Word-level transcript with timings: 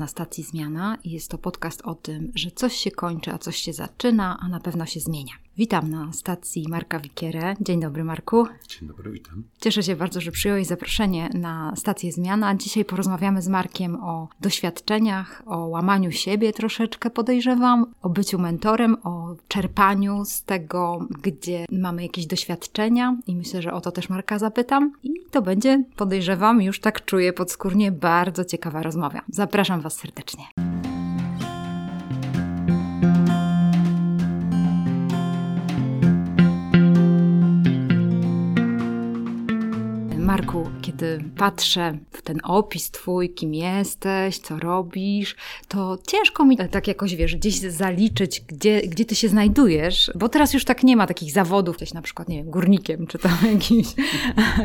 na 0.00 0.06
stacji 0.06 0.44
Zmiana 0.44 0.98
i 1.04 1.10
jest 1.10 1.30
to 1.30 1.38
podcast 1.38 1.82
o 1.82 1.94
tym, 1.94 2.32
że 2.34 2.50
coś 2.50 2.74
się 2.76 2.90
kończy, 2.90 3.32
a 3.32 3.38
coś 3.38 3.56
się 3.56 3.72
zaczyna, 3.72 4.38
a 4.40 4.48
na 4.48 4.60
pewno 4.60 4.86
się 4.86 5.00
zmienia. 5.00 5.32
Witam 5.60 5.90
na 5.90 6.12
stacji 6.12 6.64
Marka 6.68 6.98
Wikierę. 6.98 7.54
Dzień 7.60 7.80
dobry, 7.80 8.04
Marku. 8.04 8.46
Dzień 8.68 8.88
dobry, 8.88 9.10
witam. 9.10 9.42
Cieszę 9.60 9.82
się 9.82 9.96
bardzo, 9.96 10.20
że 10.20 10.30
przyjąłeś 10.30 10.66
zaproszenie 10.66 11.30
na 11.34 11.72
stację 11.76 12.12
Zmiana. 12.12 12.54
Dzisiaj 12.54 12.84
porozmawiamy 12.84 13.42
z 13.42 13.48
Markiem 13.48 13.96
o 13.96 14.28
doświadczeniach, 14.40 15.42
o 15.46 15.66
łamaniu 15.66 16.12
siebie 16.12 16.52
troszeczkę 16.52 17.10
podejrzewam, 17.10 17.86
o 18.02 18.08
byciu 18.08 18.38
mentorem, 18.38 18.96
o 19.02 19.36
czerpaniu 19.48 20.24
z 20.24 20.42
tego, 20.42 21.06
gdzie 21.22 21.66
mamy 21.70 22.02
jakieś 22.02 22.26
doświadczenia 22.26 23.16
i 23.26 23.36
myślę, 23.36 23.62
że 23.62 23.72
o 23.72 23.80
to 23.80 23.92
też 23.92 24.08
Marka 24.08 24.38
zapytam. 24.38 24.92
I 25.02 25.10
to 25.30 25.42
będzie, 25.42 25.84
podejrzewam, 25.96 26.62
już 26.62 26.80
tak 26.80 27.04
czuję 27.04 27.32
podskórnie, 27.32 27.92
bardzo 27.92 28.44
ciekawa 28.44 28.82
rozmowa. 28.82 29.20
Zapraszam 29.28 29.80
Was 29.80 29.96
serdecznie. 29.96 30.44
Marku, 40.40 40.70
kiedy 41.00 41.24
patrzę 41.36 41.98
w 42.10 42.22
ten 42.22 42.40
opis 42.44 42.90
twój, 42.90 43.30
kim 43.30 43.54
jesteś, 43.54 44.38
co 44.38 44.58
robisz, 44.58 45.36
to 45.68 45.98
ciężko 46.06 46.44
mi 46.44 46.56
tak 46.56 46.88
jakoś, 46.88 47.16
wiesz, 47.16 47.36
gdzieś 47.36 47.60
zaliczyć, 47.60 48.40
gdzie, 48.40 48.80
gdzie 48.80 49.04
ty 49.04 49.14
się 49.14 49.28
znajdujesz, 49.28 50.10
bo 50.14 50.28
teraz 50.28 50.54
już 50.54 50.64
tak 50.64 50.82
nie 50.84 50.96
ma 50.96 51.06
takich 51.06 51.32
zawodów, 51.32 51.74
jesteś 51.74 51.94
na 51.94 52.02
przykład, 52.02 52.28
nie 52.28 52.36
wiem, 52.36 52.50
górnikiem, 52.50 53.06
czy 53.06 53.18
tam 53.18 53.32
jakimś, 53.52 53.86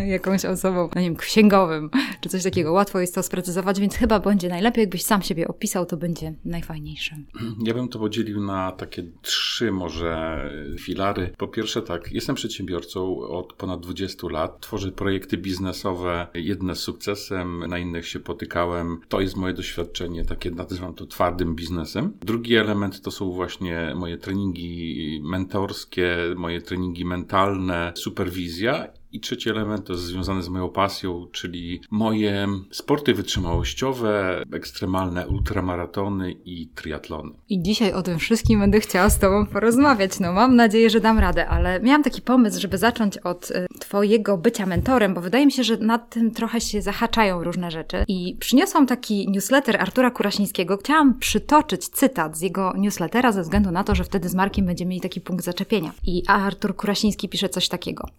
jakąś 0.05 0.45
osobą, 0.45 0.89
no 0.95 1.01
nie 1.01 1.07
wiem, 1.07 1.15
księgowym, 1.15 1.89
czy 2.21 2.29
coś 2.29 2.43
takiego. 2.43 2.73
Łatwo 2.73 2.99
jest 2.99 3.15
to 3.15 3.23
sprecyzować, 3.23 3.79
więc 3.79 3.95
chyba 3.95 4.19
będzie 4.19 4.49
najlepiej, 4.49 4.81
jakbyś 4.81 5.03
sam 5.03 5.21
siebie 5.21 5.47
opisał, 5.47 5.85
to 5.85 5.97
będzie 5.97 6.33
najfajniejsze. 6.45 7.15
Ja 7.63 7.73
bym 7.73 7.89
to 7.89 7.99
podzielił 7.99 8.41
na 8.41 8.71
takie 8.71 9.03
trzy 9.21 9.71
może 9.71 10.45
filary. 10.79 11.33
Po 11.37 11.47
pierwsze 11.47 11.81
tak, 11.81 12.11
jestem 12.11 12.35
przedsiębiorcą 12.35 13.19
od 13.19 13.53
ponad 13.53 13.79
20 13.79 14.27
lat, 14.29 14.61
tworzę 14.61 14.91
projekty 14.91 15.37
biznesowe, 15.37 16.24
jedne 16.33 16.75
z 16.75 16.79
sukcesem, 16.79 17.63
na 17.67 17.77
innych 17.77 18.07
się 18.07 18.19
potykałem. 18.19 18.99
To 19.07 19.21
jest 19.21 19.35
moje 19.35 19.53
doświadczenie, 19.53 20.25
takie 20.25 20.51
nazywam 20.51 20.93
to 20.93 21.05
twardym 21.05 21.55
biznesem. 21.55 22.17
Drugi 22.21 22.55
element 22.55 23.01
to 23.01 23.11
są 23.11 23.31
właśnie 23.31 23.93
moje 23.95 24.17
treningi 24.17 25.21
mentorskie, 25.23 26.17
moje 26.35 26.61
treningi 26.61 27.05
mentalne, 27.05 27.93
superwizja 27.95 28.87
i 29.15 29.19
trzeci 29.19 29.49
element 29.49 29.85
to 29.85 29.93
jest 29.93 30.05
związany 30.05 30.43
z 30.43 30.49
moją 30.49 30.69
pasją, 30.69 31.27
czyli 31.31 31.81
moje 31.91 32.47
sporty 32.71 33.13
wytrzymałościowe, 33.13 34.43
ekstremalne 34.53 35.27
ultramaratony 35.27 36.35
i 36.45 36.67
triatlony. 36.67 37.31
I 37.49 37.61
dzisiaj 37.61 37.93
o 37.93 38.01
tym 38.01 38.19
wszystkim 38.19 38.59
będę 38.59 38.79
chciała 38.79 39.09
z 39.09 39.19
Tobą 39.19 39.45
porozmawiać. 39.45 40.19
No 40.19 40.33
mam 40.33 40.55
nadzieję, 40.55 40.89
że 40.89 40.99
dam 40.99 41.19
radę, 41.19 41.47
ale 41.47 41.79
miałam 41.79 42.03
taki 42.03 42.21
pomysł, 42.21 42.61
żeby 42.61 42.77
zacząć 42.77 43.17
od 43.17 43.51
y, 43.51 43.67
Twojego 43.79 44.37
bycia 44.37 44.65
mentorem, 44.65 45.13
bo 45.13 45.21
wydaje 45.21 45.45
mi 45.45 45.51
się, 45.51 45.63
że 45.63 45.77
nad 45.77 46.09
tym 46.09 46.31
trochę 46.31 46.61
się 46.61 46.81
zahaczają 46.81 47.43
różne 47.43 47.71
rzeczy. 47.71 48.05
I 48.07 48.37
przyniosłam 48.39 48.87
taki 48.87 49.31
newsletter 49.31 49.81
Artura 49.81 50.11
Kurasińskiego. 50.11 50.77
Chciałam 50.77 51.19
przytoczyć 51.19 51.87
cytat 51.87 52.37
z 52.37 52.41
jego 52.41 52.73
newslettera 52.77 53.31
ze 53.31 53.41
względu 53.41 53.71
na 53.71 53.83
to, 53.83 53.95
że 53.95 54.03
wtedy 54.03 54.29
z 54.29 54.35
Markiem 54.35 54.65
będziemy 54.65 54.89
mieli 54.89 55.01
taki 55.01 55.21
punkt 55.21 55.45
zaczepienia. 55.45 55.91
I 56.03 56.23
Artur 56.27 56.75
Kurasiński 56.75 57.29
pisze 57.29 57.49
coś 57.49 57.69
takiego. 57.69 58.09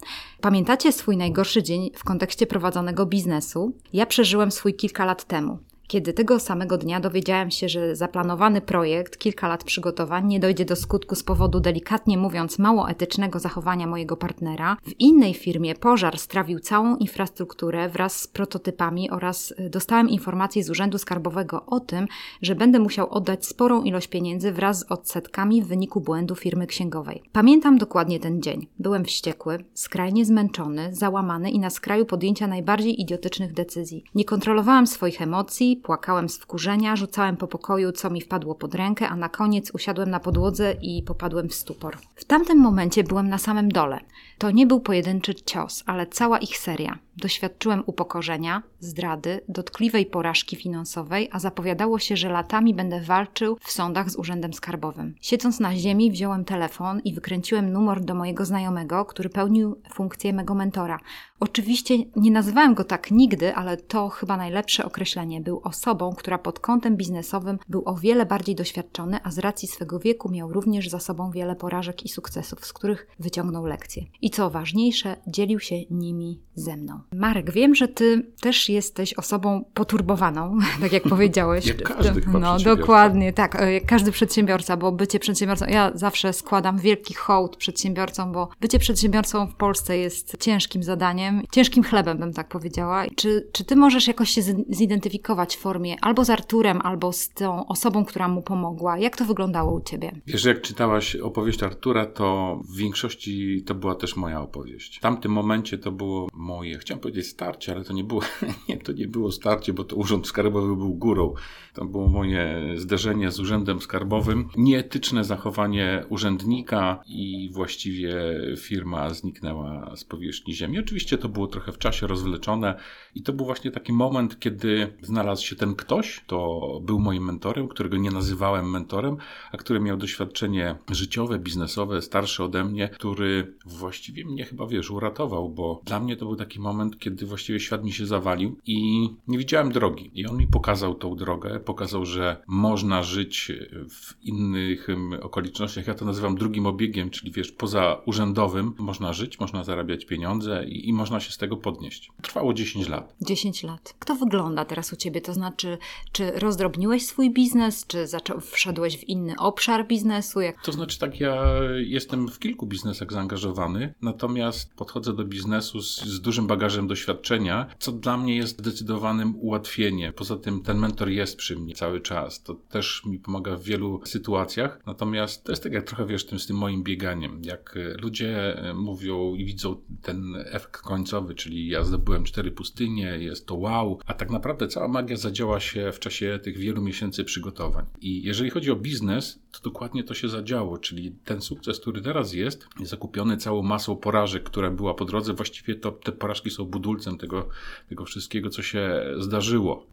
Pamiętacie 0.41 0.86
swój 0.91 1.17
najgorszy 1.17 1.63
dzień 1.63 1.91
w 1.95 2.03
kontekście 2.03 2.47
prowadzonego 2.47 3.05
biznesu? 3.05 3.73
Ja 3.93 4.05
przeżyłem 4.05 4.51
swój 4.51 4.73
kilka 4.73 5.05
lat 5.05 5.23
temu 5.23 5.59
kiedy 5.87 6.13
tego 6.13 6.39
samego 6.39 6.77
dnia 6.77 6.99
dowiedziałem 6.99 7.51
się, 7.51 7.69
że 7.69 7.95
zaplanowany 7.95 8.61
projekt, 8.61 9.17
kilka 9.17 9.47
lat 9.47 9.63
przygotowań, 9.63 10.27
nie 10.27 10.39
dojdzie 10.39 10.65
do 10.65 10.75
skutku 10.75 11.15
z 11.15 11.23
powodu, 11.23 11.59
delikatnie 11.59 12.17
mówiąc, 12.17 12.59
mało 12.59 12.89
etycznego 12.89 13.39
zachowania 13.39 13.87
mojego 13.87 14.17
partnera, 14.17 14.77
w 14.83 14.99
innej 14.99 15.33
firmie 15.33 15.75
pożar 15.75 16.17
strawił 16.17 16.59
całą 16.59 16.95
infrastrukturę 16.95 17.89
wraz 17.89 18.19
z 18.19 18.27
prototypami 18.27 19.09
oraz 19.09 19.53
y, 19.59 19.69
dostałem 19.69 20.09
informację 20.09 20.63
z 20.63 20.69
Urzędu 20.69 20.97
Skarbowego 20.97 21.65
o 21.65 21.79
tym, 21.79 22.07
że 22.41 22.55
będę 22.55 22.79
musiał 22.79 23.09
oddać 23.09 23.45
sporą 23.45 23.83
ilość 23.83 24.07
pieniędzy 24.07 24.51
wraz 24.51 24.79
z 24.79 24.91
odsetkami 24.91 25.61
w 25.61 25.67
wyniku 25.67 26.01
błędu 26.01 26.35
firmy 26.35 26.67
księgowej. 26.67 27.23
Pamiętam 27.31 27.77
dokładnie 27.77 28.19
ten 28.19 28.41
dzień. 28.41 28.67
Byłem 28.79 29.05
wściekły, 29.05 29.63
skrajnie 29.73 30.25
zmęczony, 30.25 30.89
załamany 30.91 31.51
i 31.51 31.59
na 31.59 31.69
skraju 31.69 32.05
podjęcia 32.05 32.47
najbardziej 32.47 33.01
idiotycznych 33.01 33.53
decyzji. 33.53 34.03
Nie 34.15 34.25
kontrolowałem 34.25 34.87
swoich 34.87 35.21
emocji, 35.21 35.76
płakałem 35.83 36.29
z 36.29 36.37
wkurzenia, 36.37 36.95
rzucałem 36.95 37.37
po 37.37 37.47
pokoju, 37.47 37.91
co 37.91 38.09
mi 38.09 38.21
wpadło 38.21 38.55
pod 38.55 38.75
rękę, 38.75 39.09
a 39.09 39.15
na 39.15 39.29
koniec 39.29 39.71
usiadłem 39.71 40.09
na 40.09 40.19
podłodze 40.19 40.75
i 40.81 41.03
popadłem 41.03 41.49
w 41.49 41.53
stupor. 41.53 41.97
W 42.15 42.25
tamtym 42.25 42.59
momencie 42.59 43.03
byłem 43.03 43.29
na 43.29 43.37
samym 43.37 43.69
dole. 43.69 43.99
To 44.37 44.51
nie 44.51 44.67
był 44.67 44.79
pojedynczy 44.79 45.35
cios, 45.35 45.83
ale 45.85 46.07
cała 46.07 46.37
ich 46.37 46.57
seria. 46.57 46.97
Doświadczyłem 47.17 47.83
upokorzenia, 47.85 48.63
zdrady, 48.79 49.41
dotkliwej 49.49 50.05
porażki 50.05 50.55
finansowej, 50.55 51.29
a 51.31 51.39
zapowiadało 51.39 51.99
się, 51.99 52.17
że 52.17 52.29
latami 52.29 52.73
będę 52.73 53.01
walczył 53.01 53.57
w 53.61 53.71
sądach 53.71 54.09
z 54.09 54.15
Urzędem 54.15 54.53
Skarbowym. 54.53 55.15
Siedząc 55.21 55.59
na 55.59 55.75
ziemi, 55.75 56.11
wziąłem 56.11 56.45
telefon 56.45 56.99
i 56.99 57.13
wykręciłem 57.13 57.71
numer 57.71 58.01
do 58.01 58.15
mojego 58.15 58.45
znajomego, 58.45 59.05
który 59.05 59.29
pełnił 59.29 59.81
funkcję 59.93 60.33
mego 60.33 60.55
mentora. 60.55 60.99
Oczywiście 61.39 61.95
nie 62.15 62.31
nazywałem 62.31 62.73
go 62.73 62.83
tak 62.83 63.11
nigdy, 63.11 63.55
ale 63.55 63.77
to 63.77 64.09
chyba 64.09 64.37
najlepsze 64.37 64.85
określenie. 64.85 65.41
Był 65.41 65.61
osobą, 65.63 66.13
która 66.15 66.37
pod 66.37 66.59
kątem 66.59 66.97
biznesowym 66.97 67.59
był 67.69 67.83
o 67.85 67.95
wiele 67.95 68.25
bardziej 68.25 68.55
doświadczony, 68.55 69.19
a 69.23 69.31
z 69.31 69.37
racji 69.37 69.67
swego 69.67 69.99
wieku 69.99 70.29
miał 70.29 70.53
również 70.53 70.89
za 70.89 70.99
sobą 70.99 71.31
wiele 71.31 71.55
porażek 71.55 72.05
i 72.05 72.09
sukcesów, 72.09 72.65
z 72.65 72.73
których 72.73 73.07
wyciągnął 73.19 73.65
lekcje. 73.65 74.03
I 74.21 74.29
co 74.29 74.49
ważniejsze, 74.49 75.15
dzielił 75.27 75.59
się 75.59 75.75
nimi 75.89 76.41
ze 76.55 76.77
mną. 76.77 77.06
Marek, 77.13 77.51
wiem, 77.51 77.75
że 77.75 77.87
ty 77.87 78.31
też 78.41 78.69
jesteś 78.69 79.13
osobą 79.13 79.65
poturbowaną, 79.73 80.57
tak 80.81 80.91
jak 80.91 81.03
powiedziałeś. 81.13 81.65
Jak 81.65 81.83
każdy 81.83 82.21
chyba 82.21 82.39
No 82.39 82.57
dokładnie, 82.59 83.33
tak, 83.33 83.53
jak 83.53 83.63
e, 83.63 83.81
każdy 83.81 84.11
przedsiębiorca, 84.11 84.77
bo 84.77 84.91
bycie 84.91 85.19
przedsiębiorcą, 85.19 85.65
ja 85.69 85.91
zawsze 85.95 86.33
składam 86.33 86.77
wielki 86.77 87.13
hołd 87.13 87.57
przedsiębiorcom, 87.57 88.31
bo 88.31 88.49
bycie 88.61 88.79
przedsiębiorcą 88.79 89.47
w 89.47 89.55
Polsce 89.55 89.97
jest 89.97 90.37
ciężkim 90.39 90.83
zadaniem, 90.83 91.43
ciężkim 91.51 91.83
chlebem 91.83 92.17
bym 92.17 92.33
tak 92.33 92.47
powiedziała. 92.47 93.05
Czy, 93.15 93.47
czy 93.51 93.65
ty 93.65 93.75
możesz 93.75 94.07
jakoś 94.07 94.29
się 94.29 94.41
zidentyfikować 94.69 95.55
w 95.55 95.59
formie 95.59 95.95
albo 96.01 96.25
z 96.25 96.29
Arturem, 96.29 96.81
albo 96.83 97.13
z 97.13 97.29
tą 97.29 97.67
osobą, 97.67 98.05
która 98.05 98.27
mu 98.27 98.41
pomogła? 98.41 98.97
Jak 98.97 99.17
to 99.17 99.25
wyglądało 99.25 99.73
u 99.73 99.81
ciebie? 99.81 100.11
Wiesz, 100.27 100.45
jak 100.45 100.61
czytałaś 100.61 101.15
opowieść 101.15 101.63
Artura, 101.63 102.05
to 102.05 102.59
w 102.69 102.77
większości 102.77 103.63
to 103.65 103.75
była 103.75 103.95
też 103.95 104.15
moja 104.15 104.41
opowieść. 104.41 104.97
W 104.97 105.01
tamtym 105.01 105.31
momencie 105.31 105.77
to 105.77 105.91
było 105.91 106.27
moje, 106.33 106.77
chciałem 106.77 106.96
powiedzieć 106.97 107.27
starcie, 107.27 107.75
ale 107.75 107.83
to 107.83 107.93
nie 107.93 108.03
było, 108.03 108.21
nie, 108.69 108.77
to 108.77 108.91
nie 108.91 109.07
było 109.07 109.31
starcie, 109.31 109.73
bo 109.73 109.83
to 109.83 109.95
Urząd 109.95 110.27
Skarbowy 110.27 110.75
był 110.75 110.93
górą. 110.93 111.33
To 111.73 111.85
było 111.85 112.07
moje 112.07 112.73
zderzenie 112.75 113.31
z 113.31 113.39
Urzędem 113.39 113.81
Skarbowym. 113.81 114.49
Nieetyczne 114.57 115.23
zachowanie 115.23 116.05
urzędnika 116.09 117.03
i 117.07 117.49
właściwie 117.53 118.15
firma 118.57 119.09
zniknęła 119.09 119.95
z 119.95 120.03
powierzchni 120.03 120.53
ziemi. 120.53 120.79
Oczywiście 120.79 121.17
to 121.17 121.29
było 121.29 121.47
trochę 121.47 121.71
w 121.71 121.77
czasie 121.77 122.07
rozwleczone 122.07 122.79
i 123.15 123.21
to 123.21 123.33
był 123.33 123.45
właśnie 123.45 123.71
taki 123.71 123.93
moment, 123.93 124.39
kiedy 124.39 124.93
znalazł 125.01 125.45
się 125.45 125.55
ten 125.55 125.75
ktoś, 125.75 126.23
to 126.27 126.61
był 126.83 126.99
moim 126.99 127.25
mentorem, 127.25 127.67
którego 127.67 127.97
nie 127.97 128.11
nazywałem 128.11 128.71
mentorem, 128.71 129.17
a 129.51 129.57
który 129.57 129.79
miał 129.79 129.97
doświadczenie 129.97 130.75
życiowe, 130.91 131.39
biznesowe, 131.39 132.01
starszy 132.01 132.43
ode 132.43 132.63
mnie, 132.63 132.89
który 132.89 133.53
właściwie 133.65 134.25
mnie 134.25 134.45
chyba, 134.45 134.67
wiesz, 134.67 134.91
uratował, 134.91 135.49
bo 135.49 135.81
dla 135.85 135.99
mnie 135.99 136.17
to 136.17 136.25
był 136.25 136.35
taki 136.35 136.59
moment, 136.59 136.86
kiedy 136.91 137.25
właściwie 137.25 137.59
świat 137.59 137.83
mi 137.83 137.91
się 137.91 138.05
zawalił 138.05 138.57
i 138.65 139.09
nie 139.27 139.37
widziałem 139.37 139.71
drogi. 139.71 140.11
I 140.15 140.25
on 140.25 140.37
mi 140.37 140.47
pokazał 140.47 140.95
tą 140.95 141.15
drogę, 141.15 141.59
pokazał, 141.59 142.05
że 142.05 142.37
można 142.47 143.03
żyć 143.03 143.51
w 143.89 144.25
innych 144.25 144.87
okolicznościach. 145.21 145.87
Ja 145.87 145.93
to 145.93 146.05
nazywam 146.05 146.35
drugim 146.35 146.65
obiegiem, 146.65 147.09
czyli 147.09 147.31
wiesz, 147.31 147.51
poza 147.51 148.01
urzędowym 148.05 148.73
można 148.77 149.13
żyć, 149.13 149.39
można 149.39 149.63
zarabiać 149.63 150.05
pieniądze 150.05 150.65
i, 150.65 150.89
i 150.89 150.93
można 150.93 151.19
się 151.19 151.31
z 151.31 151.37
tego 151.37 151.57
podnieść. 151.57 152.11
Trwało 152.21 152.53
10 152.53 152.89
lat. 152.89 153.15
10 153.21 153.63
lat. 153.63 153.95
Kto 153.99 154.15
wygląda 154.15 154.65
teraz 154.65 154.93
u 154.93 154.95
ciebie? 154.95 155.21
To 155.21 155.33
znaczy, 155.33 155.77
czy 156.11 156.31
rozdrobniłeś 156.31 157.05
swój 157.05 157.33
biznes, 157.33 157.87
czy 157.87 158.07
zaczął, 158.07 158.39
wszedłeś 158.39 158.97
w 158.97 159.03
inny 159.03 159.35
obszar 159.37 159.87
biznesu? 159.87 160.41
Jak... 160.41 160.63
To 160.63 160.71
znaczy 160.71 160.99
tak, 160.99 161.19
ja 161.19 161.43
jestem 161.77 162.27
w 162.27 162.39
kilku 162.39 162.67
biznesach 162.67 163.11
zaangażowany, 163.11 163.93
natomiast 164.01 164.73
podchodzę 164.75 165.13
do 165.13 165.25
biznesu 165.25 165.81
z, 165.81 166.01
z 166.01 166.21
dużym 166.21 166.47
bagażem 166.47 166.76
bagażem 166.77 166.87
doświadczenia, 166.87 167.67
co 167.79 167.91
dla 167.91 168.17
mnie 168.17 168.35
jest 168.35 168.59
zdecydowanym 168.59 169.35
ułatwieniem. 169.35 170.13
Poza 170.13 170.37
tym 170.37 170.61
ten 170.61 170.77
mentor 170.77 171.09
jest 171.09 171.37
przy 171.37 171.55
mnie 171.55 171.73
cały 171.73 172.01
czas. 172.01 172.43
To 172.43 172.53
też 172.53 173.01
mi 173.05 173.19
pomaga 173.19 173.55
w 173.55 173.63
wielu 173.63 174.01
sytuacjach. 174.05 174.79
Natomiast 174.85 175.43
to 175.43 175.51
jest 175.51 175.63
tak 175.63 175.73
jak 175.73 175.83
trochę 175.83 176.05
wiesz 176.05 176.25
tym, 176.25 176.39
z 176.39 176.47
tym 176.47 176.57
moim 176.57 176.83
bieganiem. 176.83 177.41
Jak 177.43 177.77
e, 177.77 178.01
ludzie 178.01 178.57
e, 178.57 178.73
mówią 178.73 179.35
i 179.35 179.45
widzą 179.45 179.75
ten 180.01 180.35
efekt 180.45 180.81
końcowy, 180.81 181.35
czyli 181.35 181.67
ja 181.67 181.83
zdobyłem 181.83 182.23
cztery 182.23 182.51
pustynie, 182.51 183.17
jest 183.19 183.45
to 183.47 183.55
wow, 183.55 183.99
a 184.05 184.13
tak 184.13 184.29
naprawdę 184.29 184.67
cała 184.67 184.87
magia 184.87 185.17
zadziała 185.17 185.59
się 185.59 185.91
w 185.91 185.99
czasie 185.99 186.39
tych 186.43 186.57
wielu 186.57 186.81
miesięcy 186.81 187.23
przygotowań. 187.23 187.85
I 188.01 188.23
jeżeli 188.23 188.49
chodzi 188.49 188.71
o 188.71 188.75
biznes, 188.75 189.39
to 189.57 189.69
dokładnie 189.69 190.03
to 190.03 190.13
się 190.13 190.29
zadziało, 190.29 190.77
czyli 190.77 191.11
ten 191.25 191.41
sukces, 191.41 191.79
który 191.79 192.01
teraz 192.01 192.33
jest, 192.33 192.67
jest 192.79 192.91
zakupiony 192.91 193.37
całą 193.37 193.63
masą 193.63 193.95
porażek, 193.95 194.43
która 194.43 194.71
była 194.71 194.93
po 194.93 195.05
drodze. 195.05 195.33
Właściwie 195.33 195.75
to 195.75 195.91
te 195.91 196.11
porażki 196.11 196.49
są 196.49 196.65
budulcem 196.65 197.17
tego, 197.17 197.49
tego 197.89 198.05
wszystkiego, 198.05 198.49
co 198.49 198.61
się 198.61 199.03
zdarzyło. 199.19 199.85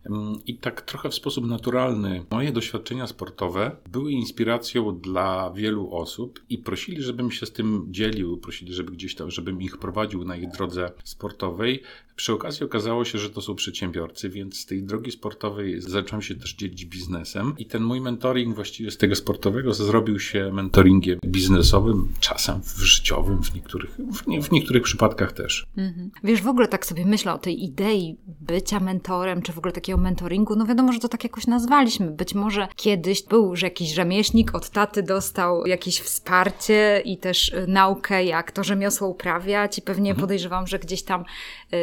I 0.47 0.59
tak 0.59 0.83
trochę 0.83 1.09
w 1.11 1.15
sposób 1.15 1.47
naturalny 1.47 2.25
moje 2.31 2.53
doświadczenia 2.53 3.07
sportowe 3.07 3.77
były 3.93 4.13
inspiracją 4.13 5.01
dla 5.01 5.53
wielu 5.53 5.95
osób 5.95 6.41
i 6.51 6.59
prosili, 6.59 7.03
żebym 7.03 7.31
się 7.31 7.47
z 7.47 7.53
tym 7.53 7.87
dzielił, 7.91 8.37
prosili, 8.39 8.75
żeby 8.75 8.93
gdzieś 8.93 9.15
tam, 9.15 9.31
żebym 9.31 9.63
ich 9.63 9.79
prowadził 9.79 10.25
na 10.25 10.37
ich 10.37 10.51
drodze 10.51 10.93
sportowej. 11.05 11.83
Przy 12.17 12.33
okazji 12.33 12.67
okazało 12.67 13.05
się, 13.05 13.19
że 13.19 13.31
to 13.31 13.41
są 13.41 13.55
przedsiębiorcy, 13.55 14.29
więc 14.29 14.57
z 14.59 14.67
tej 14.67 14.83
drogi 14.83 15.11
sportowej 15.11 15.81
zacząłem 15.81 16.23
się 16.23 16.35
też 16.35 16.55
dzielić 16.55 16.85
biznesem 16.85 17.55
i 17.59 17.67
ten 17.67 17.83
mój 17.83 18.01
mentoring 18.01 18.55
właściwie 18.55 18.91
z 18.91 18.97
tego 18.97 19.15
sportowego 19.15 19.54
zrobił 19.73 20.21
się 20.21 20.53
mentoringiem 20.53 21.19
biznesowym, 21.27 22.09
czasem 22.21 22.61
w 22.63 22.81
życiowym, 22.81 23.43
w 23.43 23.55
niektórych, 23.55 23.91
w, 23.91 24.27
nie, 24.27 24.43
w 24.43 24.53
niektórych 24.53 24.83
przypadkach 24.83 25.33
też. 25.33 25.67
Mhm. 25.77 26.11
Wiesz, 26.25 26.43
w 26.43 26.49
ogóle 26.49 26.69
tak 26.69 26.87
sobie 26.87 27.07
myślę 27.07 27.35
o 27.35 27.39
tej 27.39 27.65
idei 27.65 28.17
bycia 28.41 28.81
mentorem, 28.81 29.43
czy 29.43 29.53
w 29.53 29.59
ogóle 29.59 29.73
takiego 29.73 29.99
mentoringu, 29.99 30.57
no 30.57 30.67
wiadomo, 30.67 30.93
że 30.93 30.99
to 30.99 31.09
tak 31.09 31.25
jakoś 31.25 31.47
nazwaliśmy. 31.47 32.11
Być 32.11 32.35
może 32.35 32.69
kiedyś 32.77 33.23
był, 33.23 33.57
że 33.57 33.67
jakiś 33.67 33.95
rzemieślnik 33.95 34.55
od 34.55 34.71
taty 34.71 35.03
dostał 35.03 35.67
jakieś 35.67 36.01
wsparcie 36.01 37.03
i 37.05 37.19
też 37.19 37.49
y, 37.49 37.67
naukę, 37.69 38.25
jak 38.25 38.53
to 38.53 38.65
rzemiosło 38.65 39.09
uprawiać 39.09 39.79
i 39.79 39.83
pewnie 39.83 40.11
mhm. 40.11 40.21
podejrzewam, 40.21 40.67
że 40.67 40.79
gdzieś 40.79 41.03
tam 41.03 41.25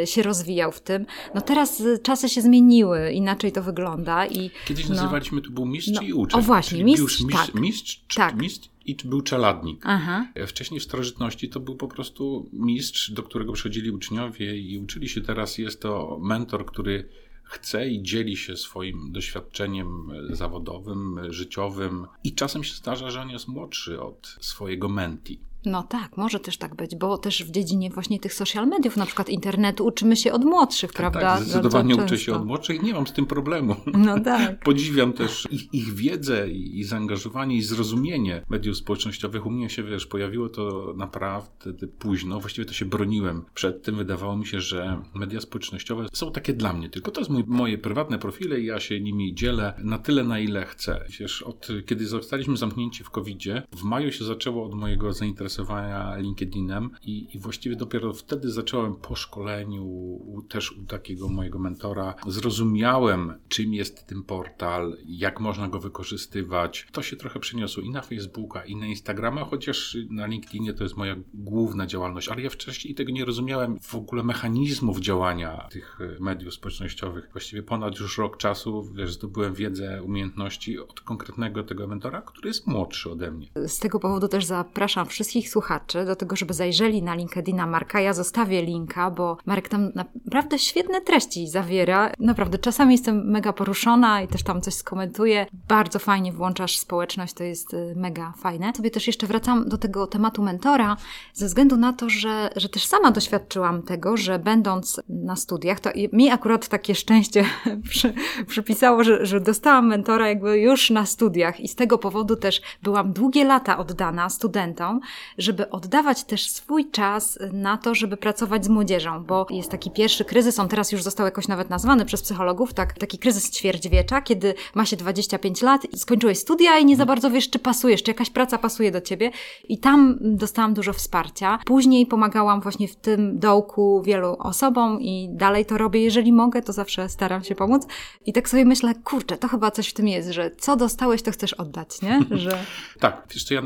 y, 0.04 0.08
się 0.08 0.24
rozwijał 0.24 0.72
w 0.72 0.82
tym. 0.82 1.06
No 1.36 1.42
teraz 1.42 1.80
y, 1.82 2.00
czasy 2.04 2.30
się 2.30 2.42
zmieniły, 2.42 3.12
inaczej 3.12 3.52
to 3.52 3.64
wygląda 3.64 4.26
i... 4.26 4.52
Kiedyś 4.66 4.90
no, 4.90 4.96
nazywaliśmy 4.96 5.42
to 5.42 5.50
był 5.50 5.66
mistrz 5.66 5.92
no, 5.92 6.02
i 6.02 6.14
uczeń. 6.14 6.40
O 6.40 6.44
właśnie, 6.44 6.84
mistrz, 6.84 7.24
mistrz, 7.24 7.46
tak. 7.46 7.51
Mistrz, 7.56 8.02
tak. 8.16 8.36
mistrz 8.36 8.70
i 8.86 8.96
był 8.96 9.22
czeladnik. 9.22 9.82
Aha. 9.86 10.28
Wcześniej 10.48 10.80
w 10.80 10.84
starożytności 10.84 11.50
to 11.50 11.60
był 11.60 11.76
po 11.76 11.88
prostu 11.88 12.50
mistrz, 12.54 13.12
do 13.12 13.24
którego 13.24 13.54
przychodzili 13.54 13.92
uczniowie 13.92 14.58
i 14.58 14.78
uczyli 14.78 15.10
się 15.10 15.22
teraz. 15.22 15.58
Jest 15.58 15.82
to 15.82 16.20
mentor, 16.22 16.66
który 16.66 17.10
chce 17.44 17.90
i 17.90 18.04
dzieli 18.04 18.38
się 18.38 18.58
swoim 18.58 19.12
doświadczeniem 19.12 20.12
zawodowym, 20.30 21.20
życiowym 21.30 22.08
i 22.24 22.34
czasem 22.34 22.64
się 22.64 22.74
zdarza, 22.74 23.12
że 23.12 23.22
on 23.22 23.30
jest 23.30 23.48
młodszy 23.48 24.02
od 24.02 24.38
swojego 24.42 24.90
menti. 24.90 25.40
No 25.66 25.84
tak, 25.84 26.18
może 26.18 26.40
też 26.40 26.58
tak 26.58 26.76
być, 26.76 26.96
bo 26.96 27.18
też 27.18 27.44
w 27.44 27.52
dziedzinie 27.52 27.90
właśnie 27.90 28.20
tych 28.20 28.34
social 28.34 28.68
mediów, 28.68 28.98
na 28.98 29.06
przykład 29.06 29.30
internetu, 29.30 29.86
uczymy 29.86 30.16
się 30.16 30.34
od 30.34 30.46
młodszych, 30.46 30.94
tak, 30.94 30.98
prawda? 30.98 31.36
Tak, 31.36 31.44
zdecydowanie 31.44 31.96
uczę 31.96 32.18
się 32.18 32.34
od 32.34 32.46
młodszych, 32.46 32.84
nie 32.84 32.94
mam 32.94 33.08
z 33.08 33.14
tym 33.14 33.26
problemu. 33.26 33.76
No 33.86 34.20
tak. 34.20 34.60
Podziwiam 34.64 35.14
też 35.14 35.48
ich, 35.52 35.74
ich 35.74 35.94
wiedzę 35.94 36.50
i, 36.50 36.80
i 36.80 36.84
zaangażowanie 36.84 37.56
i 37.56 37.62
zrozumienie 37.62 38.46
mediów 38.50 38.78
społecznościowych. 38.78 39.46
U 39.46 39.52
mnie 39.52 39.70
się, 39.70 39.84
wiesz, 39.84 40.06
pojawiło 40.06 40.50
to 40.50 40.94
naprawdę 40.98 41.88
późno, 42.00 42.40
właściwie 42.40 42.66
to 42.66 42.74
się 42.74 42.86
broniłem 42.86 43.46
przed 43.54 43.84
tym. 43.84 43.96
Wydawało 43.96 44.38
mi 44.38 44.46
się, 44.46 44.62
że 44.62 45.02
media 45.14 45.42
społecznościowe 45.42 46.06
są 46.14 46.32
takie 46.32 46.54
dla 46.54 46.74
mnie, 46.74 46.90
tylko 46.90 47.12
to 47.12 47.22
jest 47.22 47.32
mój, 47.32 47.44
moje 47.48 47.78
prywatne 47.78 48.20
profile 48.20 48.60
i 48.60 48.66
ja 48.66 48.80
się 48.80 49.02
nimi 49.02 49.36
dzielę 49.36 49.74
na 49.84 49.98
tyle, 49.98 50.24
na 50.24 50.40
ile 50.40 50.66
chcę. 50.66 51.06
Wiesz, 51.20 51.44
od 51.44 51.68
kiedy 51.86 52.08
zostaliśmy 52.08 52.58
zamknięci 52.58 53.04
w 53.04 53.10
COVID-zie, 53.10 53.64
w 53.76 53.84
maju 53.84 54.12
się 54.12 54.26
zaczęło 54.26 54.66
od 54.66 54.74
mojego 54.74 55.14
zainteresowania 55.14 55.51
zainteresowania 55.52 56.18
LinkedInem 56.18 56.90
i, 57.04 57.28
i 57.36 57.40
właściwie 57.40 57.76
dopiero 57.76 58.14
wtedy 58.14 58.52
zacząłem 58.52 58.96
po 58.96 59.16
szkoleniu 59.16 59.86
u, 59.86 60.42
też 60.42 60.72
u 60.72 60.84
takiego 60.84 61.30
mojego 61.30 61.60
mentora 61.60 62.16
zrozumiałem, 62.28 63.34
czym 63.48 63.74
jest 63.74 64.08
ten 64.08 64.24
portal, 64.24 64.98
jak 65.06 65.40
można 65.40 65.68
go 65.68 65.80
wykorzystywać. 65.80 66.88
To 66.92 67.02
się 67.02 67.16
trochę 67.16 67.40
przeniosło 67.40 67.84
i 67.84 67.90
na 67.90 68.02
Facebooka, 68.02 68.66
i 68.66 68.76
na 68.76 68.86
Instagrama, 68.86 69.46
chociaż 69.46 69.98
na 70.10 70.26
LinkedInie 70.28 70.74
to 70.74 70.84
jest 70.84 70.98
moja 70.98 71.16
główna 71.34 71.88
działalność, 71.88 72.28
ale 72.30 72.42
ja 72.42 72.50
wcześniej 72.50 72.96
tego 72.96 73.12
nie 73.12 73.26
rozumiałem 73.26 73.80
w 73.80 73.96
ogóle 73.96 74.24
mechanizmów 74.24 75.00
działania 75.00 75.68
tych 75.72 76.00
mediów 76.20 76.54
społecznościowych. 76.54 77.30
Właściwie 77.32 77.64
ponad 77.64 78.00
już 78.00 78.18
rok 78.18 78.38
czasu, 78.38 78.92
wiesz, 78.94 79.14
zdobyłem 79.14 79.54
wiedzę, 79.54 80.04
umiejętności 80.04 80.80
od 80.80 81.02
konkretnego 81.02 81.64
tego 81.64 81.88
mentora, 81.88 82.22
który 82.22 82.48
jest 82.48 82.68
młodszy 82.68 83.12
ode 83.12 83.32
mnie. 83.32 83.48
Z 83.68 83.80
tego 83.80 84.00
powodu 84.00 84.28
też 84.28 84.46
zapraszam 84.46 85.06
wszystkich 85.06 85.41
wszystkich 85.42 85.50
słuchaczy 85.50 86.06
do 86.06 86.16
tego, 86.16 86.36
żeby 86.36 86.54
zajrzeli 86.54 87.04
na 87.04 87.16
LinkedIna 87.16 87.68
Marka. 87.68 88.02
Ja 88.02 88.14
zostawię 88.14 88.62
linka, 88.62 89.12
bo 89.12 89.38
Marek 89.46 89.70
tam 89.70 89.92
naprawdę 89.96 90.60
świetne 90.60 91.02
treści 91.02 91.48
zawiera. 91.48 92.12
Naprawdę 92.20 92.58
czasami 92.58 92.92
jestem 92.92 93.32
mega 93.32 93.54
poruszona 93.54 94.22
i 94.22 94.28
też 94.28 94.44
tam 94.44 94.62
coś 94.62 94.74
skomentuję. 94.74 95.46
Bardzo 95.68 96.00
fajnie 96.00 96.34
włączasz 96.34 96.78
społeczność, 96.78 97.34
to 97.34 97.44
jest 97.44 97.74
y, 97.74 97.94
mega 97.96 98.34
fajne. 98.38 98.74
Sobie 98.76 98.92
też 98.92 99.08
jeszcze 99.08 99.28
wracam 99.28 99.70
do 99.70 99.78
tego 99.78 100.08
tematu 100.08 100.44
mentora, 100.44 100.98
ze 101.34 101.46
względu 101.46 101.78
na 101.78 101.94
to, 101.94 102.10
że, 102.10 102.50
że 102.56 102.70
też 102.70 102.86
sama 102.86 103.12
doświadczyłam 103.12 103.84
tego, 103.84 104.18
że 104.18 104.40
będąc 104.40 105.02
na 105.10 105.36
studiach, 105.36 105.80
to 105.80 105.90
mi 106.14 106.30
akurat 106.30 106.68
takie 106.68 106.96
szczęście 106.96 107.46
przy, 107.90 108.14
przypisało, 108.48 109.04
że, 109.04 109.26
że 109.26 109.42
dostałam 109.42 109.88
mentora 109.88 110.28
jakby 110.28 110.60
już 110.60 110.90
na 110.90 111.06
studiach 111.06 111.60
i 111.60 111.68
z 111.68 111.76
tego 111.76 111.98
powodu 111.98 112.36
też 112.36 112.62
byłam 112.84 113.14
długie 113.14 113.44
lata 113.44 113.78
oddana 113.78 114.30
studentom, 114.30 115.00
żeby 115.38 115.70
oddawać 115.70 116.24
też 116.24 116.50
swój 116.50 116.92
czas 116.92 117.40
na 117.54 117.78
to, 117.78 117.96
żeby 117.96 118.18
pracować 118.18 118.66
z 118.66 118.70
młodzieżą, 118.70 119.24
bo 119.24 119.48
jest 119.50 119.72
taki 119.72 119.92
pierwszy 119.92 120.26
kryzys, 120.26 120.60
on 120.60 120.68
teraz 120.68 120.92
już 120.92 121.04
został 121.04 121.26
jakoś 121.26 121.48
nawet 121.48 121.70
nazwany 121.70 122.06
przez 122.06 122.22
psychologów, 122.22 122.74
tak, 122.74 122.94
taki 122.94 123.18
kryzys 123.18 123.52
ćwierćwiecza, 123.52 124.22
kiedy 124.22 124.54
ma 124.76 124.86
się 124.86 124.98
25 124.98 125.62
lat, 125.62 125.82
skończyłeś 125.96 126.38
studia 126.38 126.78
i 126.80 126.86
nie 126.86 126.98
za 126.98 127.06
bardzo 127.06 127.32
wiesz, 127.32 127.50
czy 127.50 127.60
pasujesz, 127.60 128.04
czy 128.04 128.12
jakaś 128.12 128.30
praca 128.30 128.58
pasuje 128.58 128.92
do 128.92 129.02
ciebie 129.02 129.32
i 129.70 129.78
tam 129.78 130.18
dostałam 130.22 130.74
dużo 130.74 130.94
wsparcia. 130.94 131.60
Później 131.66 132.06
pomagałam 132.06 132.62
właśnie 132.62 132.88
w 132.88 132.96
tym 132.96 133.40
dołku 133.40 134.02
wielu 134.06 134.36
osobom 134.40 135.02
i 135.02 135.30
dalej 135.32 135.66
to 135.66 135.78
robię, 135.78 136.04
jeżeli 136.04 136.34
mogę, 136.34 136.62
to 136.62 136.74
zawsze 136.74 137.10
staram 137.10 137.44
się 137.44 137.56
pomóc 137.56 137.88
i 138.26 138.34
tak 138.34 138.50
sobie 138.50 138.66
myślę, 138.66 138.96
kurczę, 138.96 139.38
to 139.38 139.48
chyba 139.48 139.72
coś 139.72 139.90
w 139.90 139.94
tym 139.94 140.08
jest, 140.08 140.30
że 140.30 140.52
co 140.52 140.76
dostałeś, 140.76 141.22
to 141.22 141.32
chcesz 141.32 141.54
oddać, 141.54 142.02
nie? 142.02 142.20
Że... 142.32 142.66
tak, 143.00 143.28
wiesz 143.34 143.44
co, 143.44 143.54
ja, 143.54 143.62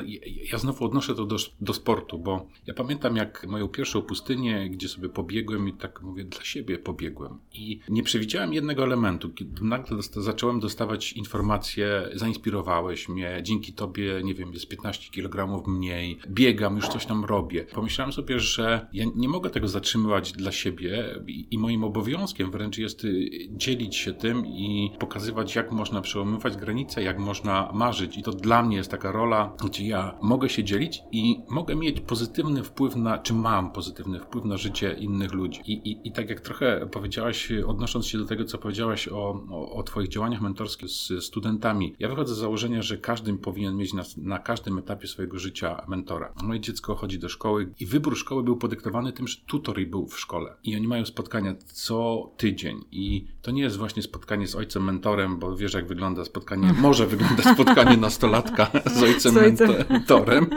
ja 0.51 0.57
znowu 0.57 0.85
odnoszę 0.85 1.15
to 1.15 1.25
do 1.25 1.37
do 1.61 1.73
sportu, 1.73 2.19
bo 2.19 2.47
ja 2.67 2.73
pamiętam 2.73 3.15
jak 3.15 3.47
moją 3.47 3.67
pierwszą 3.67 4.01
pustynię, 4.01 4.69
gdzie 4.69 4.87
sobie 4.87 5.09
pobiegłem 5.09 5.69
i 5.69 5.73
tak 5.73 6.01
mówię, 6.01 6.23
dla 6.23 6.43
siebie 6.43 6.77
pobiegłem. 6.77 7.39
I 7.53 7.79
nie 7.89 8.03
przewidziałem 8.03 8.53
jednego 8.53 8.83
elementu. 8.83 9.29
Kiedy 9.29 9.63
nagle 9.63 9.97
dosta 9.97 10.21
zacząłem 10.21 10.59
dostawać 10.59 11.13
informacje, 11.13 12.09
zainspirowałeś 12.13 13.09
mnie, 13.09 13.39
dzięki 13.43 13.73
tobie, 13.73 14.21
nie 14.23 14.33
wiem, 14.33 14.53
jest 14.53 14.67
15 14.67 15.11
kg 15.11 15.67
mniej, 15.67 16.19
biegam, 16.29 16.75
już 16.75 16.87
coś 16.87 17.05
tam 17.05 17.25
robię. 17.25 17.65
Pomyślałem 17.73 18.13
sobie, 18.13 18.39
że 18.39 18.87
ja 18.93 19.05
nie 19.15 19.29
mogę 19.29 19.49
tego 19.49 19.67
zatrzymywać 19.67 20.31
dla 20.31 20.51
siebie 20.51 21.21
i, 21.27 21.47
i 21.51 21.57
moim 21.57 21.83
obowiązkiem 21.83 22.51
wręcz 22.51 22.77
jest 22.77 23.05
y, 23.05 23.29
dzielić 23.51 23.95
się 23.95 24.13
tym 24.13 24.45
i 24.45 24.91
pokazywać, 24.99 25.55
jak 25.55 25.71
można 25.71 26.01
przełamywać 26.01 26.57
granice, 26.57 27.03
jak 27.03 27.19
można 27.19 27.71
marzyć. 27.73 28.17
I 28.17 28.23
to 28.23 28.31
dla 28.31 28.63
mnie 28.63 28.77
jest 28.77 28.91
taka 28.91 29.11
rola, 29.11 29.55
gdzie 29.65 29.87
ja 29.87 30.17
mogę 30.21 30.49
się 30.49 30.63
dzielić 30.63 31.01
i 31.11 31.44
mogę 31.49 31.75
mieć 31.75 31.99
pozytywny 31.99 32.63
wpływ 32.63 32.95
na, 32.95 33.17
czy 33.17 33.33
mam 33.33 33.71
pozytywny 33.71 34.19
wpływ 34.19 34.45
na 34.45 34.57
życie 34.57 34.95
innych 34.99 35.33
ludzi. 35.33 35.61
I, 35.65 35.73
i, 35.73 36.07
i 36.07 36.11
tak 36.11 36.29
jak 36.29 36.41
trochę 36.41 36.87
powiedziałaś, 36.91 37.51
odnosząc 37.67 38.07
się 38.07 38.17
do 38.17 38.25
tego, 38.25 38.45
co 38.45 38.57
powiedziałaś 38.57 39.07
o, 39.07 39.43
o, 39.51 39.71
o 39.71 39.83
Twoich 39.83 40.09
działaniach 40.09 40.41
mentorskich 40.41 40.89
z 40.89 41.23
studentami, 41.23 41.95
ja 41.99 42.09
wychodzę 42.09 42.35
z 42.35 42.37
założenia, 42.37 42.81
że 42.81 42.97
każdy 42.97 43.33
powinien 43.33 43.75
mieć 43.75 43.93
na, 43.93 44.03
na 44.17 44.39
każdym 44.39 44.77
etapie 44.77 45.07
swojego 45.07 45.39
życia 45.39 45.85
mentora. 45.87 46.33
Moje 46.43 46.59
dziecko 46.59 46.95
chodzi 46.95 47.19
do 47.19 47.29
szkoły 47.29 47.73
i 47.79 47.85
wybór 47.85 48.17
szkoły 48.17 48.43
był 48.43 48.57
podyktowany 48.57 49.13
tym, 49.13 49.27
że 49.27 49.37
tutor 49.47 49.75
był 49.87 50.07
w 50.07 50.19
szkole. 50.19 50.55
I 50.63 50.75
oni 50.75 50.87
mają 50.87 51.05
spotkania 51.05 51.55
co 51.65 52.31
tydzień. 52.37 52.79
I 52.91 53.27
to 53.41 53.51
nie 53.51 53.61
jest 53.61 53.77
właśnie 53.77 54.01
spotkanie 54.03 54.47
z 54.47 54.55
ojcem 54.55 54.83
mentorem, 54.83 55.39
bo 55.39 55.55
wiesz, 55.55 55.73
jak 55.73 55.87
wygląda 55.87 56.25
spotkanie, 56.25 56.73
może 56.81 57.07
wyglądać 57.07 57.45
spotkanie 57.45 57.97
nastolatka 57.97 58.71
z 58.85 59.03
ojcem, 59.03 59.33
z 59.33 59.37
ojcem. 59.37 59.69
mentorem. 59.89 60.49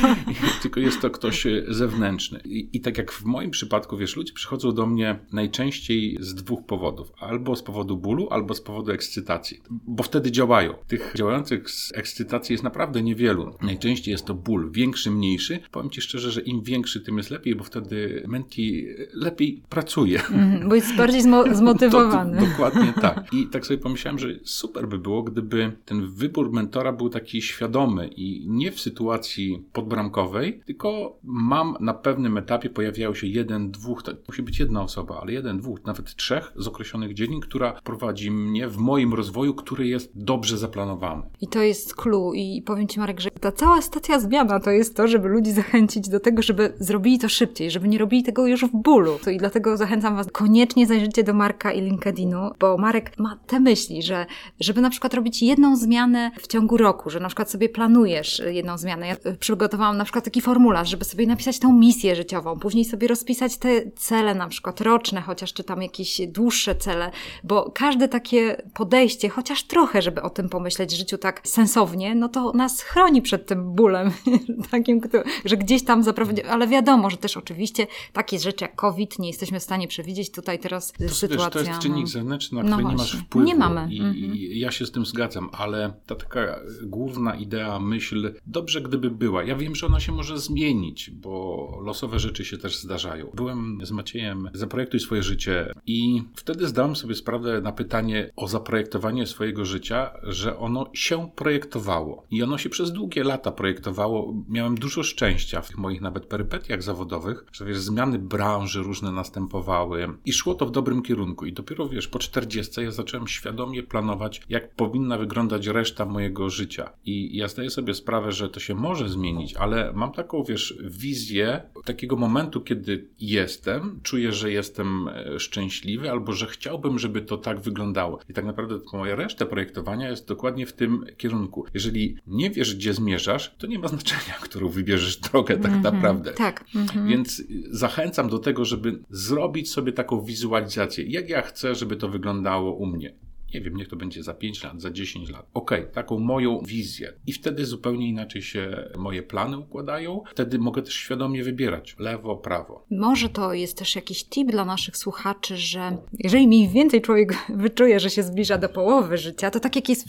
tylko 0.61 0.79
jest 0.79 1.01
to 1.01 1.09
ktoś 1.09 1.47
zewnętrzny. 1.67 2.39
I, 2.45 2.69
I 2.73 2.81
tak 2.81 2.97
jak 2.97 3.11
w 3.11 3.25
moim 3.25 3.51
przypadku, 3.51 3.97
wiesz, 3.97 4.15
ludzie 4.15 4.33
przychodzą 4.33 4.71
do 4.71 4.85
mnie 4.85 5.19
najczęściej 5.31 6.17
z 6.19 6.35
dwóch 6.35 6.65
powodów. 6.65 7.13
Albo 7.19 7.55
z 7.55 7.63
powodu 7.63 7.97
bólu, 7.97 8.27
albo 8.29 8.53
z 8.53 8.61
powodu 8.61 8.91
ekscytacji. 8.91 9.61
Bo 9.69 10.03
wtedy 10.03 10.31
działają. 10.31 10.73
Tych 10.87 11.13
działających 11.15 11.69
z 11.69 11.91
ekscytacji 11.95 12.53
jest 12.53 12.63
naprawdę 12.63 13.01
niewielu. 13.01 13.55
Najczęściej 13.61 14.11
jest 14.11 14.25
to 14.25 14.33
ból, 14.33 14.71
większy, 14.71 15.11
mniejszy. 15.11 15.59
Powiem 15.71 15.89
Ci 15.89 16.01
szczerze, 16.01 16.31
że 16.31 16.41
im 16.41 16.61
większy, 16.61 17.01
tym 17.01 17.17
jest 17.17 17.29
lepiej, 17.29 17.55
bo 17.55 17.63
wtedy 17.63 18.23
menti 18.27 18.87
lepiej 19.13 19.61
pracuje. 19.69 20.21
Mm, 20.31 20.69
bo 20.69 20.75
jest 20.75 20.95
bardziej 20.95 21.21
zmo 21.21 21.55
zmotywowany. 21.55 22.31
To, 22.41 22.45
to, 22.45 22.51
dokładnie 22.51 22.93
tak. 23.01 23.33
I 23.33 23.47
tak 23.47 23.65
sobie 23.65 23.77
pomyślałem, 23.77 24.19
że 24.19 24.27
super 24.43 24.87
by 24.87 24.99
było, 24.99 25.23
gdyby 25.23 25.71
ten 25.85 26.07
wybór 26.07 26.51
mentora 26.51 26.93
był 26.93 27.09
taki 27.09 27.41
świadomy 27.41 28.07
i 28.07 28.45
nie 28.49 28.71
w 28.71 28.81
sytuacji 28.81 29.63
podbramkowej, 29.81 30.61
tylko 30.65 31.17
mam 31.23 31.77
na 31.79 31.93
pewnym 31.93 32.37
etapie 32.37 32.69
pojawiają 32.69 33.13
się 33.13 33.27
jeden, 33.27 33.71
dwóch, 33.71 34.03
to 34.03 34.11
musi 34.27 34.41
być 34.41 34.59
jedna 34.59 34.83
osoba, 34.83 35.19
ale 35.21 35.33
jeden, 35.33 35.57
dwóch, 35.57 35.85
nawet 35.85 36.15
trzech 36.15 36.53
z 36.55 36.67
określonych 36.67 37.13
dziedzin, 37.13 37.39
która 37.39 37.81
prowadzi 37.83 38.31
mnie 38.31 38.67
w 38.67 38.77
moim 38.77 39.13
rozwoju, 39.13 39.53
który 39.53 39.87
jest 39.87 40.11
dobrze 40.15 40.57
zaplanowany. 40.57 41.23
I 41.41 41.47
to 41.47 41.61
jest 41.61 41.95
clue 41.95 42.33
i 42.33 42.61
powiem 42.61 42.87
Ci 42.87 42.99
Marek, 42.99 43.19
że 43.19 43.31
ta 43.31 43.51
cała 43.51 43.81
stacja 43.81 44.19
zmiana 44.19 44.59
to 44.59 44.71
jest 44.71 44.97
to, 44.97 45.07
żeby 45.07 45.27
ludzi 45.27 45.51
zachęcić 45.51 46.09
do 46.09 46.19
tego, 46.19 46.41
żeby 46.41 46.73
zrobili 46.79 47.19
to 47.19 47.29
szybciej, 47.29 47.71
żeby 47.71 47.87
nie 47.87 47.97
robili 47.97 48.23
tego 48.23 48.47
już 48.47 48.65
w 48.65 48.71
bólu. 48.71 49.19
I 49.31 49.37
dlatego 49.37 49.77
zachęcam 49.77 50.15
Was, 50.15 50.27
koniecznie 50.31 50.87
zajrzyjcie 50.87 51.23
do 51.23 51.33
Marka 51.33 51.71
i 51.71 51.81
LinkedInu, 51.81 52.37
bo 52.59 52.77
Marek 52.77 53.19
ma 53.19 53.39
te 53.47 53.59
myśli, 53.59 54.03
że 54.03 54.25
żeby 54.59 54.81
na 54.81 54.89
przykład 54.89 55.13
robić 55.13 55.43
jedną 55.43 55.75
zmianę 55.75 56.31
w 56.39 56.47
ciągu 56.47 56.77
roku, 56.77 57.09
że 57.09 57.19
na 57.19 57.27
przykład 57.27 57.51
sobie 57.51 57.69
planujesz 57.69 58.41
jedną 58.45 58.77
zmianę. 58.77 59.07
Ja 59.07 59.15
przygotowałam 59.39 59.70
na 59.77 60.03
przykład 60.03 60.25
taki 60.25 60.41
formularz, 60.41 60.89
żeby 60.89 61.05
sobie 61.05 61.27
napisać 61.27 61.59
tą 61.59 61.73
misję 61.73 62.15
życiową, 62.15 62.59
później 62.59 62.85
sobie 62.85 63.07
rozpisać 63.07 63.57
te 63.57 63.91
cele 63.91 64.35
na 64.35 64.47
przykład 64.47 64.81
roczne, 64.81 65.21
chociaż 65.21 65.53
czy 65.53 65.63
tam 65.63 65.81
jakieś 65.81 66.21
dłuższe 66.27 66.75
cele, 66.75 67.11
bo 67.43 67.71
każde 67.75 68.07
takie 68.07 68.61
podejście, 68.73 69.29
chociaż 69.29 69.63
trochę, 69.63 70.01
żeby 70.01 70.21
o 70.21 70.29
tym 70.29 70.49
pomyśleć 70.49 70.93
w 70.93 70.97
życiu 70.97 71.17
tak 71.17 71.41
sensownie, 71.47 72.15
no 72.15 72.29
to 72.29 72.51
nas 72.53 72.81
chroni 72.81 73.21
przed 73.21 73.47
tym 73.47 73.75
bólem 73.75 74.11
takim, 74.71 75.01
że 75.45 75.57
gdzieś 75.57 75.83
tam 75.83 76.03
zaprowadzi, 76.03 76.43
ale 76.43 76.67
wiadomo, 76.67 77.09
że 77.09 77.17
też 77.17 77.37
oczywiście 77.37 77.87
takie 78.13 78.39
rzeczy 78.39 78.65
jak 78.65 78.75
COVID 78.75 79.19
nie 79.19 79.27
jesteśmy 79.27 79.59
w 79.59 79.63
stanie 79.63 79.87
przewidzieć. 79.87 80.31
Tutaj 80.31 80.59
teraz 80.59 80.91
to, 80.91 81.09
sytuacja... 81.09 81.45
Wiesz, 81.45 81.53
to 81.53 81.69
jest 81.69 81.81
czynnik 81.81 82.05
no, 82.05 82.07
zewnętrzny, 82.07 82.63
na 82.63 82.69
który 82.69 82.83
no 82.83 82.89
nie 82.89 82.95
masz 82.95 83.17
wpływu. 83.17 83.47
Nie 83.47 83.55
mamy. 83.55 83.93
I, 83.93 83.99
mhm. 83.99 84.35
I, 84.35 84.59
ja 84.59 84.71
się 84.71 84.85
z 84.85 84.91
tym 84.91 85.05
zgadzam, 85.05 85.49
ale 85.53 85.93
ta 86.05 86.15
taka 86.15 86.59
główna 86.83 87.35
idea, 87.35 87.79
myśl, 87.79 88.33
dobrze 88.47 88.81
gdyby 88.81 89.11
była. 89.11 89.43
Ja 89.43 89.55
wiem, 89.61 89.75
że 89.75 89.85
ona 89.85 89.99
się 89.99 90.11
może 90.11 90.39
zmienić, 90.39 91.11
bo 91.11 91.67
losowe 91.85 92.19
rzeczy 92.19 92.45
się 92.45 92.57
też 92.57 92.77
zdarzają. 92.77 93.31
Byłem 93.33 93.79
z 93.83 93.91
Maciejem 93.91 94.49
Zaprojektuj 94.53 94.99
swoje 94.99 95.23
życie 95.23 95.73
i 95.87 96.23
wtedy 96.35 96.67
zdałem 96.67 96.95
sobie 96.95 97.15
sprawę 97.15 97.61
na 97.61 97.71
pytanie 97.71 98.31
o 98.35 98.47
zaprojektowanie 98.47 99.25
swojego 99.27 99.65
życia, 99.65 100.11
że 100.23 100.57
ono 100.57 100.89
się 100.93 101.29
projektowało. 101.35 102.25
I 102.31 102.43
ono 102.43 102.57
się 102.57 102.69
przez 102.69 102.91
długie 102.91 103.23
lata 103.23 103.51
projektowało. 103.51 104.33
Miałem 104.49 104.75
dużo 104.75 105.03
szczęścia 105.03 105.61
w 105.61 105.67
tych 105.67 105.77
moich 105.77 106.01
nawet 106.01 106.25
perypetiach 106.25 106.83
zawodowych, 106.83 107.45
że 107.51 107.65
wiesz, 107.65 107.79
zmiany 107.79 108.19
branży 108.19 108.83
różne 108.83 109.11
następowały 109.11 110.07
i 110.25 110.33
szło 110.33 110.53
to 110.53 110.65
w 110.65 110.71
dobrym 110.71 111.01
kierunku. 111.01 111.45
I 111.45 111.53
dopiero 111.53 111.89
wiesz, 111.89 112.07
po 112.07 112.19
40 112.19 112.81
ja 112.81 112.91
zacząłem 112.91 113.27
świadomie 113.27 113.83
planować, 113.83 114.41
jak 114.49 114.75
powinna 114.75 115.17
wyglądać 115.17 115.67
reszta 115.67 116.05
mojego 116.05 116.49
życia. 116.49 116.93
I 117.05 117.37
ja 117.37 117.47
zdaję 117.47 117.69
sobie 117.69 117.93
sprawę, 117.93 118.31
że 118.31 118.49
to 118.49 118.59
się 118.59 118.75
może 118.75 119.09
zmienić, 119.09 119.50
ale 119.55 119.93
mam 119.93 120.11
taką, 120.11 120.43
wiesz, 120.43 120.77
wizję 120.83 121.61
takiego 121.85 122.15
momentu, 122.15 122.61
kiedy 122.61 123.07
jestem, 123.19 123.99
czuję, 124.03 124.31
że 124.31 124.51
jestem 124.51 125.07
e, 125.07 125.39
szczęśliwy, 125.39 126.11
albo 126.11 126.33
że 126.33 126.47
chciałbym, 126.47 126.99
żeby 126.99 127.21
to 127.21 127.37
tak 127.37 127.59
wyglądało. 127.59 128.19
I 128.29 128.33
tak 128.33 128.45
naprawdę 128.45 128.79
moja 128.93 129.15
reszta 129.15 129.45
projektowania 129.45 130.09
jest 130.09 130.27
dokładnie 130.27 130.65
w 130.65 130.73
tym 130.73 131.05
kierunku. 131.17 131.65
Jeżeli 131.73 132.17
nie 132.27 132.49
wiesz, 132.49 132.75
gdzie 132.75 132.93
zmierzasz, 132.93 133.55
to 133.57 133.67
nie 133.67 133.79
ma 133.79 133.87
znaczenia, 133.87 134.33
którą 134.43 134.69
wybierzesz 134.69 135.17
drogę 135.17 135.57
tak 135.57 135.71
mm 135.71 135.79
-hmm, 135.79 135.83
naprawdę. 135.83 136.31
Tak. 136.33 136.65
Mm 136.75 136.87
-hmm. 136.87 137.07
Więc 137.07 137.43
zachęcam 137.69 138.29
do 138.29 138.39
tego, 138.39 138.65
żeby 138.65 138.99
zrobić 139.09 139.71
sobie 139.71 139.91
taką 139.91 140.21
wizualizację, 140.21 141.05
jak 141.05 141.29
ja 141.29 141.41
chcę, 141.41 141.75
żeby 141.75 141.95
to 141.95 142.09
wyglądało 142.09 142.75
u 142.75 142.85
mnie 142.85 143.13
nie 143.53 143.61
wiem, 143.61 143.75
niech 143.75 143.87
to 143.87 143.95
będzie 143.95 144.23
za 144.23 144.33
5 144.33 144.63
lat, 144.63 144.81
za 144.81 144.91
10 144.91 145.29
lat. 145.29 145.45
Okay, 145.53 145.83
taką 145.93 146.19
moją 146.19 146.61
wizję. 146.65 147.13
I 147.27 147.33
wtedy 147.33 147.65
zupełnie 147.65 148.09
inaczej 148.09 148.41
się 148.41 148.89
moje 148.97 149.23
plany 149.23 149.57
układają. 149.57 150.23
Wtedy 150.31 150.59
mogę 150.59 150.81
też 150.81 150.93
świadomie 150.93 151.43
wybierać 151.43 151.95
lewo, 151.99 152.35
prawo. 152.35 152.85
Może 152.91 153.29
to 153.29 153.53
jest 153.53 153.77
też 153.77 153.95
jakiś 153.95 154.25
tip 154.25 154.51
dla 154.51 154.65
naszych 154.65 154.97
słuchaczy, 154.97 155.57
że 155.57 155.97
jeżeli 156.19 156.47
mniej 156.47 156.69
więcej 156.69 157.01
człowiek 157.01 157.33
wyczuje, 157.49 157.99
że 157.99 158.09
się 158.09 158.23
zbliża 158.23 158.57
do 158.57 158.69
połowy 158.69 159.17
życia, 159.17 159.51
to 159.51 159.59
tak 159.59 159.75
jak 159.75 159.89
jest 159.89 160.05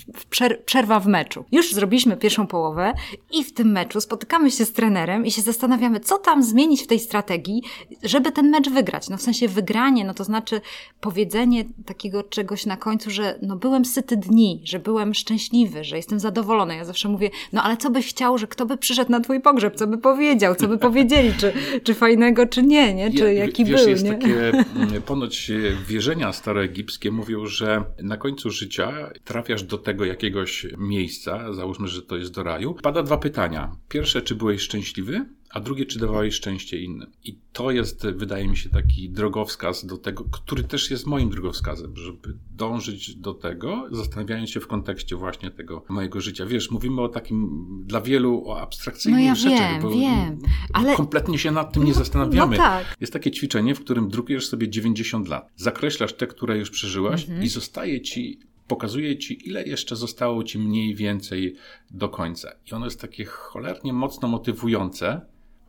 przerwa 0.67 1.01
w 1.01 1.07
meczu. 1.07 1.45
Już 1.53 1.75
zrobiliśmy 1.75 2.17
pierwszą 2.17 2.47
połowę 2.47 2.93
i 3.33 3.45
w 3.45 3.55
tym 3.55 3.73
meczu 3.73 4.01
spotykamy 4.01 4.51
się 4.51 4.65
z 4.65 4.73
trenerem 4.73 5.27
i 5.27 5.31
się 5.31 5.43
zastanawiamy, 5.43 6.01
co 6.01 6.19
tam 6.19 6.43
zmienić 6.43 6.83
w 6.83 6.87
tej 6.87 6.99
strategii, 6.99 7.63
żeby 8.03 8.33
ten 8.33 8.51
mecz 8.51 8.71
wygrać. 8.71 9.09
No 9.09 9.17
w 9.17 9.23
sensie 9.23 9.49
wygranie, 9.49 10.05
no 10.05 10.15
to 10.15 10.25
znaczy 10.25 10.61
powiedzenie 11.01 11.65
takiego 11.87 12.23
czegoś 12.23 12.67
na 12.67 12.77
końcu, 12.77 13.11
że 13.11 13.32
no 13.43 13.57
byłem 13.57 13.85
syty 13.85 14.17
dni, 14.17 14.61
że 14.65 14.79
byłem 14.79 15.15
szczęśliwy, 15.15 15.85
że 15.85 15.97
jestem 15.97 16.21
zadowolony. 16.21 16.77
Ja 16.77 16.85
zawsze 16.85 17.09
mówię, 17.09 17.31
no 17.53 17.63
ale 17.63 17.77
co 17.77 17.91
byś 17.91 18.09
chciał, 18.09 18.39
że 18.39 18.47
kto 18.47 18.67
by 18.67 18.77
przyszedł 18.77 19.11
na 19.11 19.21
twój 19.21 19.41
pogrzeb, 19.41 19.77
co 19.77 19.87
by 19.87 19.99
powiedział, 19.99 20.55
co 20.55 20.69
by 20.69 20.79
powiedzieli, 20.89 21.33
czy, 21.39 21.53
czy 21.83 21.95
fajnego, 21.95 22.47
czy 22.47 22.63
nie, 22.63 22.95
nie? 22.95 23.11
Czy 23.11 23.19
ja, 23.19 23.33
jaki 23.33 23.65
wiesz, 23.65 23.81
był, 23.81 23.91
jest 23.91 24.05
nie? 24.05 24.11
takie 24.11 24.49
mm, 24.77 25.03
ponoć 25.03 25.51
e, 25.51 25.55
wierzenia 25.89 26.33
staroegipskie 26.33 27.11
mówią, 27.11 27.47
że 27.47 27.85
na 28.03 28.17
końcu 28.17 28.51
życia 28.51 29.11
trafiasz 29.25 29.63
do 29.63 29.79
tego 29.79 30.05
jakiegoś 30.05 30.67
miejsca, 30.79 31.53
załóżmy, 31.53 31.89
że 31.89 32.03
to 32.03 32.17
jest 32.17 32.35
do 32.35 32.43
raju. 32.43 32.75
Pada 32.83 33.03
dwa 33.03 33.19
pytania. 33.19 33.77
Pierwsze, 33.89 34.23
czy 34.23 34.35
byłeś 34.35 34.61
szczęśliwy? 34.63 35.25
A 35.53 35.61
drugie, 35.61 35.87
czy 35.87 35.99
dawałeś 35.99 36.35
szczęście 36.35 36.83
innym. 36.83 37.11
I 37.25 37.39
to 37.53 37.71
jest, 37.71 38.07
wydaje 38.07 38.49
mi 38.49 38.57
się, 38.57 38.71
taki 38.71 39.11
drogowskaz 39.11 39.87
do 39.87 39.97
tego, 39.97 40.25
który 40.25 40.65
też 40.65 40.91
jest 40.91 41.07
moim 41.07 41.31
drogowskazem, 41.31 41.97
żeby 41.97 42.37
dążyć 42.51 43.15
do 43.15 43.35
tego, 43.35 43.89
zastanawiając 43.91 44.51
się 44.51 44.61
w 44.61 44.67
kontekście 44.67 45.17
właśnie 45.17 45.51
tego 45.51 45.85
mojego 45.89 46.21
życia. 46.21 46.47
Wiesz, 46.47 46.71
mówimy 46.71 47.03
o 47.03 47.09
takim 47.09 47.67
dla 47.87 48.01
wielu 48.01 48.49
o 48.49 48.61
abstrakcyjnych 48.61 49.21
no 49.21 49.27
ja 49.27 49.35
rzeczach, 49.35 49.73
wiem, 49.73 49.83
bo 49.83 49.91
wiem, 49.91 50.39
ale... 50.73 50.97
kompletnie 50.97 51.39
się 51.39 51.51
nad 51.51 51.73
tym 51.73 51.85
nie 51.85 51.95
zastanawiamy. 51.95 52.57
No 52.57 52.63
tak. 52.63 52.97
Jest 53.01 53.13
takie 53.13 53.31
ćwiczenie, 53.31 53.75
w 53.75 53.81
którym 53.81 54.09
drukujesz 54.09 54.47
sobie 54.47 54.69
90 54.69 55.29
lat. 55.29 55.51
Zakreślasz 55.57 56.13
te, 56.13 56.27
które 56.27 56.59
już 56.59 56.71
przeżyłaś 56.71 57.23
Mhm. 57.23 57.43
i 57.43 57.49
zostaje 57.49 58.01
ci 58.01 58.39
pokazuje 58.69 59.19
ci, 59.19 59.49
ile 59.49 59.63
jeszcze 59.63 59.97
zostało 59.97 60.45
ci 60.45 60.59
mniej 60.59 60.95
więcej 60.95 61.55
do 61.91 62.09
końca. 62.09 62.53
I 62.71 62.75
ono 62.75 62.85
jest 62.85 63.01
takie 63.01 63.25
cholernie 63.25 63.93
mocno 63.93 64.29
motywujące, 64.29 65.21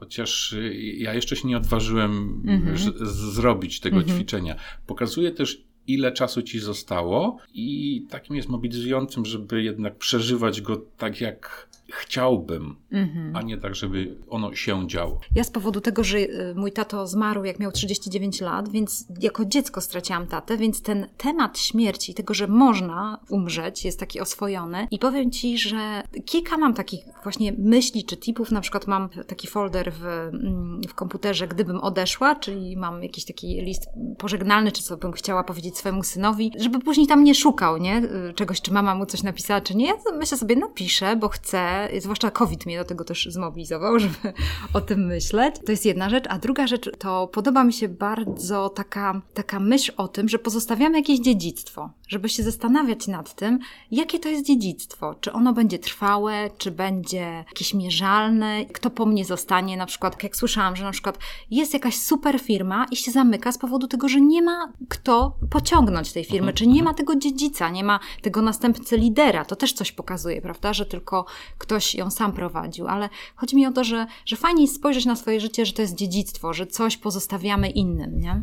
chociaż 0.04 0.54
y, 0.54 0.74
ja 0.98 1.14
jeszcze 1.14 1.36
się 1.36 1.48
nie 1.48 1.58
odważyłem 1.58 2.42
Mhm. 2.48 2.78
zrobić 3.08 3.80
tego 3.80 3.98
Mhm. 3.98 4.18
ćwiczenia. 4.18 4.56
Pokazuje 4.88 5.32
też, 5.32 5.64
ile 5.88 6.12
czasu 6.12 6.42
ci 6.42 6.60
zostało, 6.60 7.38
i 7.54 8.06
takim 8.10 8.36
jest 8.36 8.50
mobilizującym, 8.50 9.26
żeby 9.26 9.64
jednak 9.64 9.98
przeżywać 9.98 10.62
go 10.62 10.86
tak, 10.98 11.22
jak 11.22 11.70
chciałbym, 12.00 12.76
Mhm. 12.92 13.36
a 13.36 13.42
nie 13.42 13.58
tak, 13.58 13.76
żeby 13.76 14.16
ono 14.30 14.56
się 14.56 14.88
działo. 14.88 15.20
Ja 15.36 15.44
z 15.44 15.52
powodu 15.52 15.82
tego, 15.82 16.04
że 16.04 16.18
y, 16.18 16.54
mój 16.56 16.72
tato 16.72 17.08
zmarł 17.08 17.44
jak 17.44 17.60
miał 17.60 17.72
39 17.72 18.42
lat, 18.42 18.70
więc 18.70 19.08
jako 19.22 19.46
dziecko 19.46 19.82
straciłam 19.82 20.28
tatę, 20.28 20.58
więc 20.58 20.82
ten 20.82 21.08
temat 21.18 21.60
śmierci, 21.60 22.14
tego, 22.14 22.34
że 22.34 22.48
można 22.48 23.20
umrzeć, 23.30 23.86
jest 23.86 24.00
taki 24.00 24.20
oswojony. 24.20 24.88
I 24.92 25.00
powiem 25.00 25.32
Ci, 25.32 25.58
że 25.58 26.04
kilka 26.26 26.58
mam 26.58 26.74
takich 26.74 27.06
właśnie 27.24 27.54
myśli 27.58 28.04
czy 28.06 28.18
tipów. 28.18 28.52
Na 28.52 28.62
przykład 28.62 28.88
mam 28.88 29.10
taki 29.28 29.48
folder 29.48 29.94
w, 29.94 30.06
mm, 30.06 30.82
w 30.88 30.94
komputerze, 30.94 31.48
gdybym 31.48 31.78
odeszła, 31.80 32.36
czyli 32.36 32.78
mam 32.78 33.04
jakiś 33.04 33.26
taki 33.26 33.62
list 33.62 33.86
pożegnalny, 34.18 34.72
czy 34.72 34.84
co 34.84 34.98
bym 34.98 35.12
chciała 35.12 35.44
powiedzieć 35.44 35.78
swojemu 35.78 36.04
synowi, 36.04 36.52
żeby 36.60 36.80
później 36.80 37.08
tam 37.08 37.24
nie 37.24 37.36
szukał, 37.36 37.78
nie? 37.78 37.98
Y, 38.30 38.34
Czegoś, 38.36 38.62
czy 38.62 38.74
mama 38.74 38.96
mu 38.96 39.06
coś 39.06 39.24
napisała, 39.24 39.62
czy 39.62 39.76
nie. 39.76 39.86
Ja 39.88 39.94
myślę 40.20 40.38
sobie, 40.38 40.56
napiszę, 40.56 41.16
bo 41.16 41.30
chcę, 41.30 41.83
zwłaszcza 42.00 42.32
COVID 42.32 42.66
mnie 42.66 42.78
do 42.78 42.86
tego 42.86 43.04
też 43.04 43.28
zmobilizował, 43.32 44.00
żeby 44.04 44.34
o 44.74 44.82
tym 44.82 45.06
myśleć. 45.06 45.56
To 45.66 45.72
jest 45.72 45.86
jedna 45.86 46.10
rzecz. 46.10 46.26
A 46.30 46.40
druga 46.40 46.68
rzecz, 46.68 46.90
to 46.98 47.28
podoba 47.28 47.64
mi 47.64 47.74
się 47.74 47.90
bardzo 47.90 48.70
taka, 48.70 49.22
taka 49.34 49.60
myśl 49.60 49.92
o 49.98 50.08
tym, 50.08 50.30
że 50.30 50.40
pozostawiamy 50.40 50.98
jakieś 50.98 51.20
dziedzictwo. 51.20 51.90
Żeby 52.14 52.30
się 52.30 52.44
zastanawiać 52.44 53.08
nad 53.08 53.36
tym, 53.36 53.60
jakie 53.92 54.20
to 54.20 54.30
jest 54.30 54.46
dziedzictwo. 54.46 55.16
Czy 55.22 55.32
ono 55.34 55.54
będzie 55.54 55.80
trwałe, 55.80 56.50
czy 56.58 56.72
będzie 56.72 57.46
jakieś 57.48 57.74
mierzalne, 57.74 58.66
kto 58.66 58.90
po 58.90 59.06
mnie 59.06 59.26
zostanie. 59.26 59.78
Na 59.78 59.86
przykład, 59.86 60.24
jak 60.24 60.36
słyszałam, 60.36 60.76
że 60.76 60.84
na 60.84 60.92
przykład 60.92 61.20
jest 61.52 61.74
jakaś 61.74 61.98
super 61.98 62.40
firma 62.40 62.86
i 62.92 62.96
się 62.96 63.12
zamyka 63.12 63.52
z 63.52 63.58
powodu 63.58 63.88
tego, 63.88 64.10
że 64.10 64.22
nie 64.22 64.42
ma 64.42 64.74
kto 64.90 65.38
pociągnąć 65.50 66.14
tej 66.14 66.24
firmy, 66.24 66.52
mhm. 66.52 66.56
czy 66.56 66.68
nie 66.68 66.84
ma 66.84 66.94
tego 66.94 67.16
dziedzica, 67.16 67.70
nie 67.70 67.84
ma 67.84 68.00
tego 68.22 68.42
następcy 68.42 68.98
lidera. 68.98 69.46
To 69.46 69.56
też 69.56 69.74
coś 69.74 69.92
pokazuje, 69.92 70.42
prawda, 70.42 70.74
że 70.74 70.86
tylko 70.86 71.26
ktoś 71.58 71.96
ją 71.96 72.12
sam 72.12 72.32
prowadził. 72.32 72.88
Ale 72.88 73.10
chodzi 73.36 73.56
mi 73.56 73.66
o 73.66 73.72
to, 73.72 73.84
że, 73.84 74.08
że 74.26 74.36
fajnie 74.36 74.62
jest 74.62 74.76
spojrzeć 74.76 75.06
na 75.06 75.16
swoje 75.16 75.40
życie, 75.40 75.66
że 75.66 75.74
to 75.74 75.82
jest 75.82 75.96
dziedzictwo, 75.96 76.54
że 76.54 76.68
coś 76.68 76.98
pozostawiamy 76.98 77.70
innym, 77.70 78.20
nie? 78.20 78.42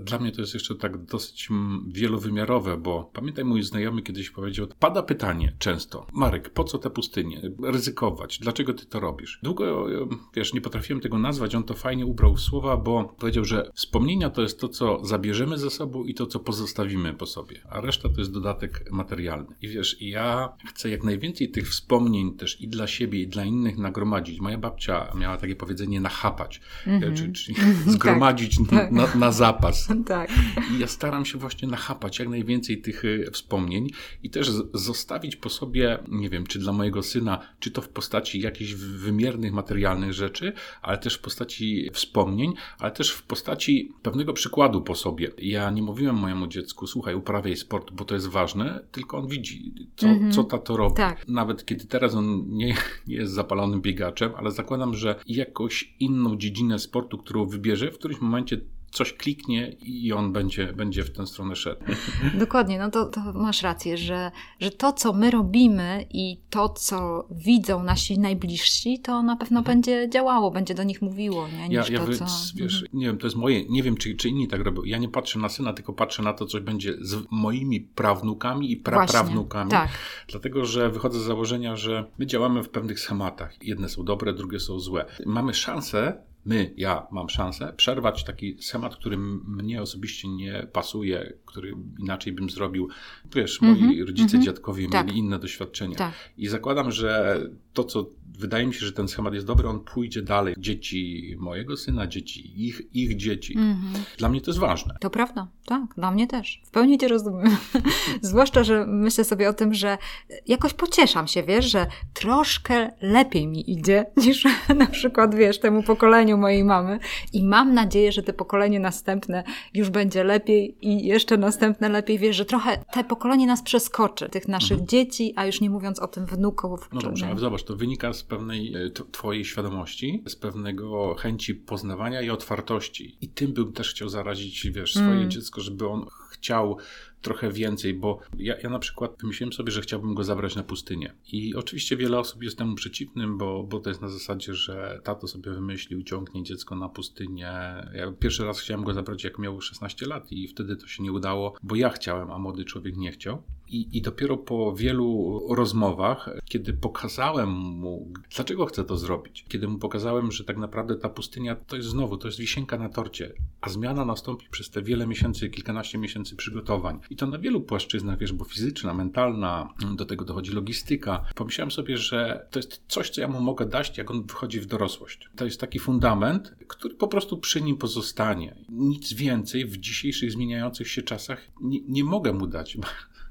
Dla 0.00 0.18
mnie 0.18 0.32
to 0.32 0.40
jest 0.40 0.54
jeszcze 0.54 0.74
tak 0.74 1.04
dosyć 1.04 1.48
wielowymiarowe, 1.86 2.76
bo 2.76 3.01
pamiętaj, 3.04 3.44
mój 3.44 3.62
znajomy 3.62 4.02
kiedyś 4.02 4.30
powiedział, 4.30 4.66
pada 4.78 5.02
pytanie 5.02 5.52
często, 5.58 6.06
Marek, 6.12 6.50
po 6.50 6.64
co 6.64 6.78
te 6.78 6.90
pustynie? 6.90 7.50
Ryzykować. 7.62 8.38
Dlaczego 8.38 8.74
ty 8.74 8.86
to 8.86 9.00
robisz? 9.00 9.40
Długo, 9.42 9.86
wiesz, 10.34 10.54
nie 10.54 10.60
potrafiłem 10.60 11.00
tego 11.00 11.18
nazwać, 11.18 11.54
on 11.54 11.64
to 11.64 11.74
fajnie 11.74 12.06
ubrał 12.06 12.34
w 12.34 12.40
słowa, 12.40 12.76
bo 12.76 13.14
powiedział, 13.18 13.44
że 13.44 13.70
wspomnienia 13.74 14.30
to 14.30 14.42
jest 14.42 14.60
to, 14.60 14.68
co 14.68 15.04
zabierzemy 15.04 15.58
ze 15.58 15.70
sobą 15.70 16.04
i 16.04 16.14
to, 16.14 16.26
co 16.26 16.40
pozostawimy 16.40 17.14
po 17.14 17.26
sobie, 17.26 17.60
a 17.70 17.80
reszta 17.80 18.08
to 18.08 18.20
jest 18.20 18.32
dodatek 18.32 18.84
materialny. 18.90 19.54
I 19.62 19.68
wiesz, 19.68 19.96
ja 20.00 20.56
chcę 20.68 20.90
jak 20.90 21.04
najwięcej 21.04 21.50
tych 21.50 21.68
wspomnień 21.68 22.36
też 22.36 22.60
i 22.60 22.68
dla 22.68 22.86
siebie, 22.86 23.22
i 23.22 23.28
dla 23.28 23.44
innych 23.44 23.78
nagromadzić. 23.78 24.40
Moja 24.40 24.58
babcia 24.58 25.12
miała 25.14 25.36
takie 25.36 25.56
powiedzenie 25.56 26.00
nachapać, 26.00 26.60
mm 26.86 27.00
-hmm. 27.00 27.16
czyli, 27.16 27.32
czyli 27.32 27.56
zgromadzić 27.86 28.58
tak. 28.70 28.92
na, 28.92 29.14
na, 29.14 29.32
zapas. 29.32 29.88
tak. 30.06 30.30
I 30.76 30.78
ja 30.78 30.86
staram 30.86 31.24
się 31.24 31.38
właśnie 31.38 31.68
nachapać 31.68 32.18
jak 32.18 32.28
najwięcej 32.28 32.81
tych 32.82 33.04
y, 33.04 33.30
wspomnień 33.32 33.90
i 34.22 34.30
też 34.30 34.50
zostawić 34.74 35.36
po 35.36 35.50
sobie, 35.50 35.98
nie 36.08 36.30
wiem, 36.30 36.46
czy 36.46 36.58
dla 36.58 36.72
mojego 36.72 37.02
syna, 37.02 37.40
czy 37.60 37.70
to 37.70 37.82
w 37.82 37.88
postaci 37.88 38.40
jakichś 38.40 38.74
wymiernych, 38.74 39.52
materialnych 39.52 40.12
rzeczy, 40.12 40.52
ale 40.82 40.98
też 40.98 41.14
w 41.14 41.20
postaci 41.20 41.90
wspomnień, 41.92 42.54
ale 42.78 42.90
też 42.90 43.10
w 43.10 43.22
postaci 43.22 43.92
pewnego 44.02 44.32
przykładu 44.32 44.82
po 44.82 44.94
sobie. 44.94 45.30
Ja 45.38 45.70
nie 45.70 45.82
mówiłem 45.82 46.16
mojemu 46.16 46.46
dziecku, 46.46 46.86
słuchaj, 46.86 47.14
uprawiaj 47.14 47.56
sport, 47.56 47.92
bo 47.92 48.04
to 48.04 48.14
jest 48.14 48.26
ważne, 48.26 48.84
tylko 48.92 49.18
on 49.18 49.26
widzi, 49.26 49.74
co, 49.96 50.06
mm 50.06 50.30
-hmm. 50.30 50.34
co 50.34 50.44
tato 50.44 50.76
robi. 50.76 50.96
Tak. 50.96 51.28
Nawet 51.28 51.66
kiedy 51.66 51.84
teraz 51.84 52.14
on 52.14 52.44
nie, 52.48 52.76
nie 53.06 53.16
jest 53.16 53.32
zapalonym 53.32 53.80
biegaczem, 53.82 54.32
ale 54.36 54.50
zakładam, 54.50 54.94
że 54.94 55.20
jakoś 55.26 55.94
inną 56.00 56.36
dziedzinę 56.36 56.78
sportu, 56.78 57.18
którą 57.18 57.46
wybierze, 57.46 57.90
w 57.90 57.98
którymś 57.98 58.20
momencie 58.20 58.60
coś 58.92 59.12
kliknie 59.12 59.76
i 59.82 60.12
on 60.12 60.32
będzie, 60.32 60.72
będzie 60.72 61.02
w 61.02 61.12
tę 61.12 61.26
stronę 61.26 61.56
szedł. 61.56 61.80
Dokładnie, 62.34 62.78
no 62.78 62.90
to, 62.90 63.04
to 63.04 63.20
masz 63.34 63.62
rację, 63.62 63.96
że, 63.96 64.30
że 64.60 64.70
to, 64.70 64.92
co 64.92 65.12
my 65.12 65.30
robimy 65.30 66.06
i 66.10 66.40
to, 66.50 66.68
co 66.68 67.28
widzą 67.30 67.82
nasi 67.82 68.18
najbliżsi, 68.18 68.98
to 68.98 69.22
na 69.22 69.36
pewno 69.36 69.58
mhm. 69.58 69.76
będzie 69.76 70.08
działało, 70.10 70.50
będzie 70.50 70.74
do 70.74 70.82
nich 70.82 71.02
mówiło, 71.02 71.48
nie? 71.48 71.68
Niż 71.68 71.90
ja, 71.90 72.00
ja 72.00 72.06
to, 72.06 72.12
co... 72.12 72.24
wiesz, 72.54 72.82
mhm. 72.82 73.00
nie 73.00 73.06
wiem, 73.06 73.18
to 73.18 73.26
jest 73.26 73.36
moje, 73.36 73.68
nie 73.68 73.82
wiem, 73.82 73.96
czy, 73.96 74.14
czy 74.14 74.28
inni 74.28 74.48
tak 74.48 74.60
robią. 74.60 74.82
Ja 74.84 74.98
nie 74.98 75.08
patrzę 75.08 75.38
na 75.38 75.48
syna, 75.48 75.72
tylko 75.72 75.92
patrzę 75.92 76.22
na 76.22 76.32
to, 76.32 76.46
co 76.46 76.60
będzie 76.60 76.94
z 77.00 77.24
moimi 77.30 77.80
prawnukami 77.80 78.72
i 78.72 78.76
praprawnukami. 78.76 79.70
tak. 79.70 79.90
Dlatego, 80.28 80.64
że 80.64 80.90
wychodzę 80.90 81.20
z 81.20 81.22
założenia, 81.22 81.76
że 81.76 82.06
my 82.18 82.26
działamy 82.26 82.62
w 82.62 82.68
pewnych 82.68 83.00
schematach. 83.00 83.62
Jedne 83.62 83.88
są 83.88 84.04
dobre, 84.04 84.32
drugie 84.32 84.60
są 84.60 84.78
złe. 84.78 85.04
Mamy 85.26 85.54
szansę 85.54 86.31
my, 86.44 86.74
ja 86.76 87.06
mam 87.10 87.28
szansę 87.28 87.72
przerwać 87.76 88.24
taki 88.24 88.56
schemat, 88.60 88.96
który 88.96 89.16
mnie 89.18 89.82
osobiście 89.82 90.28
nie 90.28 90.66
pasuje, 90.72 91.32
który 91.46 91.74
inaczej 91.98 92.32
bym 92.32 92.50
zrobił. 92.50 92.88
Wiesz, 93.34 93.60
moi 93.60 93.78
mm 93.78 93.90
-hmm, 93.90 94.06
rodzice, 94.06 94.30
mm 94.36 94.40
-hmm. 94.40 94.44
dziadkowie 94.44 94.88
tak. 94.88 95.06
mieli 95.06 95.18
inne 95.18 95.38
doświadczenia. 95.38 95.96
Tak. 95.96 96.12
I 96.38 96.48
zakładam, 96.48 96.92
że 96.92 97.40
to, 97.72 97.84
co 97.84 98.06
wydaje 98.38 98.66
mi 98.66 98.74
się, 98.74 98.86
że 98.86 98.92
ten 98.92 99.08
schemat 99.08 99.34
jest 99.34 99.46
dobry, 99.46 99.68
on 99.68 99.80
pójdzie 99.80 100.22
dalej. 100.22 100.54
Dzieci 100.58 101.34
mojego 101.38 101.76
syna, 101.76 102.06
dzieci 102.06 102.66
ich, 102.66 102.82
ich 102.92 103.16
dzieci. 103.16 103.58
-hmm. 103.58 104.18
Dla 104.18 104.28
mnie 104.28 104.40
to 104.40 104.50
jest 104.50 104.60
ważne. 104.60 104.96
To 105.00 105.10
prawda, 105.10 105.48
tak, 105.64 105.82
dla 105.96 106.10
mnie 106.10 106.26
też. 106.26 106.62
W 106.64 106.70
pełni 106.70 106.98
cię 106.98 107.08
rozumiem. 107.08 107.56
Zwłaszcza, 108.20 108.64
że 108.64 108.86
myślę 108.86 109.24
sobie 109.24 109.48
o 109.48 109.52
tym, 109.52 109.74
że 109.74 109.98
jakoś 110.46 110.74
pocieszam 110.74 111.26
się, 111.26 111.42
wiesz, 111.42 111.70
że 111.70 111.86
troszkę 112.14 112.90
lepiej 113.00 113.46
mi 113.46 113.70
idzie 113.70 114.06
niż 114.26 114.44
na 114.76 114.86
przykład, 114.86 115.34
wiesz, 115.34 115.60
temu 115.60 115.82
pokoleniu 115.82 116.38
mojej 116.38 116.64
mamy. 116.64 116.98
I 117.32 117.44
mam 117.44 117.74
nadzieję, 117.74 118.12
że 118.12 118.22
te 118.22 118.32
pokolenie 118.32 118.80
następne 118.80 119.44
już 119.74 119.90
będzie 119.90 120.24
lepiej 120.24 120.76
i 120.80 121.06
jeszcze 121.06 121.36
następne 121.36 121.88
lepiej, 121.88 122.18
wiesz, 122.18 122.36
że 122.36 122.44
trochę 122.44 122.84
te 122.92 123.04
pokolenie 123.04 123.46
nas 123.46 123.62
przeskoczy, 123.62 124.28
tych 124.28 124.48
naszych 124.48 124.72
mhm. 124.72 124.88
dzieci, 124.88 125.32
a 125.36 125.46
już 125.46 125.60
nie 125.60 125.70
mówiąc 125.70 125.98
o 125.98 126.08
tym 126.08 126.26
wnuków. 126.26 126.88
No 126.92 127.00
dobrze, 127.00 127.26
ale 127.26 127.38
zobacz, 127.38 127.62
to 127.62 127.76
wynika 127.76 128.12
z 128.12 128.21
pewnej 128.22 128.74
e, 128.74 128.90
twojej 128.90 129.44
świadomości, 129.44 130.22
z 130.26 130.36
pewnego 130.36 131.14
chęci 131.14 131.54
poznawania 131.54 132.22
i 132.22 132.30
otwartości. 132.30 133.16
I 133.20 133.28
tym 133.28 133.52
bym 133.52 133.72
też 133.72 133.90
chciał 133.90 134.08
zarazić, 134.08 134.70
wiesz, 134.70 134.92
swoje 134.92 135.10
mm. 135.10 135.30
dziecko, 135.30 135.60
żeby 135.60 135.88
on 135.88 136.06
chciał 136.30 136.78
trochę 137.22 137.50
więcej, 137.50 137.94
bo 137.94 138.20
ja, 138.38 138.58
ja 138.62 138.70
na 138.70 138.78
przykład 138.78 139.22
myślałem 139.22 139.52
sobie, 139.52 139.72
że 139.72 139.80
chciałbym 139.80 140.14
go 140.14 140.24
zabrać 140.24 140.56
na 140.56 140.62
pustynię. 140.62 141.14
I 141.32 141.54
oczywiście 141.54 141.96
wiele 141.96 142.18
osób 142.18 142.42
jest 142.42 142.58
temu 142.58 142.74
przeciwnym, 142.74 143.38
bo, 143.38 143.62
bo 143.62 143.80
to 143.80 143.90
jest 143.90 144.02
na 144.02 144.08
zasadzie, 144.08 144.54
że 144.54 145.00
tato 145.04 145.28
sobie 145.28 145.50
wymyślił, 145.50 146.02
ciągnie 146.02 146.42
dziecko 146.42 146.76
na 146.76 146.88
pustynię. 146.88 147.52
Ja 147.94 148.12
pierwszy 148.20 148.44
raz 148.44 148.60
chciałem 148.60 148.84
go 148.84 148.94
zabrać, 148.94 149.24
jak 149.24 149.38
miał 149.38 149.60
16 149.60 150.06
lat 150.06 150.32
i 150.32 150.48
wtedy 150.48 150.76
to 150.76 150.86
się 150.86 151.02
nie 151.02 151.12
udało, 151.12 151.54
bo 151.62 151.76
ja 151.76 151.90
chciałem, 151.90 152.30
a 152.30 152.38
młody 152.38 152.64
człowiek 152.64 152.96
nie 152.96 153.12
chciał. 153.12 153.42
I, 153.72 153.98
I 153.98 154.02
dopiero 154.02 154.36
po 154.36 154.74
wielu 154.76 155.40
rozmowach, 155.54 156.30
kiedy 156.44 156.72
pokazałem 156.72 157.50
mu, 157.50 158.12
dlaczego 158.34 158.66
chcę 158.66 158.84
to 158.84 158.96
zrobić, 158.96 159.44
kiedy 159.48 159.68
mu 159.68 159.78
pokazałem, 159.78 160.32
że 160.32 160.44
tak 160.44 160.56
naprawdę 160.56 160.96
ta 160.96 161.08
pustynia 161.08 161.56
to 161.56 161.76
jest 161.76 161.88
znowu, 161.88 162.16
to 162.16 162.28
jest 162.28 162.38
wisienka 162.38 162.78
na 162.78 162.88
torcie, 162.88 163.32
a 163.60 163.68
zmiana 163.68 164.04
nastąpi 164.04 164.46
przez 164.50 164.70
te 164.70 164.82
wiele 164.82 165.06
miesięcy, 165.06 165.50
kilkanaście 165.50 165.98
miesięcy 165.98 166.36
przygotowań. 166.36 167.00
I 167.10 167.16
to 167.16 167.26
na 167.26 167.38
wielu 167.38 167.60
płaszczyznach, 167.60 168.18
wiesz, 168.18 168.32
bo 168.32 168.44
fizyczna, 168.44 168.94
mentalna, 168.94 169.74
do 169.96 170.04
tego 170.04 170.24
dochodzi 170.24 170.52
logistyka. 170.52 171.24
Pomyślałem 171.34 171.70
sobie, 171.70 171.96
że 171.96 172.46
to 172.50 172.58
jest 172.58 172.82
coś, 172.88 173.10
co 173.10 173.20
ja 173.20 173.28
mu 173.28 173.40
mogę 173.40 173.66
dać, 173.66 173.98
jak 173.98 174.10
on 174.10 174.22
wychodzi 174.22 174.60
w 174.60 174.66
dorosłość. 174.66 175.30
To 175.36 175.44
jest 175.44 175.60
taki 175.60 175.78
fundament, 175.78 176.54
który 176.68 176.94
po 176.94 177.08
prostu 177.08 177.38
przy 177.38 177.62
nim 177.62 177.76
pozostanie. 177.76 178.56
Nic 178.68 179.12
więcej 179.12 179.66
w 179.66 179.76
dzisiejszych 179.76 180.32
zmieniających 180.32 180.88
się 180.88 181.02
czasach 181.02 181.50
nie, 181.60 181.80
nie 181.88 182.04
mogę 182.04 182.32
mu 182.32 182.46
dać. 182.46 182.76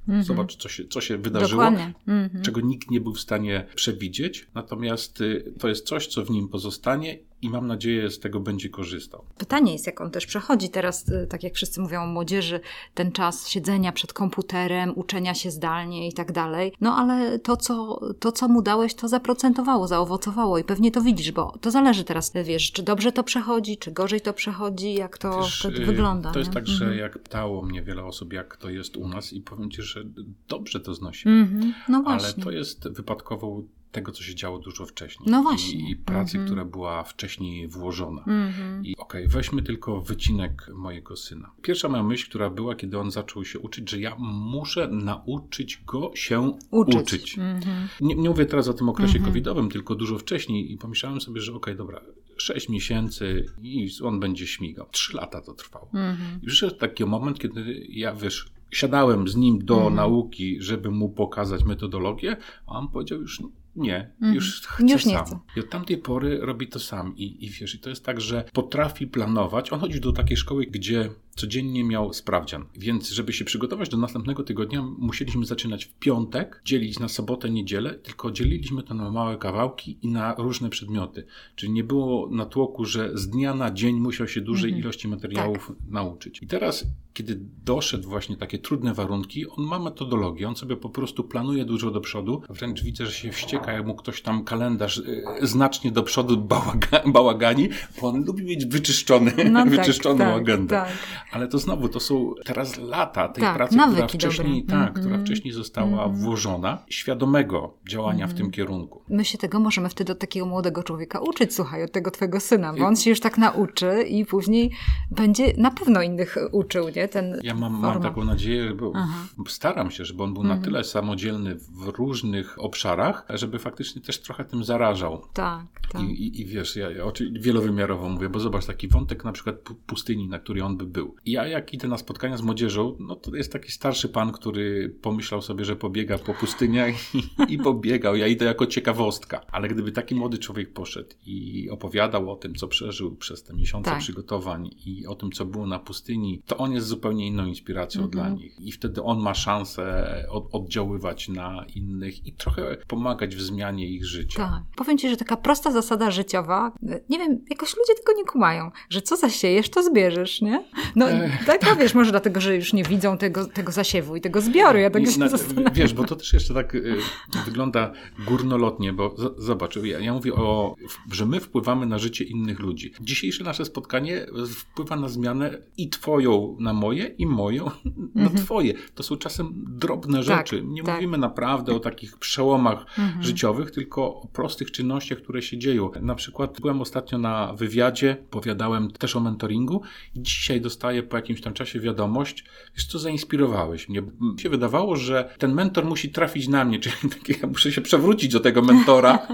Mhm. 0.08 0.24
Zobacz, 0.24 0.56
co 0.56 0.70
się, 0.70 0.88
co 0.88 1.02
się 1.02 1.18
wydarzyło, 1.18 1.68
mhm. 1.68 2.44
czego 2.44 2.62
nikt 2.62 2.92
nie 2.92 3.02
był 3.02 3.14
w 3.14 3.20
stanie 3.20 3.66
przewidzieć. 3.76 4.48
Natomiast 4.54 5.22
y, 5.22 5.54
to 5.60 5.70
jest 5.70 5.88
coś, 5.88 6.08
co 6.08 6.26
w 6.26 6.30
nim 6.30 6.48
pozostanie 6.48 7.20
i 7.42 7.50
mam 7.50 7.68
nadzieję, 7.68 8.10
z 8.10 8.20
tego 8.20 8.40
będzie 8.40 8.70
korzystał. 8.70 9.26
Pytanie 9.38 9.74
jest, 9.74 9.86
jak 9.88 10.02
on 10.02 10.12
też 10.12 10.26
przechodzi 10.26 10.70
teraz, 10.70 11.10
y, 11.10 11.28
tak 11.30 11.44
jak 11.44 11.54
wszyscy 11.54 11.82
mówią 11.82 12.04
o 12.04 12.08
młodzieży, 12.08 12.60
ten 12.94 13.12
czas 13.12 13.48
siedzenia 13.48 13.92
przed 13.92 14.14
komputerem, 14.14 14.94
uczenia 14.96 15.34
się 15.34 15.52
zdalnie 15.52 16.08
i 16.08 16.14
tak 16.14 16.32
dalej. 16.32 16.74
No 16.82 16.96
ale 16.96 17.40
to 17.40 17.58
co, 17.58 18.00
to, 18.20 18.32
co 18.32 18.48
mu 18.48 18.62
dałeś, 18.62 18.94
to 18.94 19.08
zaprocentowało, 19.08 19.88
zaowocowało 19.88 20.58
i 20.58 20.64
pewnie 20.64 20.92
to 20.92 21.02
widzisz, 21.02 21.32
bo 21.32 21.58
to 21.62 21.72
zależy 21.72 22.04
teraz, 22.04 22.34
wiesz, 22.46 22.72
czy 22.72 22.84
dobrze 22.84 23.12
to 23.12 23.24
przechodzi, 23.24 23.78
czy 23.78 23.92
gorzej 23.92 24.22
to 24.22 24.34
przechodzi, 24.34 24.94
jak 24.94 25.18
to 25.18 25.48
wtedy 25.60 25.86
wygląda. 25.86 26.32
To 26.32 26.40
jest 26.40 26.52
nie? 26.52 26.54
tak, 26.54 26.68
że 26.68 26.86
mhm. 26.86 27.00
jak 27.00 27.20
pytało 27.20 27.62
mnie 27.62 27.84
wiele 27.84 28.04
osób, 28.04 28.34
jak 28.34 28.58
to 28.58 28.70
jest 28.70 28.98
u 28.98 29.08
nas 29.08 29.34
i 29.34 29.42
powiem 29.42 29.72
Ci, 29.72 29.82
że 29.82 30.04
dobrze 30.48 30.80
to 30.80 30.94
znosi. 30.94 31.30
Mhm. 31.30 31.74
No 31.90 32.04
właśnie. 32.04 32.34
Ale 32.36 32.44
to 32.44 32.52
jest 32.52 32.90
wypadkową 32.90 33.68
tego, 33.92 34.12
co 34.12 34.24
się 34.24 34.36
działo 34.36 34.60
dużo 34.60 34.86
wcześniej. 34.86 35.30
No 35.32 35.44
właśnie. 35.44 35.80
I, 35.80 35.92
i 35.92 35.96
pracy, 35.96 36.38
mm 36.38 36.46
-hmm. 36.46 36.50
która 36.50 36.66
była 36.66 37.04
wcześniej 37.04 37.68
włożona. 37.68 38.24
Mm 38.28 38.52
-hmm. 38.52 38.86
I 38.86 38.98
okej, 38.98 39.26
okay, 39.26 39.28
weźmy 39.28 39.62
tylko 39.62 40.02
wycinek 40.02 40.68
mojego 40.74 41.16
syna. 41.16 41.52
Pierwsza 41.62 41.90
moja 41.90 42.04
myśl, 42.04 42.30
która 42.30 42.50
była, 42.50 42.76
kiedy 42.76 43.00
on 43.00 43.12
zaczął 43.12 43.46
się 43.46 43.60
uczyć, 43.60 43.90
że 43.90 44.00
ja 44.00 44.16
muszę 44.20 44.88
nauczyć 44.88 45.82
go 45.86 46.12
się 46.16 46.58
uczyć. 46.72 47.02
uczyć. 47.02 47.38
Mm 47.38 47.60
-hmm. 47.60 47.88
nie, 48.02 48.16
nie, 48.16 48.30
mówię 48.30 48.46
teraz 48.46 48.68
o 48.68 48.74
tym 48.74 48.90
okresie 48.90 49.18
mhm. 49.18 49.26
covidowym, 49.26 49.70
tylko 49.70 49.96
dużo 49.96 50.18
wcześniej 50.18 50.72
i 50.72 50.78
pomyślałem 50.78 51.22
sobie, 51.22 51.42
że 51.42 51.52
okej, 51.54 51.74
okay, 51.74 51.76
dobra, 51.76 52.02
6 52.38 52.70
miesięcy 52.70 53.46
i 53.62 53.90
on 54.04 54.20
będzie 54.20 54.48
śmigał. 54.48 54.88
3 54.92 55.18
lata 55.18 55.42
to 55.42 55.54
trwało. 55.54 55.86
Mhm. 55.94 56.40
I 56.44 56.46
przyszedł 56.46 56.76
taki 56.76 57.06
moment, 57.06 57.40
kiedy 57.40 57.86
ja, 57.90 58.14
wiesz, 58.14 58.52
siadałem 58.72 59.28
z 59.28 59.36
nim 59.36 59.66
do 59.66 59.76
mhm. 59.76 59.96
nauki, 59.96 60.62
żeby 60.62 60.92
mu 60.92 61.10
pokazać 61.10 61.64
metodologię, 61.64 62.38
a 62.68 62.72
on 62.72 62.88
powiedział 62.88 63.22
już 63.22 63.42
nie, 63.76 64.12
mm. 64.22 64.36
już 64.36 64.62
chce 64.62 64.94
już 64.94 65.06
nie 65.06 65.14
sam. 65.14 65.26
Chcę. 65.26 65.40
I 65.58 65.60
od 65.60 65.70
tamtej 65.70 65.98
pory 65.98 66.40
robi 66.42 66.68
to 66.68 66.80
sam. 66.80 67.18
I, 67.18 67.46
I 67.46 67.50
wiesz, 67.50 67.76
i 67.76 67.80
to 67.80 67.90
jest 67.90 68.06
tak, 68.06 68.22
że 68.22 68.44
potrafi 68.54 69.08
planować. 69.08 69.74
On 69.74 69.80
chodzi 69.80 70.02
do 70.02 70.12
takiej 70.12 70.38
szkoły, 70.38 70.66
gdzie 70.66 71.10
codziennie 71.42 71.84
miał 71.84 72.14
sprawdzian. 72.14 72.66
Więc, 72.76 73.10
żeby 73.10 73.34
się 73.34 73.46
przygotować 73.46 73.90
do 73.90 73.98
następnego 73.98 74.44
tygodnia, 74.44 74.82
musieliśmy 74.98 75.46
zaczynać 75.46 75.86
w 75.86 75.94
piątek, 75.94 76.62
dzielić 76.66 77.00
na 77.00 77.08
sobotę, 77.08 77.50
niedzielę, 77.50 77.94
tylko 77.94 78.32
dzieliliśmy 78.32 78.84
to 78.84 78.94
na 78.94 79.12
małe 79.12 79.38
kawałki 79.38 79.98
i 80.02 80.08
na 80.08 80.36
różne 80.38 80.70
przedmioty. 80.70 81.26
Czyli 81.56 81.72
nie 81.72 81.84
było 81.84 82.30
natłoku, 82.32 82.86
że 82.86 83.12
z 83.14 83.30
dnia 83.30 83.54
na 83.54 83.72
dzień 83.72 83.96
musiał 84.00 84.28
się 84.28 84.42
dużej 84.42 84.70
mhm. 84.70 84.84
ilości 84.84 85.08
materiałów 85.08 85.68
tak. 85.68 85.92
nauczyć. 85.92 86.42
I 86.42 86.48
teraz, 86.48 86.86
kiedy 87.14 87.40
doszedł 87.66 88.10
właśnie 88.10 88.38
takie 88.38 88.60
trudne 88.60 88.94
warunki, 88.94 89.48
on 89.48 89.66
ma 89.66 89.80
metodologię, 89.80 90.48
on 90.48 90.56
sobie 90.56 90.78
po 90.78 90.90
prostu 90.90 91.24
planuje 91.24 91.66
dużo 91.66 91.92
do 91.92 92.02
przodu. 92.02 92.42
Wręcz 92.50 92.84
widzę, 92.84 93.06
że 93.06 93.12
się 93.12 93.32
wścieka, 93.32 93.72
jak 93.72 93.86
mu 93.86 93.96
ktoś 93.96 94.22
tam 94.22 94.44
kalendarz 94.44 94.98
y, 94.98 95.24
znacznie 95.42 95.92
do 95.92 96.04
przodu 96.04 96.38
bałaga, 96.38 97.04
bałagani, 97.16 97.70
bo 98.02 98.08
on 98.08 98.26
lubi 98.26 98.44
mieć 98.44 98.66
wyczyszczony, 98.66 99.32
no, 99.52 99.66
wyczyszczoną 99.78 100.18
tak, 100.18 100.42
agendę. 100.42 100.76
Tak. 100.76 100.92
Ale 101.32 101.48
to 101.48 101.58
znowu, 101.58 101.90
to 101.90 102.00
są 102.00 102.34
teraz 102.46 102.78
lata 102.78 103.28
tej 103.28 103.44
tak, 103.44 103.56
pracy, 103.56 103.78
która 103.92 104.08
wcześniej, 104.08 104.64
tak, 104.64 104.78
mm 104.78 104.94
-hmm. 104.94 105.00
która 105.00 105.18
wcześniej 105.18 105.54
została 105.54 106.06
mm 106.06 106.16
-hmm. 106.16 106.18
włożona, 106.18 106.84
świadomego 106.90 107.78
działania 107.90 108.26
mm 108.26 108.28
-hmm. 108.28 108.32
w 108.32 108.38
tym 108.38 108.46
mhm. 108.46 108.52
kierunku. 108.52 109.02
My 109.10 109.26
się 109.26 109.38
tego 109.38 109.60
możemy 109.60 109.90
wtedy 109.90 110.12
od 110.12 110.20
takiego 110.20 110.46
młodego 110.46 110.84
człowieka 110.84 111.20
uczyć, 111.20 111.56
słuchaj, 111.56 111.84
od 111.84 111.92
tego 111.92 112.12
twojego 112.12 112.40
syna, 112.40 112.74
bo 112.74 112.86
on 112.86 112.96
się 112.96 113.10
już 113.10 113.20
tak 113.20 113.38
nauczy 113.38 114.04
i 114.10 114.26
później 114.26 114.72
będzie 115.12 115.54
na 115.58 115.72
pewno 115.72 116.02
innych 116.02 116.38
uczył, 116.52 116.90
nie? 116.96 117.08
Ten 117.08 117.40
ja 117.44 117.56
mam, 117.56 117.80
mam 117.80 118.02
taką 118.02 118.24
nadzieję, 118.24 118.74
bo 118.74 118.92
Aha. 118.96 119.28
staram 119.48 119.92
się, 119.92 120.06
żeby 120.06 120.24
on 120.24 120.34
był 120.34 120.44
na 120.44 120.54
mhm. 120.54 120.66
tyle 120.66 120.84
samodzielny 120.84 121.56
w 121.56 121.88
różnych 121.88 122.64
obszarach, 122.64 123.26
żeby 123.30 123.60
faktycznie 123.60 124.02
też 124.02 124.22
trochę 124.22 124.46
tym 124.46 124.64
zarażał. 124.64 125.22
Tak, 125.34 125.66
tak. 125.92 126.02
I, 126.02 126.06
i, 126.06 126.42
i 126.42 126.46
wiesz, 126.46 126.76
ja, 126.76 126.92
ja 126.92 127.04
wielowymiarowo 127.32 128.10
mówię, 128.10 128.30
bo 128.30 128.40
zobacz, 128.40 128.66
taki 128.66 128.88
wątek 128.88 129.26
na 129.26 129.32
przykład 129.32 129.56
pustyni, 129.86 130.28
na 130.28 130.40
który 130.40 130.64
on 130.64 130.78
by 130.78 130.86
był. 130.86 131.16
Ja 131.26 131.48
jak 131.48 131.74
idę 131.74 131.88
na 131.88 131.98
spotkania 131.98 132.38
z 132.38 132.42
młodzieżą, 132.42 132.96
no 133.00 133.16
to 133.16 133.36
jest 133.36 133.52
taki 133.52 133.72
starszy 133.72 134.10
pan, 134.10 134.32
który 134.32 134.90
pomyślał 135.02 135.42
sobie, 135.42 135.66
że 135.66 135.76
pobiega 135.76 136.18
po 136.18 136.34
pustyniach 136.34 136.94
i, 137.16 137.54
i 137.54 137.58
pobiegał. 137.58 138.16
Ja 138.16 138.28
idę 138.28 138.46
jako 138.46 138.66
ciekawostka. 138.66 139.46
Ale 139.52 139.68
gdyby 139.68 139.92
taki 139.92 140.16
młody 140.16 140.38
człowiek 140.38 140.74
poszedł 140.74 141.10
i 141.26 141.70
opowiadał 141.70 142.32
o 142.32 142.36
tym, 142.36 142.56
co 142.56 142.68
przeżył 142.68 143.16
przez 143.16 143.44
te 143.44 143.54
miesiące 143.54 143.90
tak. 143.90 144.00
przygotowań 144.00 144.70
i 144.86 145.08
o 145.08 145.16
tym, 145.16 145.32
co 145.32 145.46
było 145.46 145.68
na 145.68 145.80
pustyni, 145.80 146.42
to 146.46 146.58
on 146.58 146.72
jest 146.72 146.88
zupełnie 146.88 147.28
inną 147.28 147.46
inspiracją 147.46 148.02
mhm. 148.02 148.12
dla 148.12 148.30
nich. 148.30 148.60
I 148.60 148.72
wtedy 148.72 149.04
on 149.04 149.20
ma 149.20 149.34
szansę 149.34 150.26
od, 150.30 150.50
oddziaływać 150.52 151.30
na 151.30 151.66
innych 151.76 152.28
i 152.28 152.34
trochę 152.34 152.78
pomagać 152.88 153.36
w 153.36 153.42
zmianie 153.42 153.88
ich 153.88 154.06
życia. 154.06 154.38
Tak. 154.38 154.64
Powiem 154.76 154.98
Ci, 154.98 155.10
że 155.10 155.18
taka 155.18 155.38
prosta 155.38 155.72
zasada 155.72 156.12
życiowa, 156.12 156.72
nie 157.10 157.20
wiem, 157.20 157.46
jakoś 157.50 157.78
ludzie 157.78 157.94
tego 157.96 158.18
nie 158.18 158.26
kumają, 158.26 158.72
że 158.90 159.02
co 159.02 159.18
zasiejesz, 159.18 159.70
to 159.70 159.84
zbierzesz, 159.84 160.42
nie? 160.42 160.64
No 160.96 161.11
tak, 161.46 161.62
no 161.66 161.76
wiesz, 161.76 161.94
może 161.94 162.12
dlatego, 162.12 162.42
że 162.42 162.56
już 162.56 162.74
nie 162.74 162.84
widzą 162.84 163.18
tego, 163.18 163.46
tego 163.46 163.72
zasiewu 163.72 164.16
i 164.16 164.22
tego 164.22 164.42
zbioru. 164.42 164.80
Ja 164.80 164.90
tak 164.90 165.08
się 165.08 165.20
na, 165.20 165.30
Wiesz, 165.74 165.94
bo 165.94 166.04
to 166.04 166.16
też 166.16 166.34
jeszcze 166.34 166.54
tak 166.54 166.76
y, 166.76 166.98
wygląda 167.46 167.92
górnolotnie, 168.28 168.94
bo 168.94 169.16
z, 169.18 169.44
zobacz, 169.44 169.76
ja, 169.76 170.00
ja 170.00 170.14
mówię 170.14 170.34
o, 170.34 170.76
że 171.12 171.26
my 171.26 171.40
wpływamy 171.40 171.86
na 171.86 172.00
życie 172.00 172.24
innych 172.24 172.60
ludzi. 172.60 172.94
Dzisiejsze 173.02 173.44
nasze 173.44 173.66
spotkanie 173.66 174.26
wpływa 174.56 174.96
na 174.96 175.10
zmianę 175.10 175.58
i 175.78 175.90
twoją 175.90 176.58
na 176.60 176.74
moje, 176.74 177.06
i 177.06 177.26
moją 177.26 177.66
na 178.16 178.24
mhm. 178.24 178.46
twoje. 178.46 178.74
To 178.96 179.04
są 179.04 179.18
czasem 179.18 179.66
drobne 179.68 180.24
tak, 180.24 180.38
rzeczy. 180.38 180.64
Nie 180.66 180.84
tak. 180.84 180.96
mówimy 180.96 181.18
naprawdę 181.18 181.76
o 181.76 181.80
takich 181.80 182.18
przełomach 182.18 182.86
mhm. 183.00 183.24
życiowych, 183.24 183.72
tylko 183.72 184.02
o 184.16 184.28
prostych 184.28 184.72
czynnościach, 184.72 185.18
które 185.18 185.42
się 185.42 185.58
dzieją. 185.58 185.92
Na 186.02 186.16
przykład 186.16 186.62
byłem 186.62 186.82
ostatnio 186.82 187.18
na 187.18 187.54
wywiadzie, 187.54 188.18
powiadałem 188.30 188.92
też 188.92 189.16
o 189.16 189.20
mentoringu 189.20 189.82
i 190.16 190.22
dzisiaj 190.22 190.62
dostaję 190.62 191.01
po 191.04 191.18
jakimś 191.18 191.42
tam 191.42 191.54
czasie 191.54 191.80
wiadomość, 191.80 192.46
wiesz 192.76 192.86
co, 192.86 193.00
zainspirowałeś 193.00 193.90
mnie. 193.90 194.02
Mi 194.02 194.40
się 194.40 194.50
wydawało, 194.50 194.96
że 194.96 195.36
ten 195.38 195.54
mentor 195.54 195.86
musi 195.86 196.10
trafić 196.10 196.48
na 196.48 196.66
mnie, 196.66 196.80
czyli 196.84 196.96
takie, 197.10 197.34
ja 197.42 197.48
muszę 197.48 197.72
się 197.72 197.82
przewrócić 197.82 198.34
do 198.34 198.40
tego 198.40 198.62
mentora, 198.62 199.28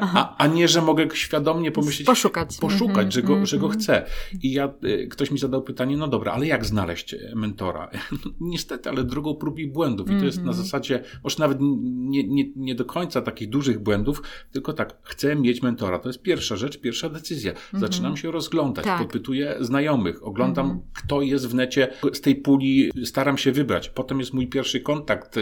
a, 0.00 0.36
a 0.36 0.46
nie, 0.46 0.68
że 0.68 0.82
mogę 0.82 1.06
świadomnie 1.14 1.72
pomyśleć, 1.72 2.06
poszukać, 2.06 2.56
poszukać 2.56 2.96
mm 2.96 3.08
-hmm, 3.08 3.14
że, 3.14 3.22
go, 3.22 3.32
mm 3.32 3.44
-hmm. 3.44 3.48
że 3.48 3.58
go 3.58 3.68
chcę. 3.68 4.06
I 4.42 4.52
ja, 4.52 4.74
y, 4.84 5.08
ktoś 5.10 5.30
mi 5.30 5.38
zadał 5.38 5.62
pytanie, 5.62 5.96
no 5.96 6.08
dobra, 6.08 6.32
ale 6.32 6.46
jak 6.46 6.64
znaleźć 6.64 7.16
mentora? 7.34 7.90
Niestety, 8.40 8.88
ale 8.88 9.04
drugą 9.04 9.34
prób 9.34 9.58
i 9.58 9.66
błędów. 9.66 10.10
I 10.10 10.18
to 10.18 10.24
jest 10.24 10.38
na 10.38 10.42
mhm. 10.42 10.64
zasadzie, 10.64 11.02
może 11.24 11.36
nawet 11.38 11.58
nie, 11.60 12.28
nie, 12.28 12.44
nie 12.56 12.74
do 12.74 12.84
końca 12.84 13.22
takich 13.22 13.48
dużych 13.48 13.82
błędów, 13.82 14.22
tylko 14.52 14.72
tak, 14.72 14.98
chcę 15.02 15.36
mieć 15.36 15.62
mentora. 15.62 15.98
To 15.98 16.08
jest 16.08 16.22
pierwsza 16.22 16.56
rzecz, 16.56 16.80
pierwsza 16.80 17.08
decyzja. 17.08 17.52
Mhm. 17.52 17.80
Zaczynam 17.80 18.16
się 18.16 18.30
rozglądać, 18.30 18.84
tak. 18.84 18.98
podpytuję 18.98 19.56
znajomych, 19.60 20.26
oglądam, 20.26 20.66
mhm. 20.66 20.75
Kto 20.94 21.22
jest 21.22 21.46
w 21.48 21.54
necie, 21.54 21.88
z 22.12 22.20
tej 22.20 22.36
puli 22.36 22.90
staram 23.04 23.38
się 23.38 23.52
wybrać. 23.52 23.88
Potem 23.88 24.20
jest 24.20 24.34
mój 24.34 24.46
pierwszy 24.46 24.80
kontakt, 24.80 25.36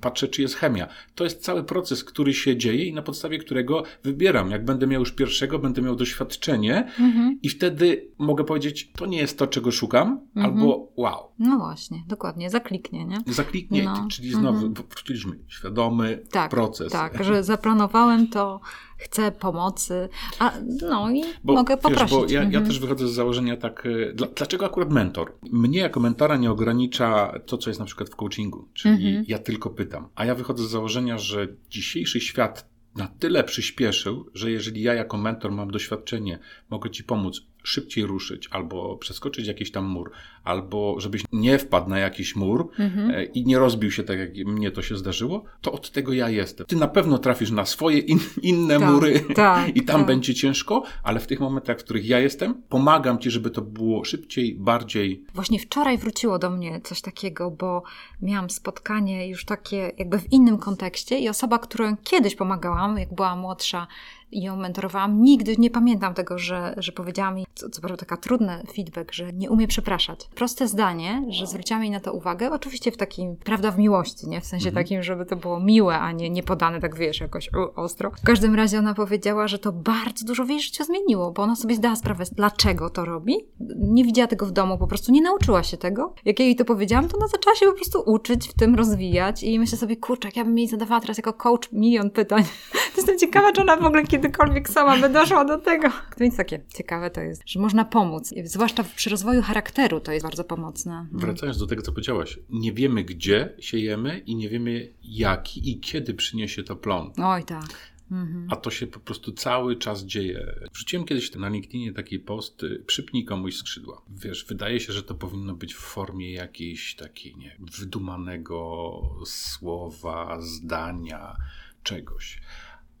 patrzę, 0.00 0.28
czy 0.28 0.42
jest 0.42 0.54
chemia. 0.54 0.88
To 1.14 1.24
jest 1.24 1.42
cały 1.42 1.64
proces, 1.64 2.04
który 2.04 2.34
się 2.34 2.56
dzieje 2.56 2.84
i 2.84 2.92
na 2.92 3.02
podstawie 3.02 3.38
którego 3.38 3.82
wybieram. 4.04 4.50
Jak 4.50 4.64
będę 4.64 4.86
miał 4.86 5.00
już 5.00 5.12
pierwszego, 5.12 5.58
będę 5.58 5.82
miał 5.82 5.96
doświadczenie 5.96 6.76
mhm. 7.00 7.38
i 7.42 7.48
wtedy 7.48 8.08
mogę 8.18 8.44
powiedzieć, 8.44 8.90
to 8.96 9.06
nie 9.06 9.18
jest 9.18 9.38
to, 9.38 9.46
czego 9.46 9.70
szukam, 9.70 10.20
mhm. 10.36 10.46
albo 10.46 10.92
wow. 10.96 11.27
No 11.38 11.58
właśnie, 11.58 12.02
dokładnie, 12.08 12.50
zakliknie, 12.50 13.04
nie? 13.04 13.18
Zakliknie, 13.26 13.82
no. 13.82 14.06
czyli 14.10 14.30
znowu 14.30 14.66
mhm. 14.66 14.86
wróciliśmy, 14.90 15.38
świadomy 15.48 16.22
tak, 16.30 16.50
proces. 16.50 16.92
Tak, 16.92 17.24
że 17.24 17.44
zaplanowałem 17.44 18.28
to, 18.28 18.60
chcę 18.96 19.32
pomocy, 19.32 20.08
a 20.38 20.52
no 20.88 21.10
i 21.10 21.22
bo, 21.44 21.52
mogę 21.52 21.76
poprosić. 21.76 22.00
Wiesz, 22.00 22.10
bo 22.10 22.26
ja, 22.26 22.42
ja, 22.42 22.60
też 22.60 22.80
wychodzę 22.80 23.08
z 23.08 23.12
założenia 23.12 23.56
tak, 23.56 23.86
e, 23.86 24.12
dla, 24.12 24.26
dlaczego 24.26 24.66
akurat 24.66 24.90
mentor? 24.90 25.32
Mnie 25.52 25.80
jako 25.80 26.00
mentora 26.00 26.36
nie 26.36 26.50
ogranicza 26.50 27.32
to, 27.46 27.58
co 27.58 27.70
jest 27.70 27.80
na 27.80 27.86
przykład 27.86 28.10
w 28.10 28.16
coachingu, 28.16 28.68
czyli 28.74 29.08
mhm. 29.08 29.24
ja 29.28 29.38
tylko 29.38 29.70
pytam, 29.70 30.08
a 30.14 30.24
ja 30.24 30.34
wychodzę 30.34 30.64
z 30.64 30.70
założenia, 30.70 31.18
że 31.18 31.48
dzisiejszy 31.70 32.20
świat 32.20 32.68
na 32.96 33.06
tyle 33.06 33.44
przyspieszył, 33.44 34.30
że 34.34 34.50
jeżeli 34.50 34.82
ja 34.82 34.94
jako 34.94 35.16
mentor 35.16 35.52
mam 35.52 35.70
doświadczenie, 35.70 36.38
mogę 36.70 36.90
Ci 36.90 37.04
pomóc 37.04 37.42
szybciej 37.62 38.06
ruszyć, 38.06 38.48
albo 38.50 38.96
przeskoczyć 38.96 39.46
jakiś 39.46 39.70
tam 39.70 39.84
mur, 39.84 40.10
albo 40.48 41.00
żebyś 41.00 41.24
nie 41.32 41.58
wpadł 41.58 41.90
na 41.90 41.98
jakiś 41.98 42.36
mur 42.36 42.68
mhm. 42.78 43.10
E, 43.10 43.24
i 43.24 43.46
nie 43.46 43.58
rozbił 43.58 43.90
się 43.90 44.02
tak, 44.02 44.18
jak 44.18 44.46
mnie 44.46 44.70
to 44.70 44.82
się 44.82 44.96
zdarzyło, 44.96 45.44
to 45.60 45.72
od 45.72 45.90
tego 45.90 46.12
ja 46.12 46.30
jestem. 46.30 46.66
Ty 46.66 46.76
na 46.76 46.88
pewno 46.88 47.18
trafisz 47.18 47.50
na 47.50 47.64
swoje 47.64 47.98
in, 47.98 48.18
inne 48.42 48.78
tak, 48.78 48.90
mury 48.90 49.20
tak, 49.34 49.76
i 49.76 49.82
tam 49.82 50.00
tak. 50.00 50.06
będzie 50.06 50.34
ciężko, 50.34 50.82
ale 51.02 51.20
w 51.20 51.26
tych 51.26 51.40
momentach, 51.40 51.78
w 51.78 51.84
których 51.84 52.06
ja 52.06 52.18
jestem, 52.18 52.62
pomagam 52.68 53.18
ci, 53.18 53.30
żeby 53.30 53.50
to 53.50 53.62
było 53.62 54.04
szybciej, 54.04 54.54
bardziej. 54.54 55.24
Właśnie 55.34 55.58
wczoraj 55.58 55.98
wróciło 55.98 56.38
do 56.38 56.50
mnie 56.50 56.80
coś 56.84 57.00
takiego, 57.00 57.50
bo 57.50 57.82
miałam 58.22 58.50
spotkanie 58.50 59.28
już 59.28 59.44
takie 59.44 59.92
jakby 59.98 60.18
w 60.18 60.32
innym 60.32 60.58
kontekście 60.58 61.18
i 61.18 61.28
osoba, 61.28 61.58
którą 61.58 61.96
kiedyś 61.96 62.34
pomagałam, 62.34 62.98
jak 62.98 63.14
była 63.14 63.36
młodsza, 63.36 63.86
i 64.32 64.42
ją 64.42 64.56
mentorowałam. 64.56 65.22
Nigdy 65.22 65.54
nie 65.58 65.70
pamiętam 65.70 66.14
tego, 66.14 66.38
że, 66.38 66.74
że 66.76 66.92
powiedziała 66.92 67.30
mi, 67.30 67.46
co, 67.54 67.70
co 67.70 67.80
prawda 67.80 67.96
taka 67.96 68.16
trudny 68.16 68.62
feedback, 68.74 69.12
że 69.12 69.32
nie 69.32 69.50
umie 69.50 69.68
przepraszać. 69.68 70.28
Proste 70.38 70.68
zdanie, 70.68 71.24
że 71.28 71.46
zwróciłam 71.46 71.82
jej 71.82 71.90
na 71.90 72.00
to 72.00 72.12
uwagę, 72.12 72.50
oczywiście 72.50 72.92
w 72.92 72.96
takim, 72.96 73.36
prawda, 73.36 73.70
w 73.70 73.78
miłości, 73.78 74.28
nie? 74.28 74.40
W 74.40 74.44
sensie 74.44 74.68
mhm. 74.68 74.84
takim, 74.84 75.02
żeby 75.02 75.26
to 75.26 75.36
było 75.36 75.60
miłe, 75.60 75.98
a 75.98 76.12
nie, 76.12 76.30
nie 76.30 76.42
podane 76.42 76.80
tak, 76.80 76.96
wiesz, 76.96 77.20
jakoś 77.20 77.50
ostro. 77.76 78.10
W 78.10 78.26
każdym 78.26 78.54
razie 78.54 78.78
ona 78.78 78.94
powiedziała, 78.94 79.48
że 79.48 79.58
to 79.58 79.72
bardzo 79.72 80.26
dużo 80.26 80.44
w 80.44 80.48
jej 80.48 80.60
życiu 80.60 80.84
zmieniło, 80.84 81.32
bo 81.32 81.42
ona 81.42 81.56
sobie 81.56 81.74
zdała 81.74 81.96
sprawę, 81.96 82.24
dlaczego 82.32 82.90
to 82.90 83.04
robi. 83.04 83.34
Nie 83.78 84.04
widziała 84.04 84.26
tego 84.28 84.46
w 84.46 84.50
domu, 84.50 84.78
po 84.78 84.86
prostu 84.86 85.12
nie 85.12 85.22
nauczyła 85.22 85.62
się 85.62 85.76
tego. 85.76 86.14
Jak 86.24 86.38
ja 86.38 86.44
jej 86.44 86.56
to 86.56 86.64
powiedziałam, 86.64 87.08
to 87.08 87.16
ona 87.16 87.28
zaczęła 87.28 87.56
się 87.56 87.66
po 87.66 87.72
prostu 87.72 88.02
uczyć, 88.06 88.48
w 88.48 88.54
tym 88.54 88.74
rozwijać 88.74 89.42
i 89.42 89.58
myślę 89.58 89.78
sobie, 89.78 89.96
kurczę, 89.96 90.28
jak 90.28 90.36
ja 90.36 90.44
bym 90.44 90.58
jej 90.58 90.68
zadawała 90.68 91.00
teraz 91.00 91.16
jako 91.16 91.32
coach 91.32 91.72
milion 91.72 92.10
pytań. 92.10 92.44
Jestem 92.96 93.18
ciekawa, 93.18 93.52
czy 93.52 93.60
ona 93.60 93.76
w 93.76 93.84
ogóle 93.84 94.04
kiedykolwiek 94.04 94.68
sama 94.68 94.96
by 94.96 95.08
doszła 95.08 95.44
do 95.44 95.58
tego. 95.58 95.88
Więc 96.20 96.36
takie 96.36 96.60
ciekawe 96.74 97.10
to 97.10 97.20
jest, 97.20 97.42
że 97.46 97.60
można 97.60 97.84
pomóc. 97.84 98.34
Zwłaszcza 98.44 98.84
przy 98.96 99.10
rozwoju 99.10 99.42
charakteru 99.42 100.00
to 100.00 100.12
jest 100.12 100.27
bardzo 100.28 100.44
pomocne. 100.44 100.92
Mhm. 100.98 101.20
Wracając 101.20 101.58
do 101.58 101.66
tego, 101.66 101.82
co 101.82 101.92
powiedziałaś. 101.92 102.38
Nie 102.50 102.72
wiemy, 102.72 103.04
gdzie 103.04 103.54
siejemy 103.58 104.18
i 104.18 104.36
nie 104.36 104.48
wiemy, 104.48 104.92
jaki 105.02 105.70
i 105.70 105.80
kiedy 105.80 106.14
przyniesie 106.14 106.62
to 106.62 106.76
plon. 106.76 107.12
Oj, 107.18 107.44
tak. 107.44 107.68
Mhm. 108.10 108.46
A 108.50 108.56
to 108.56 108.70
się 108.70 108.86
po 108.86 109.00
prostu 109.00 109.32
cały 109.32 109.76
czas 109.76 110.04
dzieje. 110.04 110.54
Wrzuciłem 110.72 111.06
kiedyś 111.06 111.34
na 111.34 111.48
LinkedInie 111.48 111.92
taki 111.92 112.18
post, 112.18 112.62
y, 112.62 112.82
przypnij 112.86 113.24
komuś 113.24 113.56
skrzydła. 113.56 114.02
Wiesz, 114.08 114.44
wydaje 114.44 114.80
się, 114.80 114.92
że 114.92 115.02
to 115.02 115.14
powinno 115.14 115.54
być 115.54 115.74
w 115.74 115.78
formie 115.78 116.32
jakiejś 116.32 116.94
takiej, 116.94 117.36
nie 117.36 117.56
wydumanego 117.58 119.00
słowa, 119.24 120.40
zdania, 120.40 121.36
czegoś 121.82 122.40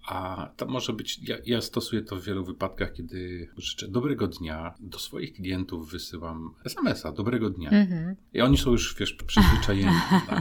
A 0.08 0.48
to 0.56 0.66
może 0.66 0.92
być, 0.92 1.28
ja, 1.28 1.36
ja 1.46 1.60
stosuję 1.60 2.02
to 2.02 2.16
w 2.16 2.24
wielu 2.24 2.44
wypadkach, 2.44 2.92
kiedy 2.92 3.48
życzę 3.56 3.88
dobrego 3.88 4.26
dnia, 4.26 4.74
do 4.80 4.98
swoich 4.98 5.32
klientów 5.32 5.90
wysyłam 5.90 6.54
SMS-a, 6.64 7.12
dobrego 7.12 7.50
dnia. 7.50 7.70
Mhm. 7.70 8.16
I 8.34 8.40
oni 8.40 8.58
są 8.58 8.70
już, 8.70 8.94
wiesz, 8.98 9.12
przyzwyczajeni. 9.12 9.92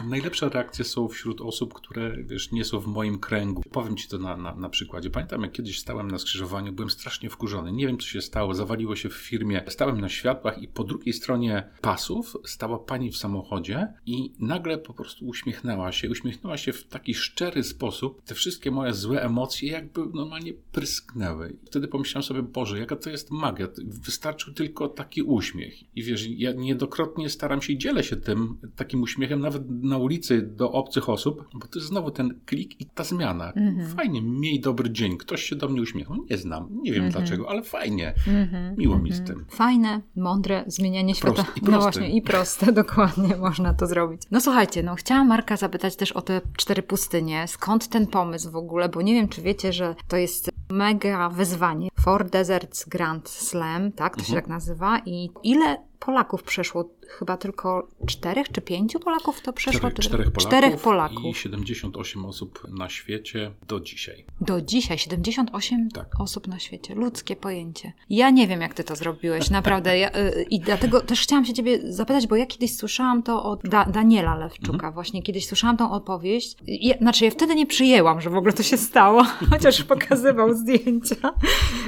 najlepsze 0.10 0.50
reakcje 0.50 0.86
są 0.86 1.08
wśród 1.08 1.42
osób, 1.42 1.74
które, 1.74 2.24
wiesz, 2.24 2.52
nie 2.52 2.66
są 2.66 2.80
w 2.80 2.88
moim 2.88 3.20
kręgu. 3.20 3.64
Powiem 3.72 3.98
ci 3.98 4.08
to 4.08 4.18
na, 4.18 4.38
na, 4.38 4.56
na 4.56 4.70
przykładzie. 4.70 5.10
Pamiętam, 5.10 5.42
jak 5.42 5.52
kiedyś 5.52 5.80
stałem 5.80 6.12
na 6.12 6.18
skrzyżowaniu, 6.18 6.74
byłem 6.74 6.90
strasznie 6.90 7.30
wkurzony. 7.30 7.72
Nie 7.72 7.88
wiem, 7.88 7.98
co 7.98 8.08
się 8.08 8.22
stało, 8.22 8.54
zawaliło 8.54 8.96
się 8.96 9.10
w 9.10 9.14
firmie. 9.14 9.64
Stałem 9.68 10.02
na 10.02 10.10
światłach 10.10 10.62
i 10.62 10.68
po 10.68 10.84
drugiej 10.84 11.14
stronie 11.14 11.70
pasów 11.82 12.38
stała 12.46 12.80
pani 12.80 13.12
w 13.12 13.18
samochodzie 13.18 13.88
i 14.06 14.34
nagle 14.40 14.78
po 14.78 14.94
prostu 14.94 15.28
uśmiechnęła 15.28 15.92
się. 15.92 16.10
Uśmiechnęła 16.10 16.58
się 16.58 16.74
w 16.74 16.88
taki 16.88 17.14
szczery 17.14 17.64
sposób. 17.64 18.22
Te 18.26 18.36
wszystkie 18.36 18.72
moje 18.72 18.94
złe 18.94 19.24
emocje 19.24 19.57
jakby 19.64 20.02
normalnie 20.14 20.54
prysknęły. 20.72 21.58
I 21.64 21.66
wtedy 21.66 21.88
pomyślałem 21.88 22.24
sobie, 22.24 22.44
Boże, 22.44 22.80
jaka 22.80 22.96
to 22.96 23.10
jest 23.10 23.32
magia. 23.32 23.68
Wystarczył 23.86 24.54
tylko 24.54 24.88
taki 24.88 25.22
uśmiech. 25.22 25.96
I 25.96 26.04
wiesz, 26.04 26.28
ja 26.28 26.52
niedokrotnie 26.52 27.30
staram 27.30 27.62
się 27.62 27.74
i 27.74 27.78
dzielę 27.78 28.04
się 28.04 28.16
tym, 28.16 28.58
takim 28.76 29.02
uśmiechem, 29.02 29.40
nawet 29.40 29.64
na 29.70 29.98
ulicy 29.98 30.42
do 30.42 30.72
obcych 30.72 31.10
osób, 31.10 31.50
bo 31.54 31.68
to 31.68 31.80
jest 31.80 31.90
znowu 31.90 32.12
ten 32.12 32.40
klik 32.46 32.82
i 32.82 32.86
ta 32.86 33.04
zmiana. 33.04 33.52
Mhm. 33.54 33.96
Fajnie, 33.96 34.22
miej 34.22 34.60
dobry 34.60 34.92
dzień. 34.92 35.18
Ktoś 35.18 35.44
się 35.44 35.56
do 35.56 35.70
mnie 35.70 35.82
uśmiechnął. 35.82 36.26
Nie 36.30 36.38
znam, 36.38 36.70
nie 36.82 36.92
wiem 36.92 37.06
mhm. 37.06 37.24
dlaczego, 37.24 37.50
ale 37.50 37.64
fajnie. 37.64 38.14
Mhm. 38.28 38.76
Miło 38.78 39.00
mi 39.00 39.12
z 39.12 39.24
tym. 39.24 39.46
Fajne, 39.50 40.02
mądre 40.16 40.64
zmienianie 40.68 41.16
świata. 41.16 41.44
Proste, 41.44 41.60
i 41.60 41.62
proste. 41.62 41.72
No 41.72 41.82
właśnie, 41.82 42.10
i 42.10 42.22
proste, 42.22 42.72
dokładnie 42.84 43.38
można 43.38 43.74
to 43.74 43.88
zrobić. 43.88 44.22
No 44.32 44.42
słuchajcie, 44.42 44.84
no 44.84 44.96
chciałam 44.96 45.28
Marka 45.28 45.58
zapytać 45.58 45.96
też 45.96 46.12
o 46.12 46.22
te 46.22 46.42
cztery 46.58 46.84
pustynie. 46.84 47.48
Skąd 47.48 47.88
ten 47.88 48.08
pomysł 48.08 48.52
w 48.52 48.56
ogóle? 48.56 48.90
Bo 48.90 49.02
nie 49.02 49.14
wiem, 49.14 49.28
czy 49.28 49.42
wiecie, 49.48 49.74
że 49.74 49.96
to 50.08 50.18
jest 50.18 50.50
mega 50.70 51.30
wyzwanie. 51.30 51.90
Four 52.00 52.30
Deserts 52.30 52.86
Grand 52.86 53.30
Slam, 53.30 53.92
tak? 53.92 54.16
To 54.16 54.20
mhm. 54.20 54.28
się 54.28 54.34
tak 54.34 54.48
nazywa. 54.48 55.02
I 55.06 55.30
ile 55.44 55.78
Polaków 56.00 56.44
przeszło 56.44 56.90
chyba 57.08 57.38
tylko 57.38 57.88
czterech 58.08 58.52
czy 58.52 58.62
pięciu 58.62 59.00
Polaków 59.00 59.42
to 59.42 59.54
przeszło? 59.54 59.90
Czterech, 59.90 60.06
czterech, 60.06 60.32
Polaków 60.32 60.48
czterech 60.48 60.82
Polaków 60.82 61.26
i 61.26 61.34
78 61.34 62.26
osób 62.26 62.68
na 62.78 62.90
świecie 62.90 63.52
do 63.68 63.80
dzisiaj. 63.80 64.26
Do 64.42 64.62
dzisiaj 64.62 64.98
78 64.98 65.90
tak. 65.92 66.08
osób 66.20 66.48
na 66.48 66.60
świecie. 66.60 66.96
Ludzkie 66.96 67.36
pojęcie. 67.36 67.94
Ja 68.10 68.30
nie 68.30 68.48
wiem, 68.48 68.62
jak 68.62 68.74
ty 68.74 68.84
to 68.84 68.96
zrobiłeś, 68.96 69.50
naprawdę. 69.60 69.98
Ja, 69.98 70.18
y, 70.18 70.46
I 70.50 70.60
dlatego 70.60 71.02
też 71.02 71.22
chciałam 71.22 71.46
się 71.46 71.54
ciebie 71.54 71.94
zapytać, 71.94 72.28
bo 72.28 72.36
ja 72.36 72.46
kiedyś 72.46 72.76
słyszałam 72.76 73.24
to 73.24 73.44
od 73.44 73.64
da 73.64 73.86
Daniela 73.86 74.36
Lewczuka. 74.36 74.74
Mhm. 74.74 74.94
Właśnie 74.94 75.24
kiedyś 75.24 75.48
słyszałam 75.48 75.78
tą 75.78 75.92
opowieść. 75.92 76.58
Ja, 76.68 76.98
znaczy, 76.98 77.26
ja 77.26 77.32
wtedy 77.32 77.56
nie 77.56 77.66
przyjęłam, 77.66 78.22
że 78.22 78.30
w 78.30 78.36
ogóle 78.36 78.54
to 78.54 78.64
się 78.64 78.78
stało, 78.78 79.24
chociaż 79.52 79.84
pokazywał 79.84 80.54
zdjęcia. 80.58 81.34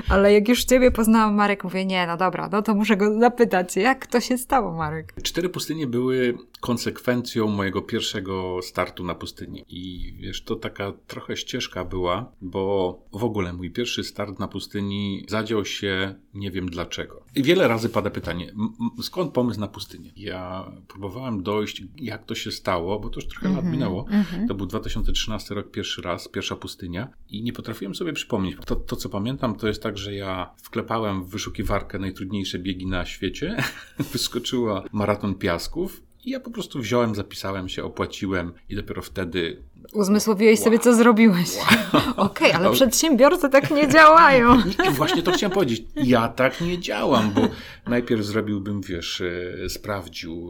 Ale 0.09 0.33
jak 0.33 0.49
już 0.49 0.65
ciebie 0.65 0.91
poznałam, 0.91 1.35
Marek, 1.35 1.63
mówię, 1.63 1.85
nie, 1.85 2.07
no 2.07 2.17
dobra, 2.17 2.49
no 2.51 2.61
to 2.61 2.75
muszę 2.75 2.97
go 2.97 3.19
zapytać, 3.19 3.75
jak 3.75 4.07
to 4.07 4.21
się 4.21 4.37
stało, 4.37 4.71
Marek? 4.71 5.13
Cztery 5.23 5.49
pustynie 5.49 5.87
były 5.87 6.37
konsekwencją 6.59 7.47
mojego 7.47 7.81
pierwszego 7.81 8.59
startu 8.61 9.03
na 9.03 9.15
pustyni. 9.15 9.65
I 9.67 10.13
wiesz, 10.19 10.43
to 10.43 10.55
taka 10.55 10.93
trochę 11.07 11.37
ścieżka 11.37 11.85
była, 11.85 12.31
bo 12.41 12.99
w 13.11 13.23
ogóle 13.23 13.53
mój 13.53 13.71
pierwszy 13.71 14.03
start 14.03 14.39
na 14.39 14.47
pustyni 14.47 15.25
zadział 15.27 15.65
się 15.65 16.15
nie 16.33 16.51
wiem 16.51 16.69
dlaczego. 16.69 17.23
I 17.35 17.43
wiele 17.43 17.67
razy 17.67 17.89
pada 17.89 18.09
pytanie, 18.09 18.53
skąd 19.01 19.33
pomysł 19.33 19.59
na 19.59 19.67
pustynię? 19.67 20.11
Ja 20.15 20.71
próbowałem 20.87 21.43
dojść, 21.43 21.83
jak 21.97 22.25
to 22.25 22.35
się 22.35 22.51
stało, 22.51 22.99
bo 22.99 23.09
to 23.09 23.19
już 23.19 23.27
trochę 23.27 23.47
mm 23.47 23.59
-hmm, 23.59 23.63
lat 23.63 23.73
minęło. 23.73 24.05
Mm 24.09 24.23
-hmm. 24.23 24.47
To 24.47 24.55
był 24.55 24.65
2013 24.65 25.55
rok, 25.55 25.71
pierwszy 25.71 26.01
raz, 26.01 26.27
pierwsza 26.27 26.55
pustynia 26.55 27.09
i 27.29 27.43
nie 27.43 27.53
potrafiłem 27.53 27.95
sobie 27.95 28.13
przypomnieć. 28.13 28.57
To, 28.65 28.75
to, 28.75 28.95
co 28.95 29.09
pamiętam, 29.09 29.55
to 29.55 29.67
jest 29.67 29.83
tak, 29.83 29.97
że 29.97 30.13
ja 30.15 30.53
wklepałem 30.63 31.23
w 31.23 31.29
wyszukiwarkę 31.29 31.99
najtrudniejsze 31.99 32.59
biegi 32.59 32.87
na 32.87 33.05
świecie, 33.05 33.63
wyskoczyła 34.13 34.83
maraton 34.91 35.35
piasków 35.35 36.01
i 36.25 36.31
ja 36.31 36.39
po 36.39 36.51
prostu 36.51 36.79
wziąłem, 36.79 37.15
zapisałem 37.15 37.69
się, 37.69 37.83
opłaciłem 37.83 38.53
i 38.69 38.75
dopiero 38.75 39.01
wtedy. 39.01 39.63
Uzmysłowiłeś 39.93 40.59
wow. 40.59 40.63
sobie, 40.65 40.79
co 40.79 40.95
zrobiłeś. 40.95 41.49
Wow. 41.55 42.01
Okej, 42.27 42.51
okay, 42.51 42.55
ale 42.55 42.71
przedsiębiorcy 42.71 43.49
tak 43.49 43.71
nie 43.71 43.87
działają. 43.87 44.59
I 44.89 44.93
właśnie 44.93 45.23
to 45.23 45.31
chciałem 45.31 45.53
powiedzieć. 45.53 45.83
Ja 45.95 46.27
tak 46.27 46.61
nie 46.61 46.79
działam, 46.79 47.31
bo 47.33 47.41
najpierw 47.87 48.25
zrobiłbym, 48.25 48.81
wiesz, 48.81 49.21
e, 49.21 49.69
sprawdził, 49.69 50.49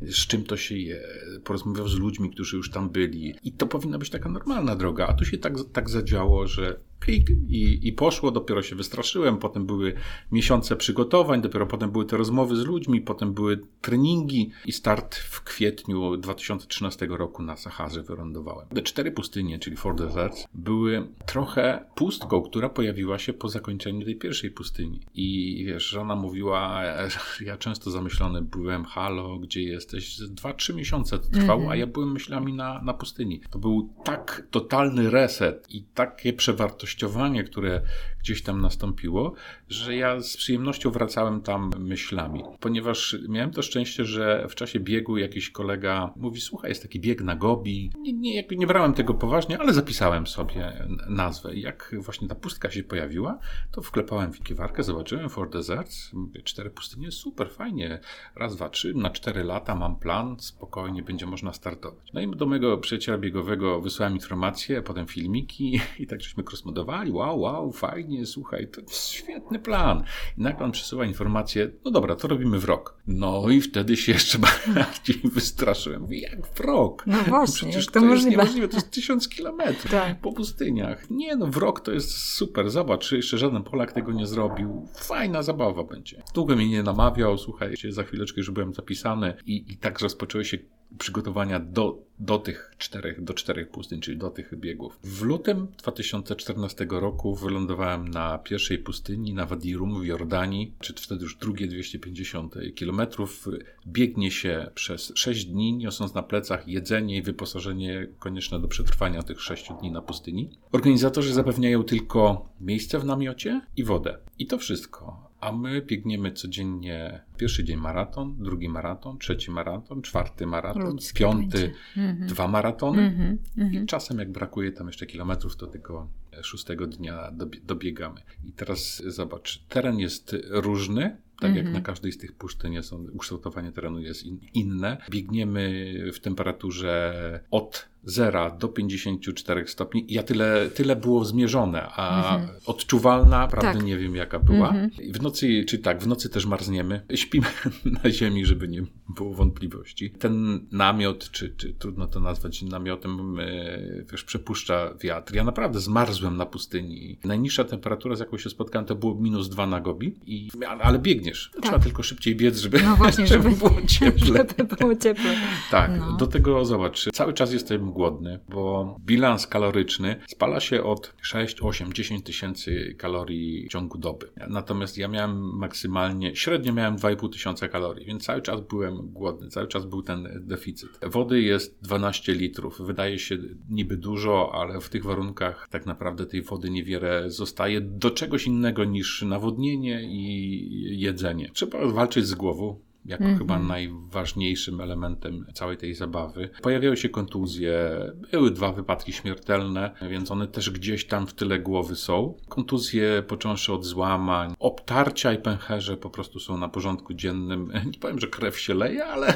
e, 0.00 0.12
z 0.12 0.26
czym 0.26 0.44
to 0.44 0.56
się 0.56 0.76
je, 0.76 1.00
porozmawiał 1.44 1.88
z 1.88 1.98
ludźmi, 1.98 2.30
którzy 2.30 2.56
już 2.56 2.70
tam 2.70 2.90
byli. 2.90 3.34
I 3.44 3.52
to 3.52 3.66
powinna 3.66 3.98
być 3.98 4.10
taka 4.10 4.28
normalna 4.28 4.76
droga. 4.76 5.06
A 5.06 5.12
tu 5.12 5.24
się 5.24 5.38
tak, 5.38 5.54
tak 5.72 5.90
zadziało, 5.90 6.46
że 6.46 6.80
klik 7.00 7.30
i, 7.48 7.88
i 7.88 7.92
poszło, 7.92 8.30
dopiero 8.30 8.62
się 8.62 8.76
wystraszyłem, 8.76 9.38
potem 9.38 9.66
były 9.66 9.94
miesiące 10.32 10.76
przygotowań, 10.76 11.42
dopiero 11.42 11.66
potem 11.66 11.90
były 11.90 12.04
te 12.04 12.16
rozmowy 12.16 12.56
z 12.56 12.64
ludźmi, 12.64 13.00
potem 13.00 13.34
były 13.34 13.60
treningi 13.80 14.50
i 14.64 14.72
start 14.72 15.16
w 15.16 15.42
kwietniu 15.44 16.16
2013 16.16 17.06
roku 17.10 17.42
na 17.42 17.56
Saharze 17.56 18.02
wylądowałem. 18.02 18.68
Te 18.68 18.82
cztery 18.82 19.12
pustynie, 19.12 19.58
czyli 19.58 19.76
Four 19.76 19.96
Deserts, 19.96 20.44
były 20.54 21.08
trochę 21.26 21.84
pustką, 21.94 22.42
która 22.42 22.68
pojawiła 22.68 23.18
się 23.18 23.32
po 23.32 23.48
zakończeniu 23.48 24.04
tej 24.04 24.16
pierwszej 24.16 24.50
pustyni. 24.50 25.00
I 25.14 25.64
wiesz, 25.66 25.88
żona 25.88 26.16
mówiła, 26.16 26.82
ja 27.40 27.56
często 27.56 27.90
zamyślony 27.90 28.42
byłem, 28.42 28.84
halo, 28.84 29.38
gdzie 29.38 29.62
jesteś? 29.62 30.18
Dwa, 30.20 30.54
trzy 30.54 30.74
miesiące 30.74 31.18
to 31.18 31.28
trwało, 31.28 31.60
mm 31.60 31.68
-hmm. 31.68 31.72
a 31.72 31.76
ja 31.76 31.86
byłem 31.86 32.12
myślami 32.12 32.52
na, 32.52 32.82
na 32.82 32.94
pustyni. 32.94 33.40
To 33.50 33.58
był 33.58 33.90
tak 34.04 34.46
totalny 34.50 35.10
reset 35.10 35.66
i 35.70 35.82
takie 35.82 36.32
przewartościowanie 36.32 36.85
wartościowanie, 36.86 37.44
które 37.44 37.80
gdzieś 38.26 38.42
tam 38.42 38.60
nastąpiło, 38.60 39.32
że 39.68 39.96
ja 39.96 40.20
z 40.20 40.36
przyjemnością 40.36 40.90
wracałem 40.90 41.40
tam 41.42 41.70
myślami. 41.78 42.42
Ponieważ 42.60 43.16
miałem 43.28 43.50
to 43.50 43.62
szczęście, 43.62 44.04
że 44.04 44.46
w 44.48 44.54
czasie 44.54 44.80
biegu 44.80 45.16
jakiś 45.16 45.50
kolega 45.50 46.12
mówi: 46.16 46.40
Słuchaj, 46.40 46.70
jest 46.70 46.82
taki 46.82 47.00
bieg 47.00 47.22
na 47.22 47.36
Gobi. 47.36 47.90
Nie, 47.98 48.12
nie, 48.12 48.44
nie 48.50 48.66
brałem 48.66 48.94
tego 48.94 49.14
poważnie, 49.14 49.58
ale 49.58 49.72
zapisałem 49.72 50.26
sobie 50.26 50.86
nazwę. 51.08 51.56
Jak 51.56 51.94
właśnie 51.98 52.28
ta 52.28 52.34
pustka 52.34 52.70
się 52.70 52.82
pojawiła, 52.82 53.38
to 53.72 53.82
wklepałem 53.82 54.32
w 54.32 54.36
wikiewarkę, 54.36 54.82
zobaczyłem 54.82 55.28
Four 55.28 55.50
Deserts. 55.50 56.12
Mówię, 56.12 56.42
cztery 56.42 56.70
pustynie, 56.70 57.12
super, 57.12 57.50
fajnie. 57.50 58.00
Raz, 58.36 58.56
dwa, 58.56 58.68
trzy, 58.68 58.94
na 58.94 59.10
cztery 59.10 59.44
lata 59.44 59.74
mam 59.74 59.96
plan, 59.96 60.36
spokojnie 60.40 61.02
będzie 61.02 61.26
można 61.26 61.52
startować. 61.52 62.12
No 62.14 62.20
i 62.20 62.36
do 62.36 62.46
mojego 62.46 62.78
przyjaciela 62.78 63.18
biegowego 63.18 63.80
wysłałem 63.80 64.14
informacje, 64.14 64.82
potem 64.82 65.06
filmiki 65.06 65.80
i 65.98 66.06
tak 66.06 66.20
żeśmy 66.20 66.44
crossmodowali. 66.44 67.12
Wow, 67.12 67.40
wow, 67.40 67.72
fajnie, 67.72 68.15
słuchaj, 68.24 68.68
to 68.68 68.80
jest 68.80 69.08
świetny 69.08 69.58
plan. 69.58 70.04
I 70.38 70.42
nagle 70.42 70.66
on 70.66 70.72
przesyła 70.72 71.04
informację, 71.04 71.70
no 71.84 71.90
dobra, 71.90 72.16
to 72.16 72.28
robimy 72.28 72.58
w 72.58 72.64
rok. 72.64 72.98
No 73.06 73.50
i 73.50 73.60
wtedy 73.60 73.96
się 73.96 74.12
jeszcze 74.12 74.38
bardziej 74.74 75.20
wystraszyłem. 75.24 76.02
Mówię, 76.02 76.20
jak 76.20 76.46
w 76.46 76.60
rok? 76.60 77.04
No 77.06 77.18
właśnie, 77.18 77.68
Przecież 77.68 77.86
to, 77.86 78.00
to 78.00 78.06
jest 78.06 78.26
niemożliwe, 78.26 78.68
to 78.68 78.76
jest 78.76 78.90
tysiąc 78.90 79.28
kilometrów 79.28 79.90
tak. 79.90 80.20
po 80.20 80.32
pustyniach. 80.32 81.10
Nie 81.10 81.36
no, 81.36 81.46
w 81.46 81.56
rok 81.56 81.80
to 81.80 81.92
jest 81.92 82.10
super, 82.16 82.70
zobacz, 82.70 83.12
jeszcze 83.12 83.38
żaden 83.38 83.62
Polak 83.62 83.92
tego 83.92 84.12
nie 84.12 84.26
zrobił. 84.26 84.88
Fajna 84.96 85.42
zabawa 85.42 85.84
będzie. 85.84 86.22
Długo 86.34 86.56
mnie 86.56 86.68
nie 86.68 86.82
namawiał, 86.82 87.38
słuchajcie, 87.38 87.92
za 87.92 88.02
chwileczkę 88.02 88.40
już 88.40 88.50
byłem 88.50 88.74
zapisany 88.74 89.34
i, 89.46 89.72
i 89.72 89.76
tak 89.76 90.00
rozpoczęły 90.00 90.44
się 90.44 90.58
przygotowania 90.98 91.60
do, 91.60 91.98
do 92.18 92.38
tych 92.38 92.74
czterech, 92.78 93.24
do 93.24 93.34
czterech 93.34 93.68
pustyń, 93.68 94.00
czyli 94.00 94.16
do 94.16 94.30
tych 94.30 94.58
biegów. 94.58 94.98
W 95.04 95.22
lutym 95.22 95.66
2014 95.78 96.86
roku 96.90 97.34
wylądowałem 97.34 98.08
na 98.08 98.38
pierwszej 98.38 98.78
pustyni, 98.78 99.34
na 99.34 99.46
Wadi 99.46 99.76
Rum 99.76 100.00
w 100.00 100.06
Jordanii, 100.06 100.72
czy 100.80 100.94
wtedy 100.96 101.22
już 101.22 101.36
drugie 101.36 101.66
250 101.66 102.54
kilometrów. 102.74 103.48
Biegnie 103.86 104.30
się 104.30 104.70
przez 104.74 105.12
6 105.14 105.44
dni, 105.44 105.72
niosąc 105.72 106.14
na 106.14 106.22
plecach 106.22 106.68
jedzenie 106.68 107.16
i 107.16 107.22
wyposażenie 107.22 108.08
konieczne 108.18 108.60
do 108.60 108.68
przetrwania 108.68 109.22
tych 109.22 109.42
6 109.42 109.68
dni 109.80 109.90
na 109.90 110.02
pustyni. 110.02 110.50
Organizatorzy 110.72 111.32
zapewniają 111.32 111.84
tylko 111.84 112.48
miejsce 112.60 112.98
w 112.98 113.04
namiocie 113.04 113.60
i 113.76 113.84
wodę. 113.84 114.18
I 114.38 114.46
to 114.46 114.58
wszystko 114.58 115.25
a 115.46 115.52
my 115.52 115.82
biegniemy 115.82 116.32
codziennie 116.32 117.20
pierwszy 117.36 117.64
dzień 117.64 117.76
maraton, 117.76 118.36
drugi 118.38 118.68
maraton, 118.68 119.18
trzeci 119.18 119.50
maraton, 119.50 120.02
czwarty 120.02 120.46
maraton, 120.46 120.82
Ludzkie 120.82 121.18
piąty 121.18 121.72
mm-hmm. 121.96 122.26
dwa 122.26 122.48
maratony 122.48 123.38
mm-hmm. 123.56 123.82
i 123.82 123.86
czasem 123.86 124.18
jak 124.18 124.32
brakuje 124.32 124.72
tam 124.72 124.86
jeszcze 124.86 125.06
kilometrów, 125.06 125.56
to 125.56 125.66
tego 125.66 126.08
szóstego 126.42 126.86
dnia 126.86 127.32
dobiegamy. 127.66 128.20
I 128.44 128.52
teraz 128.52 129.02
zobacz, 129.06 129.62
teren 129.68 129.98
jest 129.98 130.36
różny, 130.50 131.16
tak 131.40 131.54
jak 131.54 131.64
na 131.64 131.68
mhm. 131.68 131.84
każdej 131.84 132.12
z 132.12 132.18
tych 132.18 132.32
puszczyn 132.32 132.82
są, 132.82 133.06
ukształtowanie 133.12 133.72
terenu 133.72 133.98
jest 133.98 134.22
in, 134.22 134.38
inne. 134.54 134.96
Biegniemy 135.10 135.94
w 136.12 136.20
temperaturze 136.20 137.40
od 137.50 137.88
zera 138.06 138.50
do 138.50 138.68
54 138.68 139.68
stopni. 139.68 140.06
Ja 140.08 140.22
tyle, 140.22 140.70
tyle 140.74 140.96
było 140.96 141.24
zmierzone, 141.24 141.88
a 141.88 142.36
mhm. 142.36 142.60
odczuwalna, 142.66 143.48
prawda, 143.48 143.72
tak. 143.72 143.82
nie 143.82 143.96
wiem 143.96 144.16
jaka 144.16 144.38
była. 144.38 144.68
Mhm. 144.68 145.12
W 145.12 145.22
nocy, 145.22 145.64
czy 145.68 145.78
tak, 145.78 146.02
w 146.02 146.06
nocy 146.06 146.28
też 146.28 146.46
marzniemy. 146.46 147.00
Śpimy 147.14 147.46
na 148.04 148.10
ziemi, 148.10 148.46
żeby 148.46 148.68
nie 148.68 148.82
było 149.08 149.34
wątpliwości. 149.34 150.10
Ten 150.10 150.66
namiot, 150.72 151.30
czy, 151.30 151.54
czy 151.56 151.74
trudno 151.74 152.06
to 152.06 152.20
nazwać 152.20 152.62
namiotem, 152.62 153.40
e, 153.40 154.04
wiesz, 154.12 154.24
przepuszcza 154.24 154.94
wiatr. 155.00 155.34
Ja 155.34 155.44
naprawdę 155.44 155.80
zmarzłem 155.80 156.36
na 156.36 156.46
pustyni. 156.46 157.18
Najniższa 157.24 157.64
temperatura, 157.64 158.16
z 158.16 158.20
jaką 158.20 158.38
się 158.38 158.50
spotkałem, 158.50 158.86
to 158.86 158.94
było 158.94 159.14
minus 159.14 159.48
dwa 159.48 159.66
na 159.66 159.80
gobi, 159.80 160.14
i, 160.26 160.50
ale 160.80 160.98
biegniesz. 160.98 161.50
Tak. 161.54 161.62
Trzeba 161.62 161.78
tylko 161.78 162.02
szybciej 162.02 162.36
biec, 162.36 162.58
żeby, 162.58 162.82
no 162.82 162.96
właśnie, 162.96 163.26
żeby, 163.36 163.50
żeby 163.50 163.56
było 163.56 163.86
cieple. 163.86 164.26
Żeby 164.58 164.76
było 164.76 164.94
cieple. 164.94 165.34
Tak, 165.70 165.90
no. 165.98 166.16
do 166.16 166.26
tego 166.26 166.64
zobacz, 166.64 167.08
cały 167.12 167.32
czas 167.32 167.52
jestem 167.52 167.92
głodny, 167.96 168.38
bo 168.48 168.96
bilans 169.06 169.46
kaloryczny 169.46 170.16
spala 170.28 170.60
się 170.60 170.82
od 170.82 171.14
6, 171.22 171.62
8, 171.62 171.92
10 171.92 172.24
tysięcy 172.24 172.94
kalorii 172.98 173.66
w 173.66 173.72
ciągu 173.72 173.98
doby. 173.98 174.30
Natomiast 174.48 174.98
ja 174.98 175.08
miałem 175.08 175.56
maksymalnie, 175.58 176.36
średnio 176.36 176.72
miałem 176.72 176.96
2,5 176.96 177.32
tysiąca 177.32 177.68
kalorii, 177.68 178.06
więc 178.06 178.24
cały 178.24 178.42
czas 178.42 178.60
byłem 178.60 179.08
głodny, 179.12 179.48
cały 179.48 179.68
czas 179.68 179.86
był 179.86 180.02
ten 180.02 180.28
deficyt. 180.40 180.90
Wody 181.02 181.42
jest 181.42 181.78
12 181.82 182.34
litrów. 182.34 182.80
Wydaje 182.80 183.18
się 183.18 183.38
niby 183.70 183.96
dużo, 183.96 184.50
ale 184.54 184.80
w 184.80 184.88
tych 184.88 185.04
warunkach 185.04 185.68
tak 185.70 185.86
naprawdę 185.86 186.26
tej 186.26 186.42
wody 186.42 186.70
niewiele 186.70 187.30
zostaje 187.30 187.80
do 187.80 188.10
czegoś 188.10 188.46
innego 188.46 188.84
niż 188.84 189.22
nawodnienie 189.22 190.02
i 190.02 191.00
jedzenie. 191.00 191.50
Trzeba 191.52 191.86
walczyć 191.86 192.26
z 192.26 192.34
głową, 192.34 192.85
jako 193.06 193.24
mm 193.24 193.36
-hmm. 193.36 193.38
chyba 193.38 193.58
najważniejszym 193.58 194.80
elementem 194.80 195.46
całej 195.54 195.76
tej 195.76 195.94
zabawy. 195.94 196.50
Pojawiały 196.62 196.96
się 196.96 197.08
kontuzje, 197.08 198.00
były 198.32 198.50
dwa 198.50 198.72
wypadki 198.72 199.12
śmiertelne, 199.12 199.90
więc 200.08 200.30
one 200.30 200.46
też 200.46 200.70
gdzieś 200.70 201.06
tam 201.06 201.26
w 201.26 201.34
tyle 201.34 201.58
głowy 201.58 201.96
są. 201.96 202.34
Kontuzje 202.48 203.22
począwszy 203.28 203.72
od 203.72 203.84
złamań, 203.84 204.54
obtarcia 204.58 205.32
i 205.32 205.38
pęcherze 205.38 205.96
po 205.96 206.10
prostu 206.10 206.40
są 206.40 206.58
na 206.58 206.68
porządku 206.68 207.14
dziennym. 207.14 207.72
Nie 207.92 207.98
powiem, 208.00 208.20
że 208.20 208.26
krew 208.26 208.60
się 208.60 208.74
leje, 208.74 209.04
ale... 209.04 209.34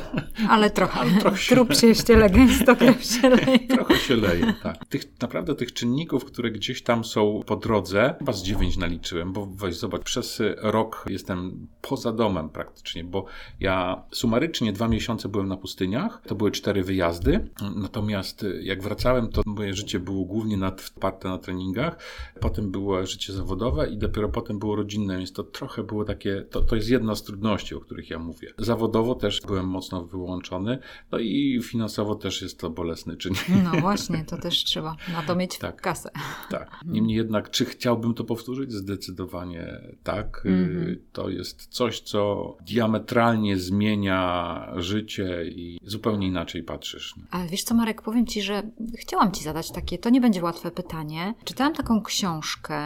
Ale 0.48 0.70
trochę. 0.70 1.00
Ale 1.00 1.20
trochę 1.20 1.36
się... 1.36 1.54
Trup 1.54 1.74
się 1.74 1.94
ściele, 1.94 2.30
gęsto 2.30 2.76
krew 2.76 3.04
się 3.04 3.28
leje. 3.36 3.58
trochę 3.58 3.96
się 3.96 4.16
leje, 4.16 4.54
tak. 4.62 4.84
Tych, 4.84 5.20
naprawdę 5.20 5.54
tych 5.54 5.72
czynników, 5.72 6.24
które 6.24 6.50
gdzieś 6.50 6.82
tam 6.82 7.04
są 7.04 7.40
po 7.46 7.56
drodze, 7.56 8.14
chyba 8.18 8.32
z 8.32 8.42
dziewięć 8.42 8.76
naliczyłem, 8.76 9.32
bo 9.32 9.46
weź 9.46 9.76
zobacz, 9.76 10.02
przez 10.02 10.42
rok 10.56 11.04
jestem 11.08 11.66
poza 11.82 12.12
domem 12.12 12.48
praktycznie, 12.48 13.04
bo 13.04 13.24
ja 13.60 14.02
sumarycznie 14.12 14.72
dwa 14.72 14.88
miesiące 14.88 15.28
byłem 15.28 15.48
na 15.48 15.56
pustyniach, 15.56 16.22
to 16.26 16.34
były 16.34 16.50
cztery 16.50 16.84
wyjazdy, 16.84 17.48
natomiast 17.76 18.46
jak 18.62 18.82
wracałem, 18.82 19.28
to 19.28 19.42
moje 19.46 19.74
życie 19.74 20.00
było 20.00 20.24
głównie 20.24 20.58
oparte 20.96 21.28
na 21.28 21.38
treningach, 21.38 21.98
potem 22.40 22.70
było 22.70 23.06
życie 23.06 23.32
zawodowe 23.32 23.90
i 23.90 23.98
dopiero 23.98 24.28
potem 24.28 24.58
było 24.58 24.76
rodzinne, 24.76 25.18
więc 25.18 25.32
to 25.32 25.42
trochę 25.42 25.82
było 25.82 26.04
takie, 26.04 26.42
to, 26.50 26.60
to 26.62 26.76
jest 26.76 26.88
jedna 26.88 27.14
z 27.14 27.22
trudności, 27.22 27.74
o 27.74 27.80
których 27.80 28.10
ja 28.10 28.18
mówię. 28.18 28.52
Zawodowo 28.58 29.14
też 29.14 29.40
byłem 29.40 29.68
mocno 29.68 30.04
wyłączony, 30.04 30.78
no 31.12 31.18
i 31.18 31.60
finansowo 31.62 32.14
też 32.14 32.42
jest 32.42 32.60
to 32.60 32.70
bolesny 32.70 33.16
czynnik. 33.16 33.44
No 33.64 33.80
właśnie, 33.80 34.24
to 34.24 34.38
też 34.38 34.64
trzeba 34.64 34.96
na 35.12 35.22
to 35.22 35.36
mieć 35.36 35.58
tak, 35.58 35.80
kasę. 35.80 36.10
Tak. 36.50 36.70
Niemniej 36.86 37.16
jednak, 37.16 37.50
czy 37.50 37.64
chciałbym 37.64 38.14
to 38.14 38.24
powtórzyć? 38.24 38.72
Zdecydowanie 38.72 39.80
tak. 40.02 40.42
Mm 40.44 40.68
-hmm. 40.68 40.96
To 41.12 41.28
jest 41.28 41.66
coś, 41.66 42.00
co 42.00 42.56
diametralnie 42.66 43.49
zupełnie 43.50 43.80
zmienia 43.80 44.66
życie 44.76 45.44
i 45.44 45.78
zupełnie 45.84 46.26
inaczej 46.26 46.62
patrzysz. 46.62 47.14
Ale 47.30 47.46
wiesz 47.46 47.62
co, 47.62 47.74
Marek, 47.74 48.02
powiem 48.02 48.26
Ci, 48.26 48.42
że 48.42 48.62
chciałam 48.98 49.32
Ci 49.32 49.44
zadać 49.44 49.70
takie, 49.70 49.98
to 49.98 50.10
nie 50.10 50.20
będzie 50.20 50.42
łatwe 50.42 50.70
pytanie. 50.70 51.34
Czytałam 51.44 51.74
taką 51.74 52.02
książkę 52.02 52.80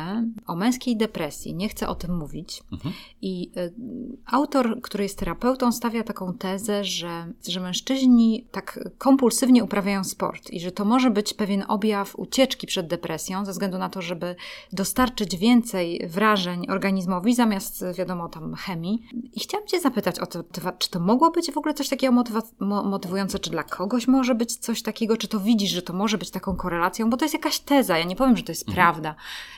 o 0.46 0.57
męskiej 0.57 0.96
depresji, 0.96 1.55
nie 1.55 1.68
chcę 1.68 1.88
o 1.88 1.94
tym 1.94 2.16
mówić. 2.16 2.62
Mhm. 2.72 2.94
I 3.22 3.50
y, 3.57 3.72
autor, 4.27 4.81
który 4.83 5.05
jest 5.05 5.18
terapeutą, 5.18 5.72
stawia 5.72 6.03
taką 6.03 6.35
tezę, 6.35 6.85
że, 6.85 7.33
że 7.48 7.61
mężczyźni 7.61 8.46
tak 8.50 8.90
kompulsywnie 8.98 9.64
uprawiają 9.64 10.05
sport 10.05 10.50
i 10.50 10.61
że 10.61 10.72
to 10.72 10.85
może 10.85 11.11
być 11.11 11.35
pewien 11.35 11.64
objaw 11.68 12.16
ucieczki 12.16 12.66
przed 12.66 12.87
depresją, 12.87 13.44
ze 13.44 13.53
względu 13.53 13.79
na 13.79 13.88
to, 13.88 14.03
żeby 14.03 14.37
dostarczyć 14.72 15.37
więcej 15.37 16.07
wrażeń 16.09 16.66
organizmowi, 16.70 17.35
zamiast, 17.35 17.85
wiadomo, 17.98 18.29
tam 18.29 18.55
chemii. 18.55 19.03
I 19.33 19.40
chciałam 19.40 19.66
Cię 19.66 19.81
zapytać 19.81 20.18
o 20.18 20.27
to, 20.27 20.42
czy 20.78 20.90
to 20.90 21.00
mogło 21.00 21.30
być 21.30 21.52
w 21.52 21.58
ogóle 21.58 21.74
coś 21.74 21.88
takiego 21.88 22.12
motywa- 22.12 22.84
motywujące, 22.84 23.38
czy 23.38 23.50
dla 23.50 23.62
kogoś 23.62 24.08
może 24.08 24.34
być 24.34 24.56
coś 24.56 24.82
takiego, 24.82 25.16
czy 25.16 25.28
to 25.28 25.40
widzisz, 25.40 25.70
że 25.70 25.82
to 25.82 25.92
może 25.92 26.18
być 26.18 26.30
taką 26.30 26.56
korelacją, 26.56 27.10
bo 27.10 27.16
to 27.16 27.24
jest 27.24 27.34
jakaś 27.34 27.58
teza, 27.58 27.98
ja 27.98 28.04
nie 28.04 28.16
powiem, 28.16 28.36
że 28.36 28.42
to 28.42 28.52
jest 28.52 28.68
mhm. 28.68 28.74
prawda. 28.76 29.14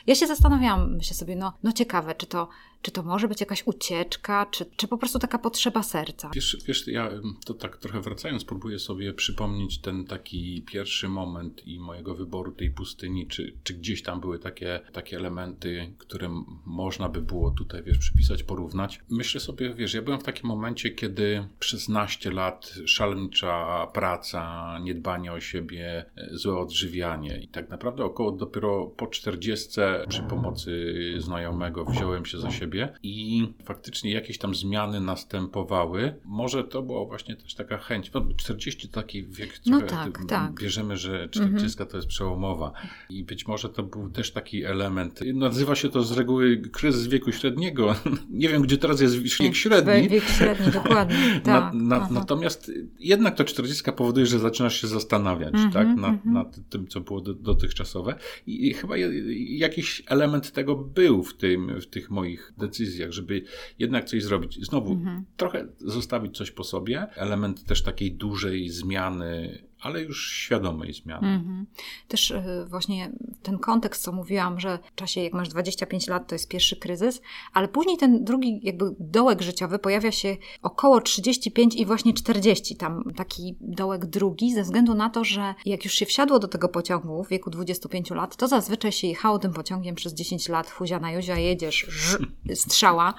Ja 0.07 0.15
się 0.15 0.27
zastanawiałam, 0.27 0.95
myślę 0.95 1.15
sobie, 1.15 1.35
no, 1.35 1.53
no 1.63 1.71
ciekawe, 1.71 2.15
czy 2.15 2.25
to 2.25 2.47
czy 2.81 2.91
to 2.91 3.03
może 3.03 3.27
być 3.27 3.39
jakaś 3.39 3.63
ucieczka, 3.67 4.45
czy, 4.51 4.65
czy 4.75 4.87
po 4.87 4.97
prostu 4.97 5.19
taka 5.19 5.39
potrzeba 5.39 5.83
serca? 5.83 6.31
Wiesz, 6.35 6.57
wiesz, 6.67 6.87
ja 6.87 7.09
to 7.45 7.53
tak 7.53 7.77
trochę 7.77 8.01
wracając, 8.01 8.45
próbuję 8.45 8.79
sobie 8.79 9.13
przypomnieć 9.13 9.81
ten 9.81 10.05
taki 10.05 10.61
pierwszy 10.61 11.09
moment 11.09 11.67
i 11.67 11.79
mojego 11.79 12.15
wyboru 12.15 12.51
tej 12.51 12.71
pustyni, 12.71 13.27
czy, 13.27 13.53
czy 13.63 13.73
gdzieś 13.73 14.03
tam 14.03 14.19
były 14.19 14.39
takie, 14.39 14.79
takie 14.93 15.17
elementy, 15.17 15.93
które 15.97 16.43
można 16.65 17.09
by 17.09 17.21
było 17.21 17.51
tutaj, 17.51 17.83
wiesz, 17.83 17.97
przypisać, 17.97 18.43
porównać. 18.43 18.99
Myślę 19.09 19.41
sobie, 19.41 19.73
wiesz, 19.73 19.93
ja 19.93 20.01
byłem 20.01 20.19
w 20.19 20.23
takim 20.23 20.47
momencie, 20.47 20.89
kiedy 20.89 21.47
przez 21.59 21.89
naście 21.89 22.31
lat 22.31 22.73
szalenicza 22.85 23.87
praca, 23.93 24.79
niedbanie 24.79 25.33
o 25.33 25.39
siebie, 25.39 26.05
złe 26.31 26.57
odżywianie 26.57 27.41
i 27.41 27.47
tak 27.47 27.69
naprawdę 27.69 28.03
około 28.03 28.31
dopiero 28.31 28.85
po 28.85 29.07
czterdziestce 29.07 30.05
przy 30.09 30.23
pomocy 30.23 30.93
znajomego 31.17 31.85
wziąłem 31.85 32.25
się 32.25 32.39
za 32.39 32.51
siebie 32.51 32.66
siebie 32.67 32.89
i 33.03 33.47
faktycznie 33.63 34.11
jakieś 34.11 34.37
tam 34.37 34.55
zmiany 34.55 35.01
następowały. 35.01 36.15
Może 36.25 36.63
to 36.63 36.81
była 36.81 37.05
właśnie 37.05 37.35
też 37.35 37.55
taka 37.55 37.77
chęć. 37.77 38.11
No, 38.13 38.27
40 38.37 38.87
to 38.87 38.93
taki 38.93 39.23
wiek, 39.23 39.59
no 39.65 39.81
tak, 39.81 40.19
tak. 40.27 40.53
bierzemy, 40.53 40.97
że 40.97 41.29
40 41.29 41.65
mhm. 41.65 41.89
to 41.89 41.97
jest 41.97 42.07
przełomowa 42.07 42.71
i 43.09 43.23
być 43.23 43.47
może 43.47 43.69
to 43.69 43.83
był 43.83 44.09
też 44.09 44.31
taki 44.31 44.63
element. 44.63 45.19
Nazywa 45.33 45.75
się 45.75 45.89
to 45.89 46.03
z 46.03 46.11
reguły 46.11 46.57
kryzys 46.57 47.07
wieku 47.07 47.31
średniego. 47.31 47.95
Nie 48.29 48.49
wiem, 48.49 48.61
gdzie 48.61 48.77
teraz 48.77 49.01
jest 49.01 49.17
wiek 49.17 49.55
średni. 49.55 50.09
Wiek 50.09 50.23
średni, 50.23 50.71
dokładnie. 50.71 51.17
Tak. 51.43 51.73
Na, 51.73 51.99
na, 51.99 52.09
natomiast 52.11 52.71
jednak 52.99 53.35
to 53.35 53.43
40 53.43 53.91
powoduje, 53.91 54.25
że 54.25 54.39
zaczynasz 54.39 54.81
się 54.81 54.87
zastanawiać 54.87 55.53
mm 55.53 55.69
-hmm, 55.69 55.73
tak, 55.73 55.87
nad, 55.87 55.97
mm 55.97 56.17
-hmm. 56.17 56.31
nad, 56.31 56.69
tym, 56.69 56.87
co 56.87 57.01
było 57.01 57.21
do, 57.21 57.33
dotychczasowe. 57.33 58.15
I, 58.47 58.67
I 58.67 58.73
chyba 58.73 58.97
jakiś 59.37 60.03
element 60.07 60.51
tego 60.51 60.75
był 60.75 61.23
w, 61.23 61.37
tym, 61.37 61.81
w 61.81 61.87
tych 61.87 62.11
moich 62.11 62.53
decyzjach, 62.57 63.11
żeby 63.11 63.43
jednak 63.79 64.05
coś 64.05 64.23
zrobić. 64.23 64.65
Znowu, 64.65 64.93
mhm. 64.93 65.25
trochę 65.37 65.67
zostawić 65.77 66.37
coś 66.37 66.51
po 66.51 66.63
sobie. 66.63 67.07
Element 67.15 67.63
też 67.63 67.83
takiej 67.83 68.11
dużej 68.11 68.69
zmiany 68.69 69.63
ale 69.81 70.01
już 70.01 70.31
świadomej 70.31 70.93
zmiany. 70.93 71.27
Mm-hmm. 71.27 71.65
Też 72.07 72.31
y, 72.31 72.65
właśnie 72.69 73.11
ten 73.43 73.59
kontekst, 73.59 74.03
co 74.03 74.11
mówiłam, 74.11 74.59
że 74.59 74.79
w 74.91 74.95
czasie, 74.95 75.21
jak 75.21 75.33
masz 75.33 75.49
25 75.49 76.07
lat, 76.07 76.27
to 76.27 76.35
jest 76.35 76.47
pierwszy 76.47 76.75
kryzys, 76.75 77.21
ale 77.53 77.67
później 77.67 77.97
ten 77.97 78.23
drugi 78.23 78.59
jakby 78.63 78.95
dołek 78.99 79.41
życiowy 79.41 79.79
pojawia 79.79 80.11
się 80.11 80.37
około 80.61 81.01
35 81.01 81.75
i 81.75 81.85
właśnie 81.85 82.13
40, 82.13 82.75
tam 82.75 83.03
taki 83.15 83.55
dołek 83.61 84.05
drugi, 84.05 84.53
ze 84.53 84.63
względu 84.63 84.93
na 84.93 85.09
to, 85.09 85.23
że 85.23 85.55
jak 85.65 85.83
już 85.83 85.93
się 85.93 86.05
wsiadło 86.05 86.39
do 86.39 86.47
tego 86.47 86.69
pociągu 86.69 87.23
w 87.23 87.29
wieku 87.29 87.49
25 87.49 88.09
lat, 88.09 88.35
to 88.35 88.47
zazwyczaj 88.47 88.91
się 88.91 89.07
jechało 89.07 89.39
tym 89.39 89.53
pociągiem 89.53 89.95
przez 89.95 90.13
10 90.13 90.49
lat, 90.49 90.71
huzia 90.71 90.99
na 90.99 91.11
Józia, 91.11 91.37
jedziesz, 91.37 91.85
ż, 91.89 92.17
strzała 92.63 93.13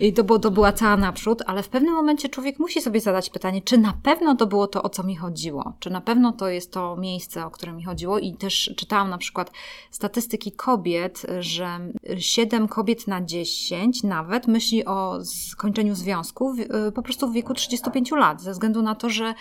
i 0.00 0.12
to, 0.12 0.24
było, 0.24 0.38
to 0.38 0.50
była 0.50 0.72
cała 0.72 0.96
naprzód, 0.96 1.42
ale 1.46 1.62
w 1.62 1.68
pewnym 1.68 1.94
momencie 1.94 2.28
człowiek 2.28 2.58
musi 2.58 2.80
sobie 2.80 3.00
zadać 3.00 3.30
pytanie, 3.30 3.62
czy 3.62 3.78
na 3.78 3.92
pewno 4.02 4.36
to 4.36 4.46
było 4.46 4.66
to, 4.66 4.82
o 4.82 4.88
co 4.88 5.02
mi 5.02 5.16
chodziło, 5.16 5.72
czy 5.78 5.90
na 5.90 5.97
pewno 6.00 6.32
to 6.32 6.48
jest 6.48 6.72
to 6.72 6.96
miejsce, 6.96 7.46
o 7.46 7.50
które 7.50 7.72
mi 7.72 7.84
chodziło 7.84 8.18
i 8.18 8.34
też 8.34 8.74
czytałam 8.76 9.10
na 9.10 9.18
przykład 9.18 9.50
statystyki 9.90 10.52
kobiet, 10.52 11.26
że 11.40 11.78
7 12.18 12.68
kobiet 12.68 13.06
na 13.06 13.24
10 13.24 14.02
nawet 14.02 14.46
myśli 14.46 14.84
o 14.84 15.24
skończeniu 15.24 15.94
związku 15.94 16.54
y, 16.88 16.92
po 16.92 17.02
prostu 17.02 17.28
w 17.28 17.32
wieku 17.32 17.54
35 17.54 18.10
lat, 18.10 18.42
ze 18.42 18.52
względu 18.52 18.82
na 18.82 18.94
to, 18.94 19.10
że 19.10 19.34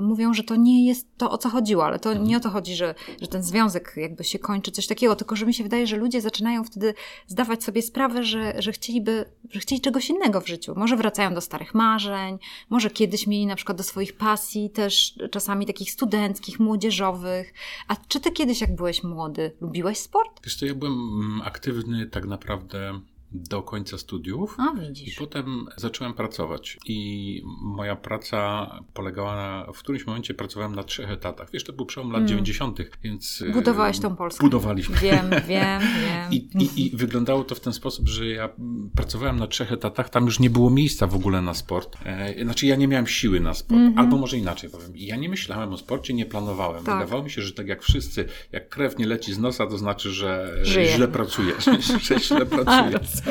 mówią, 0.00 0.34
że 0.34 0.42
to 0.42 0.56
nie 0.56 0.86
jest 0.86 1.08
to, 1.16 1.30
o 1.30 1.38
co 1.38 1.48
chodziło, 1.48 1.84
ale 1.84 1.98
to 1.98 2.14
nie 2.14 2.36
o 2.36 2.40
to 2.40 2.50
chodzi, 2.50 2.74
że, 2.74 2.94
że 3.20 3.28
ten 3.28 3.42
związek 3.42 3.92
jakby 3.96 4.24
się 4.24 4.38
kończy, 4.38 4.70
coś 4.70 4.86
takiego, 4.86 5.16
tylko 5.16 5.36
że 5.36 5.46
mi 5.46 5.54
się 5.54 5.62
wydaje, 5.62 5.86
że 5.86 5.96
ludzie 5.96 6.20
zaczynają 6.20 6.64
wtedy 6.64 6.94
zdawać 7.26 7.64
sobie 7.64 7.82
sprawę, 7.82 8.24
że, 8.24 8.62
że 8.62 8.72
chcieliby, 8.72 9.24
że 9.50 9.60
chcieli 9.60 9.80
czegoś 9.80 10.10
innego 10.10 10.40
w 10.40 10.48
życiu. 10.48 10.74
Może 10.76 10.96
wracają 10.96 11.34
do 11.34 11.40
starych 11.40 11.74
marzeń, 11.74 12.38
może 12.70 12.90
kiedyś 12.90 13.26
mieli 13.26 13.46
na 13.46 13.56
przykład 13.56 13.78
do 13.78 13.84
swoich 13.84 14.16
pasji 14.16 14.70
też 14.70 15.18
czasami 15.30 15.66
takich 15.66 15.90
studentów, 15.90 16.03
studenckich, 16.04 16.60
młodzieżowych. 16.60 17.54
A 17.88 17.96
czy 18.08 18.20
ty 18.20 18.32
kiedyś, 18.32 18.60
jak 18.60 18.76
byłeś 18.76 19.04
młody, 19.04 19.52
lubiłeś 19.60 19.98
sport? 19.98 20.40
Wiesz 20.44 20.56
co, 20.56 20.66
ja 20.66 20.74
byłem 20.74 20.92
mm, 20.92 21.42
aktywny 21.44 22.06
tak 22.06 22.26
naprawdę 22.26 23.00
do 23.34 23.62
końca 23.62 23.98
studiów. 23.98 24.56
A 24.58 24.74
widzisz. 24.80 25.14
I 25.14 25.18
potem 25.18 25.66
zacząłem 25.76 26.14
pracować. 26.14 26.78
I 26.86 27.42
moja 27.62 27.96
praca 27.96 28.70
polegała 28.94 29.36
na. 29.36 29.72
W 29.72 29.78
którymś 29.78 30.06
momencie 30.06 30.34
pracowałem 30.34 30.74
na 30.74 30.82
trzech 30.82 31.10
etatach. 31.10 31.50
Wiesz, 31.52 31.64
to 31.64 31.72
był 31.72 31.86
przełom 31.86 32.10
lat 32.10 32.18
mm. 32.18 32.28
90., 32.28 32.78
więc. 33.02 33.44
E, 33.48 33.52
Budowałeś 33.52 33.98
tą 33.98 34.16
Polskę. 34.16 34.44
Budowaliśmy. 34.44 34.96
Wiem, 34.96 35.30
wiem, 35.30 35.80
wiem. 35.80 36.32
I, 36.32 36.36
i, 36.36 36.86
I 36.86 36.96
wyglądało 36.96 37.44
to 37.44 37.54
w 37.54 37.60
ten 37.60 37.72
sposób, 37.72 38.08
że 38.08 38.26
ja 38.26 38.48
pracowałem 38.96 39.38
na 39.38 39.46
trzech 39.46 39.72
etatach. 39.72 40.10
Tam 40.10 40.24
już 40.24 40.40
nie 40.40 40.50
było 40.50 40.70
miejsca 40.70 41.06
w 41.06 41.14
ogóle 41.14 41.42
na 41.42 41.54
sport. 41.54 41.96
E, 42.04 42.44
znaczy, 42.44 42.66
ja 42.66 42.76
nie 42.76 42.88
miałem 42.88 43.06
siły 43.06 43.40
na 43.40 43.54
sport. 43.54 43.80
Mm 43.80 43.94
-hmm. 43.94 43.98
Albo 43.98 44.16
może 44.16 44.38
inaczej 44.38 44.70
powiem. 44.70 44.92
Ja 44.94 45.16
nie 45.16 45.28
myślałem 45.28 45.72
o 45.72 45.76
sporcie, 45.76 46.14
nie 46.14 46.26
planowałem. 46.26 46.84
Tak. 46.84 46.94
Wydawało 46.94 47.22
mi 47.22 47.30
się, 47.30 47.42
że 47.42 47.52
tak 47.52 47.68
jak 47.68 47.82
wszyscy, 47.82 48.24
jak 48.52 48.68
krew 48.68 48.98
nie 48.98 49.06
leci 49.06 49.34
z 49.34 49.38
nosa, 49.38 49.66
to 49.66 49.78
znaczy, 49.78 50.10
że 50.10 50.54
Żyję. 50.62 50.88
źle 50.88 51.08
pracujesz. 51.08 51.64
że 52.06 52.20
źle 52.20 52.46
pracujesz. 52.56 53.23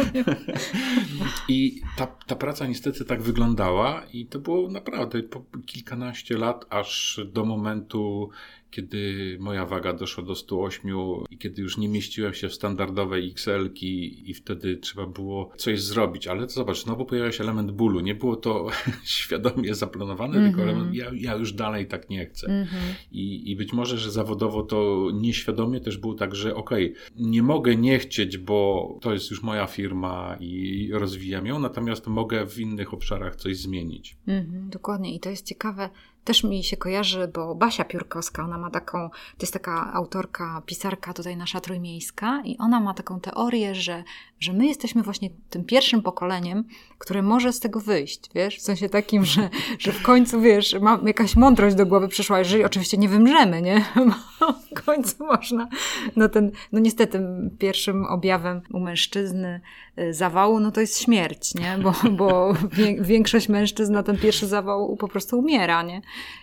I 1.47 1.81
ta, 1.97 2.07
ta 2.07 2.35
praca 2.35 2.67
niestety 2.67 3.05
tak 3.05 3.21
wyglądała 3.21 4.05
i 4.13 4.25
to 4.25 4.39
było 4.39 4.71
naprawdę 4.71 5.23
po 5.23 5.43
kilkanaście 5.65 6.37
lat, 6.37 6.65
aż 6.69 7.19
do 7.33 7.45
momentu, 7.45 8.29
kiedy 8.73 9.37
moja 9.39 9.65
waga 9.65 9.93
doszła 9.93 10.23
do 10.23 10.35
108 10.35 10.91
i 11.29 11.37
kiedy 11.37 11.61
już 11.61 11.77
nie 11.77 11.89
mieściłem 11.89 12.33
się 12.33 12.49
w 12.49 12.53
standardowej 12.53 13.31
XL-ki 13.31 14.29
i 14.29 14.33
wtedy 14.33 14.77
trzeba 14.77 15.07
było 15.07 15.51
coś 15.57 15.81
zrobić. 15.81 16.27
Ale 16.27 16.47
to 16.47 16.53
zobacz, 16.53 16.83
znowu 16.83 17.05
pojawił 17.05 17.31
się 17.31 17.43
element 17.43 17.71
bólu. 17.71 17.99
Nie 17.99 18.15
było 18.15 18.35
to 18.35 18.67
świadomie 19.03 19.75
zaplanowane, 19.75 20.37
mm 20.37 20.43
-hmm. 20.43 20.55
tylko 20.55 20.61
mhm. 20.61 20.77
element, 20.77 20.95
ja, 20.95 21.31
ja, 21.31 21.37
już 21.37 21.53
dalej 21.53 21.87
tak 21.87 22.09
nie 22.09 22.25
chcę. 22.25 22.47
Mm 22.47 22.65
-hmm. 22.65 22.93
I, 23.11 23.51
I 23.51 23.55
być 23.55 23.73
może, 23.73 23.97
że 23.97 24.11
zawodowo 24.11 24.63
to 24.63 25.09
nieświadomie 25.13 25.79
też 25.79 25.97
było 25.97 26.13
tak, 26.13 26.35
że 26.35 26.55
okej, 26.55 26.91
okay, 26.91 27.11
nie 27.15 27.43
mogę 27.43 27.75
nie 27.75 27.99
chcieć, 27.99 28.37
bo 28.37 28.89
to 29.01 29.13
jest 29.13 29.31
już 29.31 29.43
moja 29.43 29.67
firma 29.67 30.37
i 30.39 30.89
rozwijam 30.93 31.45
ją, 31.47 31.59
natomiast 31.59 32.07
mogę 32.07 32.47
w 32.47 32.59
innych 32.59 32.93
obszarach 32.93 33.35
coś 33.35 33.57
zmienić. 33.57 34.17
Mm 34.27 34.45
-hmm, 34.45 34.69
dokładnie 34.69 35.15
i 35.15 35.19
to 35.19 35.29
jest 35.29 35.45
ciekawe, 35.45 35.89
też 36.23 36.43
mi 36.43 36.63
się 36.63 36.77
kojarzy, 36.77 37.27
bo 37.33 37.55
Basia 37.55 37.85
Piórkowska, 37.85 38.43
ona 38.43 38.57
ma 38.57 38.69
taką, 38.69 39.09
to 39.09 39.41
jest 39.41 39.53
taka 39.53 39.93
autorka, 39.93 40.61
pisarka 40.65 41.13
tutaj 41.13 41.37
nasza 41.37 41.61
trójmiejska 41.61 42.41
i 42.45 42.57
ona 42.57 42.79
ma 42.79 42.93
taką 42.93 43.19
teorię, 43.19 43.75
że, 43.75 44.03
że 44.43 44.53
my 44.53 44.67
jesteśmy 44.67 45.03
właśnie 45.03 45.29
tym 45.49 45.63
pierwszym 45.65 46.01
pokoleniem, 46.01 46.63
które 46.97 47.21
może 47.21 47.53
z 47.53 47.59
tego 47.59 47.79
wyjść, 47.79 48.29
wiesz, 48.35 48.57
w 48.57 48.61
sensie 48.61 48.89
takim, 48.89 49.25
że, 49.25 49.49
że 49.79 49.91
w 49.91 50.01
końcu, 50.01 50.41
wiesz, 50.41 50.75
ma, 50.81 50.99
jakaś 51.05 51.35
mądrość 51.35 51.75
do 51.75 51.85
głowy 51.85 52.07
przyszła, 52.07 52.39
jeżeli 52.39 52.63
oczywiście 52.63 52.97
nie 52.97 53.09
wymrzemy, 53.09 53.61
nie, 53.61 53.85
bo 54.39 54.53
w 54.53 54.83
końcu 54.85 55.25
można, 55.25 55.67
no 56.15 56.29
ten, 56.29 56.51
no 56.71 56.79
niestety 56.79 57.21
pierwszym 57.59 58.05
objawem 58.05 58.61
u 58.73 58.79
mężczyzny 58.79 59.61
y, 59.99 60.13
zawału, 60.13 60.59
no 60.59 60.71
to 60.71 60.81
jest 60.81 61.01
śmierć, 61.01 61.55
nie, 61.55 61.79
bo, 61.83 61.93
bo 62.17 62.53
większość 63.01 63.49
mężczyzn 63.49 63.93
na 63.93 64.03
ten 64.03 64.17
pierwszy 64.17 64.47
zawał 64.47 64.95
po 64.95 65.07
prostu 65.07 65.39
umiera, 65.39 65.83
nie, 65.83 66.01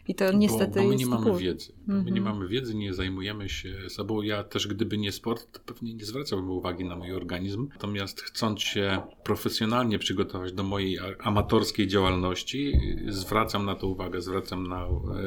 i 0.09 0.15
to 0.15 0.33
niestety 0.33 0.81
bo, 0.81 0.83
bo 0.83 0.89
my 0.89 0.97
nie 0.97 1.07
mamy 1.07 1.39
wiedzy. 1.39 1.73
Mm 1.89 2.01
-hmm. 2.01 2.05
My 2.05 2.11
nie 2.11 2.21
mamy 2.21 2.49
wiedzy, 2.49 2.75
nie 2.75 2.95
zajmujemy 2.95 3.49
się 3.49 3.75
sobą. 3.89 4.23
Ja 4.23 4.45
też, 4.45 4.69
gdyby 4.69 4.99
nie 4.99 5.13
sport, 5.13 5.53
to 5.53 5.61
pewnie 5.67 5.95
nie 5.95 6.05
zwracałbym 6.05 6.51
uwagi 6.51 6.85
na 6.85 6.97
mój 6.97 7.13
organizm. 7.13 7.69
Natomiast 7.91 8.21
chcąc 8.21 8.61
się 8.61 9.03
profesjonalnie 9.25 9.99
przygotować 9.99 10.53
do 10.53 10.63
mojej 10.63 10.99
amatorskiej 11.19 11.89
działalności, 11.89 12.81
zwracam 13.09 13.67
na 13.67 13.75
to 13.75 13.87
uwagę, 13.87 14.21
zwracam 14.21 14.67
na 14.67 14.87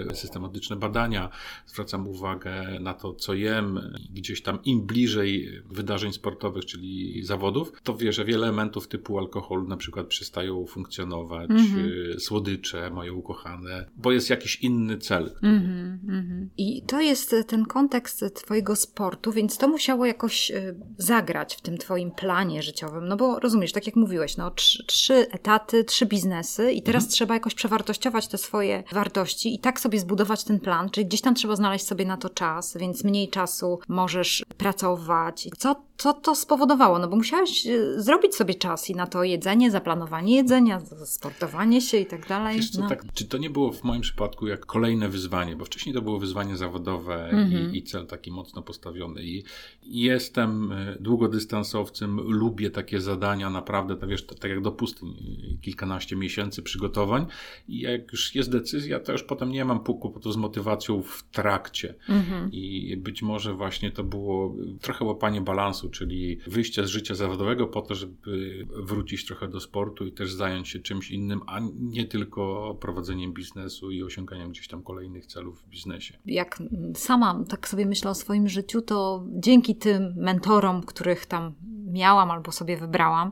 e, 0.09 0.16
systematyczne 0.16 0.76
badania, 0.76 1.30
zwracam 1.66 2.07
uwagę 2.07 2.80
na 2.80 2.93
to, 2.93 3.14
co 3.14 3.34
jem. 3.34 3.80
Gdzieś 4.14 4.41
tam 4.41 4.59
im 4.64 4.82
bliżej 4.82 5.61
wydarzeń 5.66 6.14
sportowych, 6.14 6.66
czyli 6.66 7.24
zawodów, 7.24 7.72
to 7.84 7.97
wie, 7.97 8.14
że 8.14 8.26
wiele 8.26 8.43
elementów 8.43 8.88
typu 8.88 9.20
alkohol 9.20 9.68
na 9.68 9.78
przykład 9.78 10.07
przestają 10.07 10.66
funkcjonować, 10.66 11.49
mm 11.49 11.64
-hmm. 11.64 12.20
słodycze 12.20 12.89
moje 12.89 13.14
ukochane, 13.14 13.89
bo 13.95 14.11
jest 14.11 14.30
jakiś 14.30 14.55
inny 14.55 14.97
cel. 14.97 15.36
Mm 15.41 15.59
-hmm. 15.59 16.47
I 16.57 16.82
to 16.88 17.01
jest 17.01 17.36
ten 17.47 17.66
kontekst 17.66 18.26
Twojego 18.34 18.76
sportu, 18.76 19.32
więc 19.32 19.57
to 19.57 19.68
musiało 19.68 20.05
jakoś 20.05 20.51
e, 20.51 20.76
zagrać 20.97 21.55
w 21.55 21.61
tym 21.61 21.78
Twoim 21.78 22.11
planie 22.11 22.53
życiowym. 22.62 23.08
No 23.08 23.18
bo 23.18 23.39
rozumiesz, 23.39 23.72
tak 23.72 23.86
jak 23.86 23.95
mówiłeś, 23.95 24.38
no, 24.38 24.51
trzy, 24.51 24.86
trzy 24.86 25.14
etaty, 25.14 25.84
trzy 25.84 26.06
biznesy, 26.06 26.72
i 26.72 26.82
teraz 26.82 27.04
mhm. 27.04 27.12
trzeba 27.12 27.34
jakoś 27.34 27.56
przewartościować 27.56 28.28
te 28.28 28.38
swoje 28.38 28.84
wartości 28.91 29.56
i 29.56 29.60
tak 29.60 29.80
sobie 29.80 29.99
zbudować 29.99 30.43
ten 30.43 30.60
plan, 30.60 30.89
czyli 30.89 31.06
gdzieś 31.06 31.22
tam 31.22 31.36
trzeba 31.36 31.56
znaleźć 31.56 31.88
sobie 31.88 32.06
na 32.06 32.18
to 32.18 32.30
czas, 32.30 32.78
więc 32.78 33.04
mniej 33.04 33.30
czasu 33.30 33.80
możesz 33.88 34.45
pracować. 34.58 35.47
Co 35.58 35.76
co 36.04 36.14
to 36.14 36.36
spowodowało? 36.36 36.99
No 36.99 37.08
bo 37.08 37.16
musiałeś 37.16 37.68
e, 37.68 38.01
zrobić 38.01 38.36
sobie 38.36 38.56
czas 38.56 38.89
i 38.89 38.95
na 38.95 39.08
to 39.08 39.24
jedzenie, 39.24 39.72
zaplanowanie 39.72 40.36
jedzenia, 40.36 40.82
sportowanie 41.06 41.82
się 41.82 41.97
i 41.97 42.06
tak 42.06 42.28
dalej. 42.28 42.56
Wiesz 42.56 42.70
co, 42.70 42.82
no. 42.82 42.89
tak, 42.89 43.04
czy 43.14 43.26
to 43.26 43.38
nie 43.38 43.49
było 43.49 43.72
w 43.72 43.84
moim 43.84 44.01
przypadku 44.01 44.47
jak 44.47 44.66
kolejne 44.66 45.10
wyzwanie, 45.10 45.56
bo 45.56 45.66
wcześniej 45.66 45.95
to 45.95 46.01
było 46.01 46.20
wyzwanie 46.20 46.58
zawodowe 46.58 47.30
i, 47.32 47.36
mhm. 47.36 47.76
i, 47.76 47.84
cel 47.84 48.08
taki 48.08 48.32
mocno 48.32 48.62
postawiony 48.62 49.24
i, 49.24 49.43
jestem 49.84 50.72
e, 50.72 50.97
długodystansowcem, 50.99 52.20
lubię 52.20 52.70
takie 52.70 53.01
zadania, 53.01 53.49
naprawdę, 53.49 53.95
to 53.95 54.08
wiesz, 54.08 54.26
to, 54.26 54.36
tak 54.36 54.51
jak 54.51 54.62
do 54.62 54.72
pustyni, 54.72 55.58
kilkanaście 55.62 56.16
miesięcy 56.16 56.62
przygotowań 56.62 57.26
i 57.68 57.80
jak 57.80 58.12
już 58.12 58.36
jest 58.36 58.51
decyzja, 58.51 58.99
to 58.99 59.12
już 59.12 59.24
potem 59.24 59.51
nie 59.51 59.66
mam 59.66 59.80
kłopotu 59.80 60.32
z 60.32 60.38
motywacją 60.38 61.01
w 61.01 61.24
trakcie 61.32 61.95
mhm. 62.10 62.51
i 62.51 62.97
być 62.97 63.22
może 63.22 63.54
właśnie 63.54 63.91
to 63.91 64.04
było 64.04 64.56
trochę 64.82 65.06
łapanie 65.06 65.41
balansu, 65.41 65.93
czyli 65.94 66.38
wyjście 66.48 66.88
z 66.88 66.89
życia 66.89 67.16
zawodowego 67.16 67.68
po 67.68 67.82
to, 67.82 67.96
żeby 67.96 68.68
wrócić 68.76 69.26
trochę 69.26 69.48
do 69.48 69.60
sportu 69.60 70.08
i 70.08 70.12
też 70.12 70.34
zająć 70.34 70.70
się 70.70 70.80
czymś 70.80 71.12
innym, 71.12 71.41
a 71.48 71.60
nie 71.80 72.06
tylko 72.06 72.76
prowadzeniem 72.82 73.34
biznesu 73.34 73.91
i 73.91 74.04
osiąganiem 74.04 74.50
gdzieś 74.50 74.68
tam 74.68 74.84
kolejnych 74.84 75.26
celów 75.26 75.62
w 75.62 75.70
biznesie. 75.70 76.18
Jak 76.26 76.64
sama 76.96 77.44
tak 77.50 77.68
sobie 77.68 77.86
myślę 77.86 78.12
o 78.12 78.16
swoim 78.16 78.50
życiu, 78.50 78.82
to 78.82 79.26
dzięki 79.28 79.76
tym 79.76 80.14
mentorom, 80.18 80.84
których 80.84 81.26
tam 81.26 81.54
miałam 81.91 82.32
albo 82.32 82.52
sobie 82.52 82.78
wybrałam, 82.78 83.32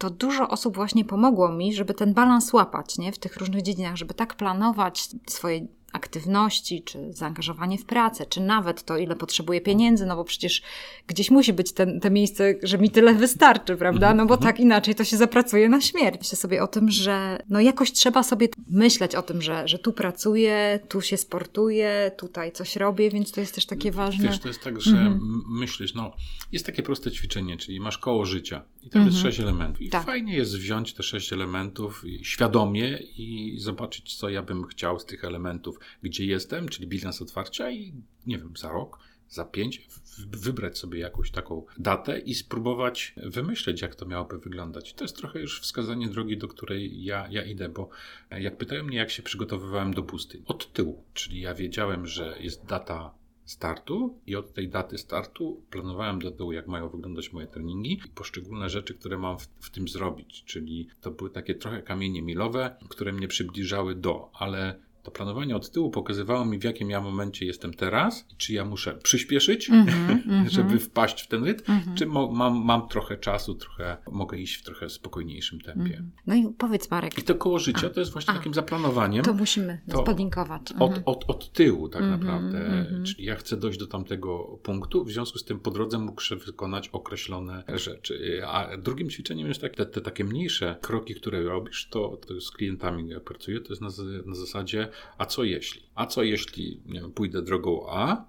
to 0.00 0.10
dużo 0.10 0.48
osób 0.48 0.74
właśnie 0.74 1.04
pomogło 1.04 1.52
mi, 1.52 1.74
żeby 1.74 1.94
ten 1.94 2.14
balans 2.14 2.52
łapać 2.52 2.98
nie? 2.98 3.12
w 3.12 3.18
tych 3.18 3.36
różnych 3.36 3.62
dziedzinach, 3.62 3.96
żeby 3.96 4.14
tak 4.14 4.34
planować 4.34 5.08
swoje 5.26 5.66
aktywności, 6.10 6.82
czy 6.82 7.12
zaangażowanie 7.12 7.78
w 7.78 7.84
pracę, 7.84 8.26
czy 8.26 8.40
nawet 8.40 8.84
to, 8.84 8.96
ile 8.96 9.16
potrzebuję 9.16 9.60
pieniędzy, 9.60 10.06
no 10.06 10.16
bo 10.16 10.24
przecież 10.24 10.62
gdzieś 11.06 11.30
musi 11.30 11.52
być 11.52 11.72
ten, 11.72 12.00
te 12.00 12.10
miejsce, 12.10 12.54
że 12.62 12.78
mi 12.78 12.90
tyle 12.90 13.14
wystarczy, 13.14 13.76
prawda? 13.76 14.14
No 14.14 14.26
bo 14.26 14.36
tak 14.36 14.60
inaczej 14.60 14.94
to 14.94 15.04
się 15.04 15.16
zapracuje 15.16 15.68
na 15.68 15.80
śmierć. 15.80 16.18
Myślę 16.18 16.38
sobie 16.38 16.62
o 16.62 16.66
tym, 16.66 16.90
że 16.90 17.42
no 17.48 17.60
jakoś 17.60 17.92
trzeba 17.92 18.22
sobie 18.22 18.48
myśleć 18.70 19.14
o 19.14 19.22
tym, 19.22 19.42
że, 19.42 19.68
że 19.68 19.78
tu 19.78 19.92
pracuję, 19.92 20.80
tu 20.88 21.00
się 21.00 21.16
sportuję, 21.16 22.10
tutaj 22.18 22.52
coś 22.52 22.76
robię, 22.76 23.10
więc 23.10 23.32
to 23.32 23.40
jest 23.40 23.54
też 23.54 23.66
takie 23.66 23.92
ważne. 23.92 24.28
Wiesz, 24.28 24.38
to 24.38 24.48
jest 24.48 24.62
tak, 24.62 24.80
że 24.80 24.90
mhm. 24.90 25.42
myślisz, 25.48 25.94
no 25.94 26.12
jest 26.52 26.66
takie 26.66 26.82
proste 26.82 27.10
ćwiczenie, 27.10 27.56
czyli 27.56 27.80
masz 27.80 27.98
koło 27.98 28.26
życia 28.26 28.62
i 28.82 28.90
tam 28.90 29.02
mhm. 29.02 29.06
jest 29.06 29.22
sześć 29.22 29.40
elementów. 29.40 29.82
I 29.82 29.88
tak. 29.88 30.06
fajnie 30.06 30.36
jest 30.36 30.56
wziąć 30.56 30.94
te 30.94 31.02
sześć 31.02 31.32
elementów 31.32 32.04
świadomie 32.22 32.98
i 33.16 33.54
zobaczyć, 33.58 34.16
co 34.16 34.28
ja 34.28 34.42
bym 34.42 34.64
chciał 34.64 34.98
z 34.98 35.06
tych 35.06 35.24
elementów 35.24 35.80
gdzie 36.02 36.26
jestem, 36.26 36.68
czyli 36.68 36.86
bilans 36.86 37.22
otwarcia 37.22 37.70
i 37.70 37.92
nie 38.26 38.38
wiem, 38.38 38.52
za 38.56 38.68
rok, 38.68 38.98
za 39.28 39.44
pięć, 39.44 39.86
wybrać 40.28 40.78
sobie 40.78 41.00
jakąś 41.00 41.30
taką 41.30 41.66
datę 41.78 42.18
i 42.18 42.34
spróbować 42.34 43.14
wymyśleć, 43.16 43.82
jak 43.82 43.94
to 43.94 44.06
miałoby 44.06 44.38
wyglądać. 44.38 44.94
To 44.94 45.04
jest 45.04 45.16
trochę 45.16 45.40
już 45.40 45.60
wskazanie 45.60 46.08
drogi, 46.08 46.38
do 46.38 46.48
której 46.48 47.04
ja, 47.04 47.28
ja 47.30 47.44
idę, 47.44 47.68
bo 47.68 47.88
jak 48.30 48.56
pytają 48.56 48.84
mnie, 48.84 48.98
jak 48.98 49.10
się 49.10 49.22
przygotowywałem 49.22 49.94
do 49.94 50.02
pustyni, 50.02 50.44
od 50.46 50.72
tyłu, 50.72 51.04
czyli 51.14 51.40
ja 51.40 51.54
wiedziałem, 51.54 52.06
że 52.06 52.36
jest 52.40 52.64
data 52.64 53.19
startu 53.50 54.18
i 54.26 54.36
od 54.36 54.52
tej 54.52 54.68
daty 54.68 54.98
startu 54.98 55.62
planowałem 55.70 56.18
do 56.18 56.30
tyłu, 56.30 56.52
jak 56.52 56.66
mają 56.66 56.88
wyglądać 56.88 57.32
moje 57.32 57.46
treningi 57.46 58.00
i 58.06 58.08
poszczególne 58.08 58.70
rzeczy, 58.70 58.94
które 58.94 59.18
mam 59.18 59.38
w, 59.38 59.48
w, 59.60 59.70
tym 59.70 59.88
zrobić. 59.88 60.44
Czyli 60.44 60.88
to 61.00 61.10
były 61.10 61.30
takie 61.30 61.54
trochę 61.54 61.82
kamienie 61.82 62.22
milowe, 62.22 62.76
które 62.88 63.12
mnie 63.12 63.28
przybliżały 63.28 63.94
do, 63.94 64.30
ale 64.34 64.80
to 65.02 65.10
planowanie 65.10 65.56
od 65.56 65.70
tyłu 65.70 65.90
pokazywało 65.90 66.44
mi, 66.44 66.58
w 66.58 66.64
jakim 66.64 66.90
ja 66.90 67.00
momencie 67.00 67.46
jestem 67.46 67.74
teraz 67.74 68.26
i 68.32 68.36
czy 68.36 68.52
ja 68.52 68.64
muszę 68.64 68.94
przyspieszyć, 68.94 69.70
mm 69.70 69.86
-hmm, 69.90 70.48
żeby 70.48 70.78
wpaść 70.78 71.22
w 71.22 71.28
ten 71.28 71.44
rytm, 71.44 71.72
mm 71.72 71.84
-hmm. 71.84 71.94
czy 71.94 72.06
mam, 72.06 72.64
mam 72.64 72.88
trochę 72.88 73.16
czasu, 73.16 73.54
trochę 73.54 73.96
mogę 74.10 74.38
iść 74.38 74.54
w 74.54 74.62
trochę 74.62 74.90
spokojniejszym 74.90 75.60
tempie. 75.60 75.96
Mm. 75.96 76.10
No 76.26 76.34
i 76.34 76.48
powiedz 76.58 76.90
Marek. 76.90 77.18
I 77.18 77.22
to 77.22 77.34
koło 77.34 77.58
życia 77.58 77.86
a, 77.86 77.90
to 77.90 78.00
jest 78.00 78.12
właśnie 78.12 78.34
a, 78.34 78.36
takim 78.36 78.54
zaplanowaniem. 78.54 79.24
To 79.24 79.34
musimy 79.34 79.80
to 79.90 80.02
podlinkować. 80.02 80.62
Od, 80.72 80.82
mhm. 80.82 81.02
od, 81.04 81.24
od 81.30 81.52
tyłu 81.52 81.88
tak 81.88 82.02
mhm, 82.02 82.20
naprawdę. 82.20 82.66
Mhm. 82.66 83.04
Czyli 83.04 83.24
ja 83.24 83.36
chcę 83.36 83.56
dojść 83.56 83.78
do 83.78 83.86
tamtego 83.86 84.58
punktu, 84.62 85.04
w 85.04 85.10
związku 85.10 85.38
z 85.38 85.44
tym 85.44 85.60
po 85.60 85.70
drodze 85.70 85.98
muszę 85.98 86.36
wykonać 86.36 86.88
określone 86.88 87.64
rzeczy. 87.74 88.42
A 88.46 88.76
drugim 88.76 89.10
ćwiczeniem 89.10 89.48
jest 89.48 89.60
tak, 89.60 89.76
te, 89.76 89.86
te 89.86 90.00
takie 90.00 90.24
mniejsze 90.24 90.76
kroki, 90.80 91.14
które 91.14 91.42
robisz, 91.42 91.88
to, 91.88 92.16
to 92.26 92.40
z 92.40 92.50
klientami 92.50 93.08
jak 93.08 93.24
pracuję, 93.24 93.60
to 93.60 93.68
jest 93.68 93.82
na, 93.82 93.88
na 94.26 94.34
zasadzie 94.34 94.88
a 95.18 95.26
co 95.26 95.44
jeśli? 95.44 95.82
A 95.94 96.06
co 96.06 96.22
jeśli 96.22 96.80
nie 96.86 97.00
wiem, 97.00 97.12
pójdę 97.12 97.42
drogą 97.42 97.86
A 97.90 98.24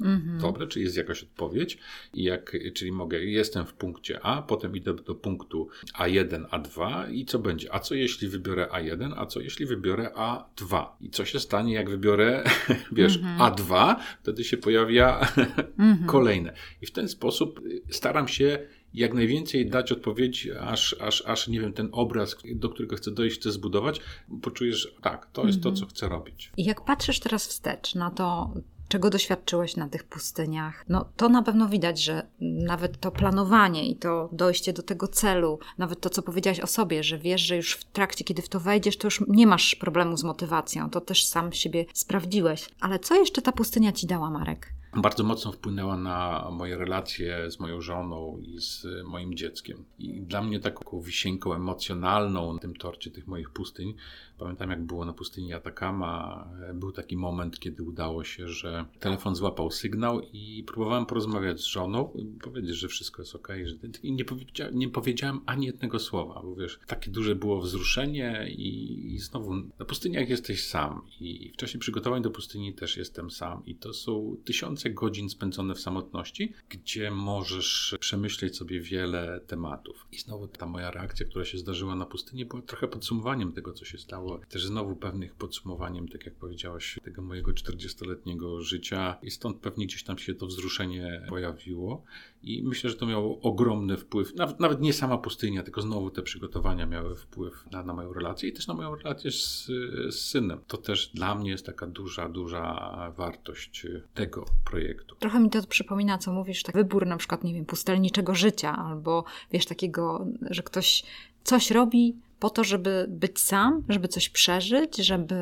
Mhm. 0.00 0.38
Dobre, 0.38 0.66
czy 0.66 0.80
jest 0.80 0.96
jakaś 0.96 1.22
odpowiedź, 1.22 1.78
I 2.14 2.22
jak, 2.22 2.56
czyli 2.74 2.92
mogę, 2.92 3.24
jestem 3.24 3.66
w 3.66 3.74
punkcie 3.74 4.20
A, 4.22 4.42
potem 4.42 4.76
idę 4.76 4.94
do 4.94 5.14
punktu 5.14 5.68
A1, 5.98 6.46
A2 6.46 7.04
i 7.12 7.24
co 7.24 7.38
będzie? 7.38 7.74
A 7.74 7.78
co 7.78 7.94
jeśli 7.94 8.28
wybiorę 8.28 8.68
A1, 8.72 9.12
a 9.16 9.26
co 9.26 9.40
jeśli 9.40 9.66
wybiorę 9.66 10.10
A2? 10.14 10.86
I 11.00 11.10
co 11.10 11.24
się 11.24 11.40
stanie, 11.40 11.74
jak 11.74 11.90
wybiorę, 11.90 12.44
wiesz, 12.92 13.16
mhm. 13.16 13.38
A2, 13.38 13.96
wtedy 14.22 14.44
się 14.44 14.56
pojawia 14.56 15.20
mhm. 15.78 16.06
kolejne. 16.06 16.52
I 16.82 16.86
w 16.86 16.90
ten 16.90 17.08
sposób 17.08 17.60
staram 17.90 18.28
się 18.28 18.58
jak 18.94 19.14
najwięcej 19.14 19.70
dać 19.70 19.92
odpowiedzi, 19.92 20.52
aż, 20.52 20.96
aż, 21.00 21.22
aż 21.26 21.48
nie 21.48 21.60
wiem, 21.60 21.72
ten 21.72 21.88
obraz, 21.92 22.36
do 22.54 22.68
którego 22.68 22.96
chcę 22.96 23.10
dojść, 23.10 23.40
chcę 23.40 23.52
zbudować, 23.52 24.00
poczujesz, 24.42 24.94
tak, 25.02 25.26
to 25.32 25.46
jest 25.46 25.62
to, 25.62 25.72
co 25.72 25.86
chcę 25.86 26.08
robić. 26.08 26.52
I 26.56 26.64
jak 26.64 26.84
patrzysz 26.84 27.20
teraz 27.20 27.46
wstecz 27.46 27.94
na 27.94 28.10
to, 28.10 28.52
czego 28.88 29.10
doświadczyłeś 29.10 29.76
na 29.76 29.88
tych 29.88 30.04
pustyniach, 30.04 30.84
no 30.88 31.08
to 31.16 31.28
na 31.28 31.42
pewno 31.42 31.68
widać, 31.68 32.02
że 32.02 32.26
nawet 32.40 33.00
to 33.00 33.10
planowanie 33.10 33.90
i 33.90 33.96
to 33.96 34.28
dojście 34.32 34.72
do 34.72 34.82
tego 34.82 35.08
celu, 35.08 35.58
nawet 35.78 36.00
to, 36.00 36.10
co 36.10 36.22
powiedziałaś 36.22 36.60
o 36.60 36.66
sobie, 36.66 37.02
że 37.02 37.18
wiesz, 37.18 37.40
że 37.40 37.56
już 37.56 37.74
w 37.74 37.84
trakcie, 37.84 38.24
kiedy 38.24 38.42
w 38.42 38.48
to 38.48 38.60
wejdziesz, 38.60 38.96
to 38.96 39.06
już 39.06 39.24
nie 39.28 39.46
masz 39.46 39.74
problemu 39.74 40.16
z 40.16 40.24
motywacją, 40.24 40.90
to 40.90 41.00
też 41.00 41.26
sam 41.26 41.52
siebie 41.52 41.86
sprawdziłeś. 41.94 42.68
Ale 42.80 42.98
co 42.98 43.14
jeszcze 43.14 43.42
ta 43.42 43.52
pustynia 43.52 43.92
ci 43.92 44.06
dała, 44.06 44.30
Marek? 44.30 44.72
Bardzo 45.02 45.24
mocno 45.24 45.52
wpłynęła 45.52 45.96
na 45.96 46.48
moje 46.52 46.78
relacje 46.78 47.50
z 47.50 47.60
moją 47.60 47.80
żoną 47.80 48.38
i 48.38 48.60
z 48.60 48.86
moim 49.04 49.34
dzieckiem. 49.34 49.84
I 49.98 50.20
dla 50.20 50.42
mnie 50.42 50.60
taką 50.60 51.00
wisienką 51.00 51.54
emocjonalną 51.54 52.52
na 52.52 52.58
tym 52.58 52.74
torcie 52.74 53.10
tych 53.10 53.26
moich 53.26 53.50
pustyń 53.50 53.94
Pamiętam, 54.38 54.70
jak 54.70 54.84
było 54.84 55.04
na 55.04 55.12
pustyni 55.12 55.52
Atakama, 55.54 56.48
był 56.74 56.92
taki 56.92 57.16
moment, 57.16 57.58
kiedy 57.60 57.82
udało 57.82 58.24
się, 58.24 58.48
że 58.48 58.84
telefon 59.00 59.34
złapał 59.34 59.70
sygnał 59.70 60.20
i 60.32 60.64
próbowałem 60.66 61.06
porozmawiać 61.06 61.60
z 61.60 61.64
żoną, 61.64 62.12
powiedzieć, 62.42 62.76
że 62.76 62.88
wszystko 62.88 63.22
jest 63.22 63.34
ok. 63.34 63.48
Że... 63.64 63.74
I 64.02 64.12
nie, 64.12 64.24
powiedzia... 64.24 64.70
nie 64.70 64.88
powiedziałem 64.88 65.40
ani 65.46 65.66
jednego 65.66 65.98
słowa, 65.98 66.40
bo 66.44 66.54
wiesz, 66.54 66.80
takie 66.86 67.10
duże 67.10 67.34
było 67.34 67.60
wzruszenie 67.60 68.46
i, 68.50 69.14
i 69.14 69.18
znowu 69.18 69.54
na 69.54 69.84
pustyniach 69.84 70.28
jesteś 70.28 70.66
sam 70.66 71.02
i 71.20 71.52
w 71.54 71.56
czasie 71.56 71.78
przygotowań 71.78 72.22
do 72.22 72.30
pustyni 72.30 72.74
też 72.74 72.96
jestem 72.96 73.30
sam 73.30 73.62
i 73.66 73.74
to 73.74 73.92
są 73.92 74.36
tysiące 74.44 74.90
godzin 74.90 75.28
spędzone 75.28 75.74
w 75.74 75.80
samotności, 75.80 76.52
gdzie 76.68 77.10
możesz 77.10 77.96
przemyśleć 78.00 78.56
sobie 78.56 78.80
wiele 78.80 79.40
tematów. 79.46 80.06
I 80.12 80.18
znowu 80.18 80.48
ta 80.48 80.66
moja 80.66 80.90
reakcja, 80.90 81.26
która 81.26 81.44
się 81.44 81.58
zdarzyła 81.58 81.94
na 81.94 82.06
pustyni, 82.06 82.44
była 82.44 82.62
trochę 82.62 82.88
podsumowaniem 82.88 83.52
tego, 83.52 83.72
co 83.72 83.84
się 83.84 83.98
stało 83.98 84.27
było 84.28 84.46
też 84.48 84.66
znowu 84.66 84.96
pewnych 84.96 85.34
podsumowaniem, 85.34 86.08
tak 86.08 86.26
jak 86.26 86.34
powiedziałaś, 86.34 86.98
tego 87.04 87.22
mojego 87.22 87.52
40-letniego 87.52 88.60
życia 88.60 89.16
i 89.22 89.30
stąd 89.30 89.56
pewnie 89.56 89.86
gdzieś 89.86 90.02
tam 90.02 90.18
się 90.18 90.34
to 90.34 90.46
wzruszenie 90.46 91.22
pojawiło 91.28 92.04
i 92.42 92.62
myślę, 92.62 92.90
że 92.90 92.96
to 92.96 93.06
miało 93.06 93.40
ogromny 93.40 93.96
wpływ, 93.96 94.34
nawet, 94.34 94.60
nawet 94.60 94.80
nie 94.80 94.92
sama 94.92 95.18
pustynia, 95.18 95.62
tylko 95.62 95.82
znowu 95.82 96.10
te 96.10 96.22
przygotowania 96.22 96.86
miały 96.86 97.16
wpływ 97.16 97.64
na, 97.70 97.82
na 97.82 97.92
moją 97.92 98.12
relację 98.12 98.48
i 98.48 98.52
też 98.52 98.66
na 98.66 98.74
moją 98.74 98.96
relację 98.96 99.30
z, 99.30 99.66
z 100.08 100.14
synem. 100.14 100.60
To 100.66 100.76
też 100.76 101.10
dla 101.14 101.34
mnie 101.34 101.50
jest 101.50 101.66
taka 101.66 101.86
duża, 101.86 102.28
duża 102.28 103.12
wartość 103.16 103.86
tego 104.14 104.44
projektu. 104.64 105.16
Trochę 105.18 105.40
mi 105.40 105.50
to 105.50 105.66
przypomina, 105.66 106.18
co 106.18 106.32
mówisz, 106.32 106.62
tak 106.62 106.74
wybór 106.74 107.06
na 107.06 107.16
przykład, 107.16 107.44
nie 107.44 107.54
wiem, 107.54 107.64
pustelniczego 107.64 108.34
życia 108.34 108.76
albo 108.76 109.24
wiesz, 109.52 109.66
takiego, 109.66 110.26
że 110.50 110.62
ktoś 110.62 111.04
coś 111.44 111.70
robi 111.70 112.16
po 112.38 112.50
to, 112.50 112.64
żeby 112.64 113.06
być 113.08 113.38
sam, 113.38 113.82
żeby 113.88 114.08
coś 114.08 114.28
przeżyć, 114.28 114.96
żeby 114.96 115.34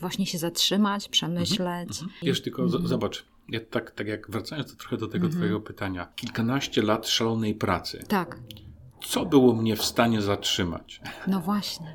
właśnie 0.00 0.26
się 0.26 0.38
zatrzymać, 0.38 1.08
przemyśleć. 1.08 1.88
Mhm, 1.88 2.04
mhm. 2.04 2.10
Wiesz, 2.22 2.42
tylko 2.42 2.62
mhm. 2.62 2.86
zobacz, 2.86 3.24
ja 3.48 3.60
tak, 3.70 3.90
tak 3.90 4.06
jak 4.06 4.30
wracając 4.30 4.70
to 4.70 4.76
trochę 4.76 4.96
do 4.96 5.06
tego 5.06 5.26
mhm. 5.26 5.32
twojego 5.32 5.60
pytania, 5.60 6.12
kilkanaście 6.16 6.82
lat 6.82 7.08
szalonej 7.08 7.54
pracy. 7.54 8.04
Tak. 8.08 8.40
Co 9.04 9.26
było 9.26 9.54
mnie 9.54 9.76
w 9.76 9.82
stanie 9.82 10.22
zatrzymać? 10.22 11.00
No 11.26 11.40
właśnie, 11.40 11.94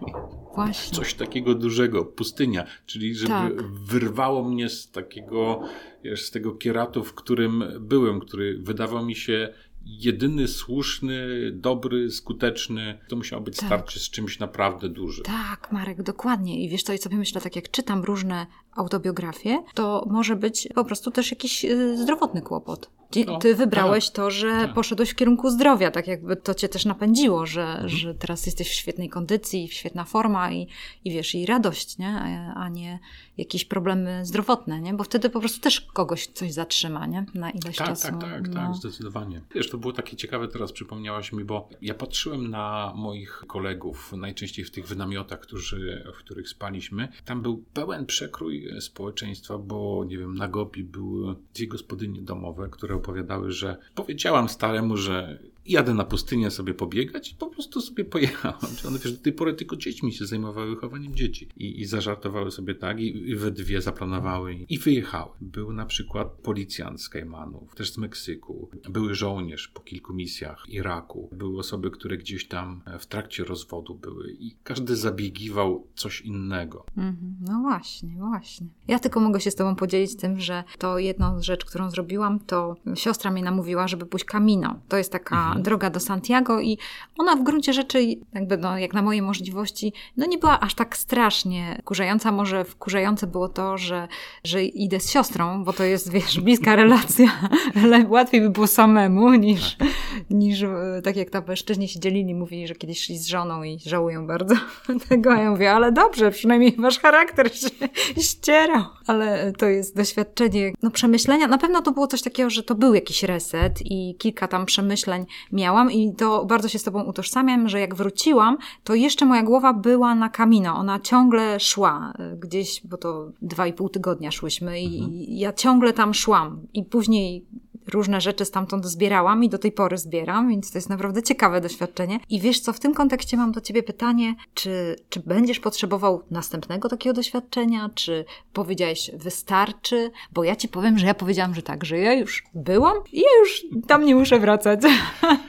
właśnie. 0.56 0.98
Coś 0.98 1.14
takiego 1.14 1.56
dużego, 1.56 2.06
pustynia, 2.06 2.66
czyli 2.86 3.16
żeby 3.16 3.30
tak. 3.30 3.64
wyrwało 3.64 4.44
mnie 4.44 4.70
z 4.70 4.92
takiego, 4.92 5.62
wiesz, 6.04 6.26
z 6.26 6.32
tego 6.32 6.52
kieratu, 6.52 7.04
w 7.04 7.14
którym 7.14 7.64
byłem, 7.80 8.20
który 8.20 8.58
wydawał 8.58 9.06
mi 9.06 9.16
się 9.16 9.54
jedyny 9.86 10.48
słuszny, 10.48 11.52
dobry, 11.52 12.12
skuteczny, 12.12 13.00
to 13.08 13.16
musiało 13.16 13.42
być 13.42 13.58
tak. 13.58 13.66
starcie 13.66 14.00
z 14.00 14.10
czymś 14.10 14.40
naprawdę 14.40 14.90
dużym. 14.90 15.26
Tak, 15.26 15.72
Marek, 15.72 16.04
dokładnie. 16.04 16.64
I 16.66 16.70
wiesz 16.70 16.84
co, 16.84 16.94
i 16.94 16.98
sobie 16.98 17.18
myślę, 17.18 17.42
tak 17.42 17.56
jak 17.56 17.72
czytam 17.72 18.04
różne 18.04 18.48
autobiografie, 18.76 19.64
to 19.74 20.08
może 20.10 20.36
być 20.36 20.68
po 20.76 20.86
prostu 20.86 21.12
też 21.12 21.32
jakiś 21.32 21.66
y, 21.66 21.98
zdrowotny 21.98 22.42
kłopot. 22.42 22.90
Ty, 23.14 23.26
ty 23.40 23.56
wybrałeś 23.56 24.06
tak, 24.06 24.16
to, 24.16 24.32
że 24.32 24.50
tak. 24.50 24.74
poszedłeś 24.74 25.10
w 25.10 25.16
kierunku 25.16 25.50
zdrowia, 25.50 25.92
tak 25.92 26.08
jakby 26.08 26.36
to 26.36 26.54
cię 26.54 26.70
też 26.70 26.86
napędziło, 26.86 27.46
że, 27.46 27.64
mhm. 27.64 27.90
że 27.90 28.16
teraz 28.16 28.46
jesteś 28.46 28.70
w 28.70 28.74
świetnej 28.74 29.10
kondycji, 29.10 29.68
świetna 29.68 30.04
forma 30.04 30.52
i, 30.52 30.68
i 31.06 31.12
wiesz, 31.12 31.36
i 31.36 31.46
radość, 31.46 31.98
nie? 31.98 32.20
A, 32.56 32.70
nie 32.70 33.00
jakieś 33.38 33.66
problemy 33.66 34.26
zdrowotne, 34.26 34.82
nie? 34.82 34.94
Bo 34.94 35.04
wtedy 35.04 35.30
po 35.30 35.40
prostu 35.40 35.60
też 35.60 35.82
kogoś 35.82 36.28
coś 36.28 36.54
zatrzyma, 36.54 37.06
nie? 37.06 37.26
Na 37.34 37.52
ileś 37.52 37.76
tak, 37.76 37.88
czasu. 37.88 38.08
Tak, 38.08 38.22
tak, 38.22 38.48
no. 38.48 38.54
tak, 38.54 38.76
zdecydowanie. 38.76 39.42
Wiesz, 39.56 39.70
to 39.70 39.78
było 39.78 39.94
takie 39.94 40.18
ciekawe, 40.18 40.48
teraz 40.48 40.72
przypomniałaś 40.72 41.32
mi, 41.32 41.44
bo 41.44 41.70
ja 41.82 41.94
patrzyłem 41.94 42.50
na 42.50 42.94
moich 42.96 43.44
kolegów, 43.48 44.14
najczęściej 44.18 44.66
w 44.66 44.72
tych 44.72 44.88
wynamiotach, 44.88 45.40
którzy, 45.40 46.04
w 46.16 46.18
których 46.18 46.50
spaliśmy. 46.50 47.08
Tam 47.26 47.42
był 47.42 47.64
pełen 47.74 48.06
przekrój 48.06 48.63
społeczeństwa, 48.80 49.58
bo 49.58 50.06
nie 50.08 50.18
wiem, 50.18 50.36
na 50.36 50.48
Gobi 50.48 50.84
były 50.84 51.36
dwie 51.54 51.68
gospodynie 51.68 52.22
domowe, 52.22 52.70
które 52.72 52.96
opowiadały, 52.96 53.52
że 53.52 53.78
powiedziałam 53.96 54.50
staremu, 54.50 54.98
że 54.98 55.40
jadę 55.66 55.94
na 55.94 56.04
pustynię 56.04 56.52
sobie 56.52 56.74
pobiegać 56.74 57.32
i 57.32 57.36
po 57.36 57.48
prostu 57.48 57.82
sobie 57.82 58.06
pojechałam. 58.06 58.58
One 58.88 59.00
wiesz, 59.00 59.14
do 59.14 59.24
tej 59.24 59.34
pory 59.34 59.54
tylko 59.54 59.76
dziećmi 59.76 60.14
się 60.14 60.26
zajmowały 60.26 60.70
wychowaniem 60.70 61.16
dzieci. 61.16 61.48
I, 61.58 61.82
i 61.82 61.86
zażartowały 61.86 62.52
sobie 62.52 62.76
tak 62.76 63.00
i, 63.00 63.30
i 63.30 63.36
we 63.36 63.52
dwie 63.52 63.82
zaplanowały 63.82 64.54
i 64.70 64.80
wyjechały. 64.80 65.32
Był 65.42 65.74
na 65.74 65.86
przykład 65.86 66.28
policjant 66.28 67.02
z 67.02 67.10
Kajmanów, 67.10 67.76
też 67.76 67.92
z 67.92 67.98
Meksyku. 67.98 68.70
Były 68.90 69.16
żołnierz 69.16 69.68
po 69.68 69.82
kilku 69.82 70.14
misjach 70.14 70.64
Iraku. 70.70 71.30
Były 71.32 71.60
osoby, 71.60 71.92
które 71.92 72.18
gdzieś 72.18 72.48
tam 72.48 72.82
w 73.00 73.06
trakcie 73.06 73.44
rozwodu 73.44 73.96
były 73.96 74.32
i 74.40 74.56
każdy 74.64 74.96
zabiegiwał 74.96 75.88
coś 75.96 76.22
innego. 76.22 76.86
Mhm. 76.98 77.36
No 77.42 77.60
właśnie, 77.62 78.16
właśnie. 78.18 78.68
Ja 78.88 79.00
tylko 79.00 79.20
mogę 79.20 79.40
się 79.40 79.52
z 79.52 79.56
tobą 79.56 79.76
podzielić 79.76 80.16
tym, 80.16 80.40
że 80.40 80.64
to 80.78 81.00
jedną 81.00 81.42
rzecz, 81.42 81.66
którą 81.66 81.90
zrobiłam, 81.90 82.40
to 82.40 82.76
siostra 82.96 83.32
mnie 83.32 83.44
namówiła, 83.44 83.88
żeby 83.88 84.06
pójść 84.06 84.26
Camino. 84.26 84.80
To 84.88 84.98
jest 84.98 85.12
taka 85.12 85.36
mhm 85.36 85.53
Droga 85.60 85.90
do 85.90 86.00
Santiago 86.00 86.62
i 86.62 86.78
ona 87.18 87.36
w 87.36 87.44
gruncie 87.44 87.74
rzeczy, 87.74 88.04
jakby 88.34 88.58
no, 88.58 88.78
jak 88.78 88.94
na 88.94 89.02
moje 89.02 89.22
możliwości, 89.22 89.94
no 90.18 90.26
nie 90.26 90.38
była 90.38 90.60
aż 90.60 90.76
tak 90.76 90.98
strasznie 90.98 91.82
kurzająca. 91.86 92.32
Może 92.32 92.66
wkurzające 92.66 93.28
było 93.28 93.50
to, 93.50 93.78
że, 93.78 94.08
że 94.44 94.64
idę 94.64 95.00
z 95.00 95.12
siostrą, 95.12 95.64
bo 95.64 95.74
to 95.74 95.84
jest, 95.84 96.12
wiesz, 96.12 96.40
bliska 96.40 96.76
relacja, 96.76 97.50
ale 97.84 98.06
łatwiej 98.08 98.42
by 98.42 98.50
było 98.50 98.68
samemu 98.68 99.34
niż, 99.34 99.76
tak. 99.76 99.88
niż 100.30 100.62
e, 100.62 101.02
tak 101.04 101.16
jak 101.16 101.30
tam 101.30 101.44
mężczyźni 101.48 101.88
się 101.88 102.00
dzielili, 102.00 102.36
mówili, 102.36 102.68
że 102.68 102.76
kiedyś 102.76 103.04
szli 103.04 103.18
z 103.18 103.28
żoną 103.28 103.64
i 103.64 103.80
żałują 103.86 104.28
bardzo 104.28 104.56
tego. 105.10 105.34
Ja 105.34 105.52
mówię, 105.52 105.72
ale 105.72 105.92
dobrze, 105.92 106.32
przynajmniej 106.32 106.76
wasz 106.80 107.00
charakter 107.00 107.58
się 107.58 107.70
ścierał. 108.30 108.84
Ale 109.08 109.54
to 109.58 109.66
jest 109.66 109.96
doświadczenie, 109.96 110.74
no 110.82 110.92
przemyślenia. 110.92 111.48
Na 111.48 111.58
pewno 111.58 111.82
to 111.82 111.92
było 111.92 112.08
coś 112.08 112.22
takiego, 112.22 112.50
że 112.50 112.64
to 112.64 112.76
był 112.76 112.94
jakiś 112.94 113.24
reset 113.24 113.80
i 113.86 114.16
kilka 114.16 114.48
tam 114.48 114.66
przemyśleń 114.66 115.26
miałam 115.52 115.92
i 115.92 116.16
to 116.16 116.46
bardzo 116.46 116.70
się 116.70 116.80
z 116.80 116.84
Tobą 116.84 117.04
utożsamiam, 117.04 117.70
że 117.70 117.80
jak 117.80 117.96
wróciłam, 117.96 118.58
to 118.84 118.96
jeszcze 118.96 119.26
moja 119.26 119.44
głowa 119.44 119.74
była 119.74 120.16
na 120.16 120.30
kamino. 120.30 120.76
Ona 120.76 121.00
ciągle 121.00 121.60
szła 121.60 122.14
e, 122.20 122.36
gdzieś, 122.36 122.82
bo 122.88 122.98
to 122.98 123.32
dwa 123.42 123.68
i 123.68 123.74
pół 123.74 123.90
tygodnia 123.90 124.32
szłyśmy 124.32 124.82
i 124.82 125.00
mhm. 125.00 125.12
ja 125.14 125.54
ciągle 125.54 125.94
tam 125.94 126.14
szłam. 126.14 126.68
I 126.74 126.84
później 126.84 127.46
różne 127.88 128.22
rzeczy 128.22 128.46
stamtąd 128.46 128.86
zbierałam 128.86 129.44
i 129.44 129.50
do 129.50 129.58
tej 129.58 129.72
pory 129.72 129.98
zbieram, 129.98 130.50
więc 130.50 130.72
to 130.72 130.78
jest 130.78 130.90
naprawdę 130.90 131.24
ciekawe 131.24 131.62
doświadczenie. 131.62 132.20
I 132.30 132.40
wiesz 132.40 132.60
co, 132.60 132.74
w 132.74 132.80
tym 132.80 132.94
kontekście 132.94 133.38
mam 133.38 133.52
do 133.52 133.62
Ciebie 133.62 133.84
pytanie, 133.84 134.36
czy, 134.54 134.96
czy 135.10 135.20
będziesz 135.20 135.60
potrzebował 135.60 136.24
następnego 136.32 136.90
takiego 136.90 137.14
doświadczenia, 137.14 137.90
czy 137.96 138.26
powiedziałeś 138.54 139.12
wystarczy? 139.14 140.12
Bo 140.34 140.44
ja 140.44 140.56
Ci 140.56 140.68
powiem, 140.68 141.00
że 141.00 141.08
ja 141.08 141.14
powiedziałam, 141.14 141.56
że 141.56 141.62
tak, 141.62 141.86
że 141.86 141.98
ja 141.98 142.14
już 142.14 142.44
byłam 142.54 142.98
i 143.12 143.20
ja 143.20 143.40
już 143.40 143.66
tam 143.88 144.06
nie 144.06 144.16
muszę 144.16 144.40
wracać. 144.40 144.80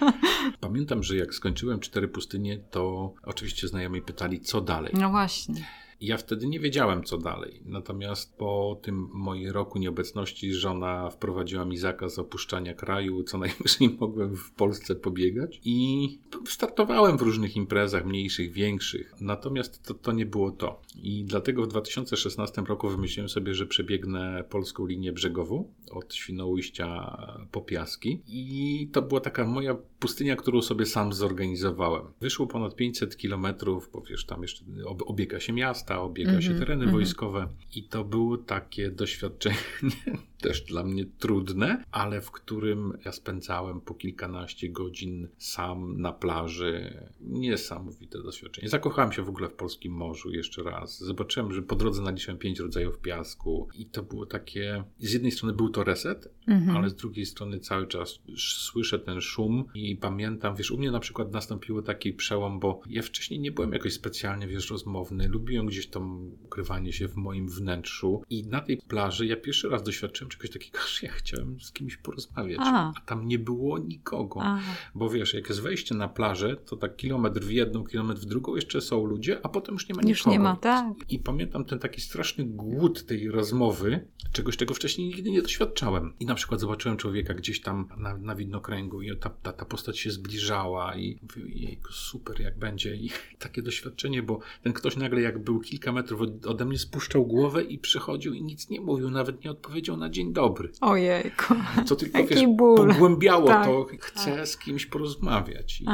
Pamiętam, 0.60 1.02
że 1.02 1.16
jak 1.16 1.34
skończyłem 1.34 1.80
cztery 1.80 2.08
pustynie, 2.08 2.58
to 2.70 3.14
oczywiście 3.22 3.68
znajomi 3.68 4.02
pytali, 4.02 4.40
co 4.40 4.60
dalej. 4.60 4.92
No 4.98 5.10
właśnie. 5.10 5.64
Ja 6.04 6.16
wtedy 6.16 6.46
nie 6.46 6.60
wiedziałem, 6.60 7.04
co 7.04 7.18
dalej. 7.18 7.62
Natomiast 7.64 8.36
po 8.36 8.80
tym 8.82 9.08
mojej 9.12 9.52
roku 9.52 9.78
nieobecności 9.78 10.54
żona 10.54 11.10
wprowadziła 11.10 11.64
mi 11.64 11.76
zakaz 11.76 12.18
opuszczania 12.18 12.74
kraju, 12.74 13.22
co 13.22 13.38
najwyżej 13.44 13.96
mogłem 14.00 14.36
w 14.36 14.50
Polsce 14.50 14.94
pobiegać. 14.94 15.60
I 15.64 16.08
startowałem 16.46 17.18
w 17.18 17.22
różnych 17.22 17.56
imprezach, 17.56 18.04
mniejszych, 18.06 18.52
większych. 18.52 19.14
Natomiast 19.20 19.82
to, 19.82 19.94
to 19.94 20.12
nie 20.12 20.26
było 20.26 20.50
to. 20.50 20.82
I 21.02 21.24
dlatego 21.24 21.62
w 21.62 21.68
2016 21.68 22.62
roku 22.62 22.88
wymyśliłem 22.88 23.28
sobie, 23.28 23.54
że 23.54 23.66
przebiegnę 23.66 24.44
polską 24.50 24.86
linię 24.86 25.12
brzegową 25.12 25.72
od 25.90 26.14
Świnoujścia 26.14 27.16
po 27.52 27.60
Piaski. 27.60 28.22
I 28.26 28.88
to 28.92 29.02
była 29.02 29.20
taka 29.20 29.44
moja 29.44 29.76
pustynia, 30.04 30.36
którą 30.36 30.62
sobie 30.62 30.86
sam 30.86 31.12
zorganizowałem. 31.12 32.02
Wyszło 32.20 32.46
ponad 32.46 32.76
500 32.76 33.16
kilometrów, 33.16 33.90
bo 33.92 34.00
wiesz, 34.00 34.26
tam 34.26 34.42
jeszcze 34.42 34.64
obiega 35.06 35.40
się 35.40 35.52
miasta, 35.52 36.00
obiega 36.00 36.30
mm 36.30 36.40
-hmm, 36.40 36.44
się 36.44 36.50
mhm, 36.50 36.66
tereny 36.66 36.82
mm 36.84 36.94
-hmm. 36.94 36.98
wojskowe. 36.98 37.48
I 37.74 37.88
to 37.88 38.04
było 38.04 38.38
takie 38.38 38.90
doświadczenie 38.90 39.56
też 40.44 40.60
dla 40.60 40.84
mnie 40.84 41.04
trudne, 41.18 41.84
ale 41.92 42.20
w 42.20 42.30
którym 42.30 42.98
ja 43.04 43.12
spędzałem 43.12 43.80
po 43.80 43.94
kilkanaście 43.94 44.68
godzin 44.68 45.28
sam 45.38 46.00
na 46.00 46.12
plaży. 46.12 47.04
Niesamowite 47.20 48.22
doświadczenie. 48.22 48.68
Zakochałem 48.68 49.12
się 49.12 49.22
w 49.22 49.28
ogóle 49.28 49.48
w 49.48 49.54
polskim 49.54 49.92
morzu 49.92 50.30
jeszcze 50.30 50.62
raz. 50.62 50.98
Zobaczyłem, 50.98 51.52
że 51.52 51.62
po 51.62 51.76
drodze 51.76 52.02
naliczyłem 52.02 52.38
pięć 52.38 52.58
rodzajów 52.58 52.98
piasku 52.98 53.68
i 53.74 53.86
to 53.86 54.02
było 54.02 54.26
takie, 54.26 54.84
z 54.98 55.12
jednej 55.12 55.32
strony 55.32 55.54
był 55.54 55.68
to 55.68 55.84
reset, 55.84 56.28
mhm. 56.46 56.76
ale 56.76 56.90
z 56.90 56.94
drugiej 56.94 57.26
strony 57.26 57.60
cały 57.60 57.86
czas 57.86 58.18
słyszę 58.36 58.98
ten 58.98 59.20
szum 59.20 59.64
i 59.74 59.96
pamiętam, 59.96 60.56
wiesz, 60.56 60.70
u 60.70 60.78
mnie 60.78 60.90
na 60.90 61.00
przykład 61.00 61.32
nastąpiło 61.32 61.82
taki 61.82 62.12
przełom, 62.12 62.60
bo 62.60 62.80
ja 62.88 63.02
wcześniej 63.02 63.40
nie 63.40 63.52
byłem 63.52 63.72
jakoś 63.72 63.92
specjalnie, 63.92 64.46
wiesz, 64.48 64.70
rozmowny. 64.70 65.28
Lubiłem 65.28 65.66
gdzieś 65.66 65.86
tam 65.86 66.30
ukrywanie 66.44 66.92
się 66.92 67.08
w 67.08 67.16
moim 67.16 67.48
wnętrzu 67.48 68.22
i 68.30 68.46
na 68.46 68.60
tej 68.60 68.76
plaży 68.76 69.26
ja 69.26 69.36
pierwszy 69.36 69.68
raz 69.68 69.82
doświadczyłem 69.82 70.30
czegoś 70.36 70.50
takiego, 70.50 70.78
że 70.78 71.06
ja 71.06 71.12
chciałem 71.12 71.60
z 71.60 71.72
kimś 71.72 71.96
porozmawiać, 71.96 72.58
a, 72.60 72.92
a 72.96 73.00
tam 73.00 73.28
nie 73.28 73.38
było 73.38 73.78
nikogo. 73.78 74.40
Aha. 74.42 74.74
Bo 74.94 75.10
wiesz, 75.10 75.34
jak 75.34 75.48
jest 75.48 75.60
wejście 75.60 75.94
na 75.94 76.08
plażę, 76.08 76.56
to 76.56 76.76
tak 76.76 76.96
kilometr 76.96 77.40
w 77.40 77.50
jedną, 77.50 77.84
kilometr 77.84 78.20
w 78.20 78.24
drugą 78.24 78.56
jeszcze 78.56 78.80
są 78.80 79.04
ludzie, 79.04 79.40
a 79.42 79.48
potem 79.48 79.74
już 79.74 79.88
nie 79.88 79.94
ma 79.94 80.02
już 80.02 80.18
nikogo. 80.18 80.30
Już 80.30 80.38
nie 80.38 80.44
ma, 80.44 80.56
tak. 80.56 80.86
I 81.08 81.18
pamiętam 81.18 81.64
ten 81.64 81.78
taki 81.78 82.00
straszny 82.00 82.44
głód 82.44 83.06
tej 83.06 83.30
rozmowy, 83.30 84.08
czegoś, 84.32 84.56
czego 84.56 84.74
wcześniej 84.74 85.08
nigdy 85.08 85.30
nie 85.30 85.42
doświadczałem. 85.42 86.14
I 86.20 86.26
na 86.26 86.34
przykład 86.34 86.60
zobaczyłem 86.60 86.96
człowieka 86.96 87.34
gdzieś 87.34 87.60
tam 87.60 87.88
na, 87.96 88.16
na 88.16 88.34
widnokręgu 88.34 89.02
i 89.02 89.16
ta, 89.16 89.30
ta, 89.30 89.52
ta 89.52 89.64
postać 89.64 89.98
się 89.98 90.10
zbliżała 90.10 90.96
i 90.96 91.18
mówił, 91.22 91.46
jejku, 91.48 91.92
super, 91.92 92.40
jak 92.40 92.58
będzie. 92.58 92.96
I 92.96 93.10
takie 93.38 93.62
doświadczenie, 93.62 94.22
bo 94.22 94.40
ten 94.62 94.72
ktoś 94.72 94.96
nagle 94.96 95.20
jak 95.20 95.44
był 95.44 95.60
kilka 95.60 95.92
metrów 95.92 96.20
ode 96.46 96.64
mnie 96.64 96.78
spuszczał 96.78 97.26
głowę 97.26 97.62
i 97.62 97.78
przychodził 97.78 98.34
i 98.34 98.42
nic 98.42 98.70
nie 98.70 98.80
mówił, 98.80 99.10
nawet 99.10 99.44
nie 99.44 99.50
odpowiedział 99.50 99.96
na 99.96 100.10
dzień 100.14 100.32
dobry. 100.32 100.70
Ojejku. 100.80 101.54
Co 101.86 101.96
tylko, 101.96 102.26
wiesz, 102.26 102.46
ból. 102.46 102.88
pogłębiało 102.88 103.46
tak, 103.46 103.66
to, 103.66 103.86
chcę 104.00 104.36
tak. 104.36 104.48
z 104.48 104.58
kimś 104.58 104.86
porozmawiać. 104.86 105.80
I, 105.80 105.86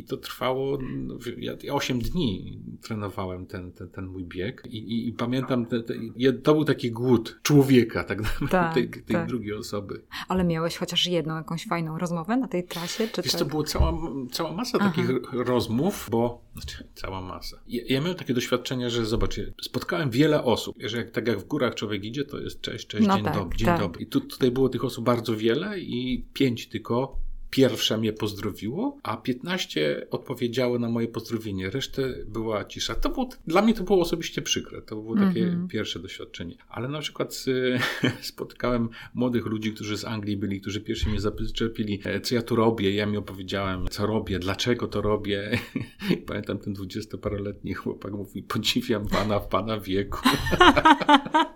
i 0.00 0.04
to 0.04 0.16
trwało, 0.16 0.78
ja, 1.36 1.52
ja 1.62 1.74
8 1.74 1.98
dni 1.98 2.60
trenowałem 2.82 3.46
ten, 3.46 3.72
ten, 3.72 3.88
ten 3.88 4.06
mój 4.06 4.24
bieg 4.24 4.62
i, 4.66 4.78
i, 4.78 5.08
i 5.08 5.12
pamiętam, 5.12 5.66
te, 5.66 5.82
te, 5.82 5.94
to 6.42 6.54
był 6.54 6.64
taki 6.64 6.90
głód 6.90 7.38
człowieka, 7.42 8.04
tak 8.04 8.18
naprawdę, 8.28 8.50
tak, 8.50 8.74
tej, 8.74 8.88
tej 8.90 9.16
tak. 9.16 9.28
drugiej 9.28 9.54
osoby. 9.54 10.02
Ale 10.28 10.44
miałeś 10.44 10.76
chociaż 10.76 11.06
jedną 11.06 11.36
jakąś 11.36 11.66
fajną 11.66 11.98
rozmowę 11.98 12.36
na 12.36 12.48
tej 12.48 12.64
trasie? 12.64 13.08
Czy 13.08 13.22
Wiesz, 13.22 13.32
tak? 13.32 13.38
to 13.38 13.46
była 13.46 13.64
cała, 13.64 13.92
cała 14.32 14.52
masa 14.52 14.78
Aha. 14.80 14.90
takich 14.90 15.10
rozmów, 15.32 16.08
bo 16.10 16.44
znaczy, 16.54 16.88
cała 16.94 17.20
masa. 17.20 17.56
Ja, 17.66 17.82
ja 17.88 18.00
miałem 18.00 18.16
takie 18.16 18.34
doświadczenie, 18.34 18.90
że 18.90 19.06
zobacz, 19.06 19.40
spotkałem 19.62 20.10
wiele 20.10 20.44
osób, 20.44 20.76
że 20.80 20.96
jak, 20.96 21.10
tak 21.10 21.28
jak 21.28 21.38
w 21.38 21.44
górach 21.44 21.74
człowiek 21.74 22.04
idzie, 22.04 22.24
to 22.24 22.38
jest 22.38 22.60
cześć, 22.60 22.86
cześć, 22.86 23.06
no 23.06 23.14
dzień 23.14 23.24
tak, 23.24 23.34
dobry, 23.34 23.58
dzień 23.64 23.74
tak. 23.74 23.80
dobry. 23.80 24.02
I 24.02 24.06
tu, 24.06 24.20
tutaj 24.20 24.50
było 24.50 24.68
tych 24.68 24.84
osób 24.84 25.04
bardzo 25.04 25.36
wiele 25.36 25.80
i 25.80 26.26
pięć 26.32 26.68
tylko 26.68 27.24
pierwsze 27.54 27.98
mnie 27.98 28.12
pozdrowiło, 28.12 28.98
a 29.02 29.16
15 29.16 30.06
odpowiedziało 30.10 30.78
na 30.78 30.88
moje 30.88 31.08
pozdrowienie. 31.08 31.70
Resztę 31.70 32.14
była 32.26 32.64
cisza. 32.64 32.94
To 32.94 33.08
było, 33.08 33.28
dla 33.46 33.62
mnie 33.62 33.74
to 33.74 33.84
było 33.84 34.00
osobiście 34.00 34.42
przykre. 34.42 34.82
To 34.82 34.96
było 34.96 35.16
takie 35.16 35.42
mm 35.42 35.66
-hmm. 35.66 35.70
pierwsze 35.70 35.98
doświadczenie. 35.98 36.56
Ale 36.68 36.88
na 36.88 37.00
przykład 37.00 37.44
spotkałem 38.20 38.88
młodych 39.14 39.46
ludzi, 39.46 39.72
którzy 39.72 39.96
z 39.96 40.04
Anglii 40.04 40.36
byli, 40.36 40.60
którzy 40.60 40.80
pierwsi 40.80 41.08
mnie 41.08 41.20
zaczepili, 41.20 42.00
e, 42.04 42.20
co 42.20 42.34
ja 42.34 42.42
tu 42.42 42.56
robię. 42.56 42.94
Ja 42.94 43.06
mi 43.06 43.16
opowiedziałem, 43.16 43.88
co 43.90 44.06
robię, 44.06 44.38
dlaczego 44.38 44.88
to 44.88 45.02
robię. 45.02 45.58
Pamiętam 46.26 46.58
ten 46.58 46.72
dwudziestoparoletni 46.72 47.74
chłopak 47.74 48.12
mówi, 48.12 48.42
podziwiam 48.42 49.08
pana 49.08 49.40
w 49.40 49.48
pana 49.48 49.80
wieku. 49.80 50.18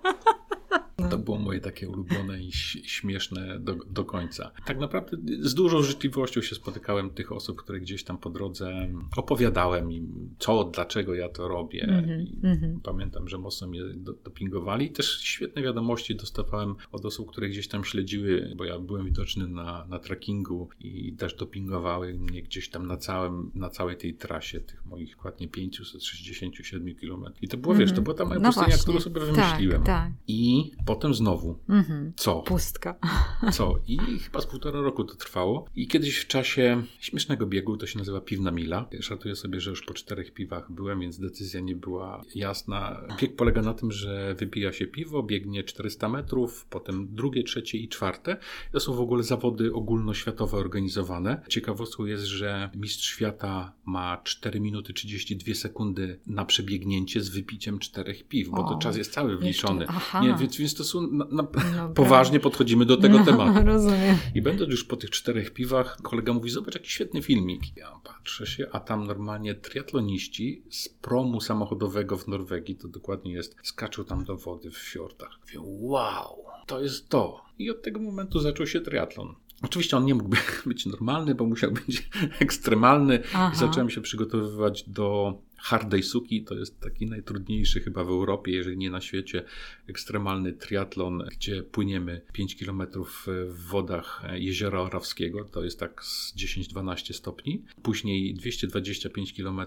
To 1.18 1.24
było 1.24 1.38
moje 1.38 1.60
takie 1.60 1.88
ulubione 1.88 2.42
i 2.42 2.52
śmieszne 2.82 3.60
do, 3.60 3.74
do 3.74 4.04
końca. 4.04 4.50
Tak 4.66 4.78
naprawdę 4.78 5.16
z 5.40 5.54
dużą 5.54 5.82
życzliwością 5.82 6.42
się 6.42 6.54
spotykałem 6.54 7.10
tych 7.10 7.32
osób, 7.32 7.62
które 7.62 7.80
gdzieś 7.80 8.04
tam 8.04 8.18
po 8.18 8.30
drodze 8.30 8.88
opowiadałem 9.16 9.92
im, 9.92 10.34
co, 10.38 10.64
dlaczego 10.64 11.14
ja 11.14 11.28
to 11.28 11.48
robię. 11.48 11.84
Mm 11.84 12.04
-hmm. 12.04 12.80
Pamiętam, 12.82 13.28
że 13.28 13.38
mocno 13.38 13.66
mnie 13.66 13.80
dopingowali. 14.24 14.90
Też 14.90 15.20
świetne 15.20 15.62
wiadomości 15.62 16.16
dostawałem 16.16 16.74
od 16.92 17.04
osób, 17.04 17.30
które 17.30 17.48
gdzieś 17.48 17.68
tam 17.68 17.84
śledziły, 17.84 18.54
bo 18.56 18.64
ja 18.64 18.78
byłem 18.78 19.04
widoczny 19.04 19.48
na, 19.48 19.86
na 19.88 19.98
trackingu 19.98 20.68
i 20.80 21.12
też 21.12 21.34
dopingowały 21.34 22.14
mnie 22.14 22.42
gdzieś 22.42 22.68
tam 22.68 22.86
na, 22.86 22.96
całym, 22.96 23.50
na 23.54 23.70
całej 23.70 23.96
tej 23.96 24.14
trasie 24.14 24.60
tych 24.60 24.86
moich 24.86 25.16
dokładnie 25.16 25.48
567 25.48 26.94
km. 26.94 27.24
I 27.42 27.48
to 27.48 27.56
było, 27.56 27.74
mm 27.74 27.84
-hmm. 27.84 27.88
wiesz, 27.88 27.96
to 27.96 28.02
była 28.02 28.16
ta 28.16 28.24
moja 28.24 28.40
no 28.40 28.48
pustynia, 28.48 28.66
właśnie. 28.66 28.82
którą 28.82 29.00
sobie 29.00 29.20
wymyśliłem. 29.20 29.82
Tak, 29.82 29.86
tak. 29.86 30.12
I 30.28 30.70
potem 30.86 31.07
znowu. 31.14 31.58
Mhm. 31.68 32.12
Co? 32.16 32.42
Pustka. 32.42 32.94
Co? 33.52 33.78
I 33.86 33.98
chyba 33.98 34.40
z 34.40 34.46
półtora 34.46 34.80
roku 34.80 35.04
to 35.04 35.14
trwało. 35.14 35.66
I 35.76 35.86
kiedyś 35.86 36.18
w 36.18 36.26
czasie 36.26 36.82
śmiesznego 37.00 37.46
biegu, 37.46 37.76
to 37.76 37.86
się 37.86 37.98
nazywa 37.98 38.20
piwna 38.20 38.50
mila. 38.50 38.88
Żartuję 38.98 39.36
sobie, 39.36 39.60
że 39.60 39.70
już 39.70 39.82
po 39.82 39.94
czterech 39.94 40.34
piwach 40.34 40.72
byłem, 40.72 41.00
więc 41.00 41.18
decyzja 41.18 41.60
nie 41.60 41.76
była 41.76 42.24
jasna. 42.34 43.00
Bieg 43.20 43.36
polega 43.36 43.62
na 43.62 43.74
tym, 43.74 43.92
że 43.92 44.34
wypija 44.34 44.72
się 44.72 44.86
piwo, 44.86 45.22
biegnie 45.22 45.64
400 45.64 46.08
metrów, 46.08 46.66
potem 46.70 47.08
drugie, 47.14 47.42
trzecie 47.42 47.78
i 47.78 47.88
czwarte. 47.88 48.36
To 48.72 48.80
są 48.80 48.94
w 48.94 49.00
ogóle 49.00 49.22
zawody 49.22 49.74
ogólnoświatowe 49.74 50.56
organizowane. 50.56 51.42
Ciekawostką 51.48 52.04
jest, 52.04 52.24
że 52.24 52.70
mistrz 52.74 53.08
świata 53.08 53.72
ma 53.84 54.20
4 54.24 54.60
minuty 54.60 54.92
32 54.92 55.54
sekundy 55.54 56.20
na 56.26 56.44
przebiegnięcie 56.44 57.20
z 57.20 57.28
wypiciem 57.28 57.78
czterech 57.78 58.28
piw, 58.28 58.48
bo 58.48 58.64
o, 58.64 58.68
to 58.68 58.78
czas 58.78 58.96
jest 58.96 59.12
cały 59.12 59.38
wliczony. 59.38 59.86
Nie, 60.22 60.34
więc, 60.34 60.56
więc 60.56 60.74
to 60.74 60.84
są 60.84 60.97
na, 61.00 61.24
na, 61.24 61.46
no, 61.76 61.88
poważnie 61.94 62.40
podchodzimy 62.40 62.84
do 62.84 62.96
tego 62.96 63.18
no, 63.18 63.24
tematu. 63.24 63.64
Rozumiem. 63.72 64.16
I 64.34 64.42
będąc 64.42 64.70
już 64.70 64.84
po 64.84 64.96
tych 64.96 65.10
czterech 65.10 65.50
piwach, 65.50 65.98
kolega 66.02 66.32
mówi, 66.32 66.50
zobacz 66.50 66.74
jaki 66.74 66.90
świetny 66.90 67.22
filmik. 67.22 67.76
Ja 67.76 68.00
patrzę 68.04 68.46
się, 68.46 68.66
a 68.72 68.80
tam 68.80 69.06
normalnie 69.06 69.54
triatloniści 69.54 70.62
z 70.70 70.88
promu 70.88 71.40
samochodowego 71.40 72.16
w 72.16 72.28
Norwegii, 72.28 72.76
to 72.76 72.88
dokładnie 72.88 73.32
jest, 73.32 73.56
skaczą 73.62 74.04
tam 74.04 74.24
do 74.24 74.36
wody 74.36 74.70
w 74.70 74.76
fiordach. 74.76 75.38
Mówię, 75.40 75.60
wow, 75.62 76.36
to 76.66 76.80
jest 76.80 77.08
to. 77.08 77.44
I 77.58 77.70
od 77.70 77.82
tego 77.82 78.00
momentu 78.00 78.40
zaczął 78.40 78.66
się 78.66 78.80
triatlon. 78.80 79.34
Oczywiście 79.62 79.96
on 79.96 80.04
nie 80.04 80.14
mógł 80.14 80.30
być 80.66 80.86
normalny, 80.86 81.34
bo 81.34 81.46
musiał 81.46 81.72
być 81.72 82.08
ekstremalny. 82.40 83.22
Aha. 83.34 83.50
I 83.54 83.56
zacząłem 83.56 83.90
się 83.90 84.00
przygotowywać 84.00 84.84
do 84.88 85.38
Hardej 85.58 86.02
Suki. 86.02 86.44
To 86.44 86.54
jest 86.54 86.80
taki 86.80 87.06
najtrudniejszy 87.06 87.80
chyba 87.80 88.04
w 88.04 88.08
Europie, 88.08 88.52
jeżeli 88.52 88.76
nie 88.76 88.90
na 88.90 89.00
świecie, 89.00 89.44
ekstremalny 89.88 90.52
triatlon, 90.52 91.22
gdzie 91.32 91.62
płyniemy 91.62 92.20
5 92.32 92.56
km 92.56 92.82
w 93.26 93.54
wodach 93.68 94.22
jeziora 94.32 94.80
Orawskiego. 94.80 95.44
To 95.44 95.64
jest 95.64 95.80
tak 95.80 96.04
z 96.04 96.34
10-12 96.36 97.12
stopni. 97.12 97.64
Później 97.82 98.34
225 98.34 99.32
km 99.32 99.60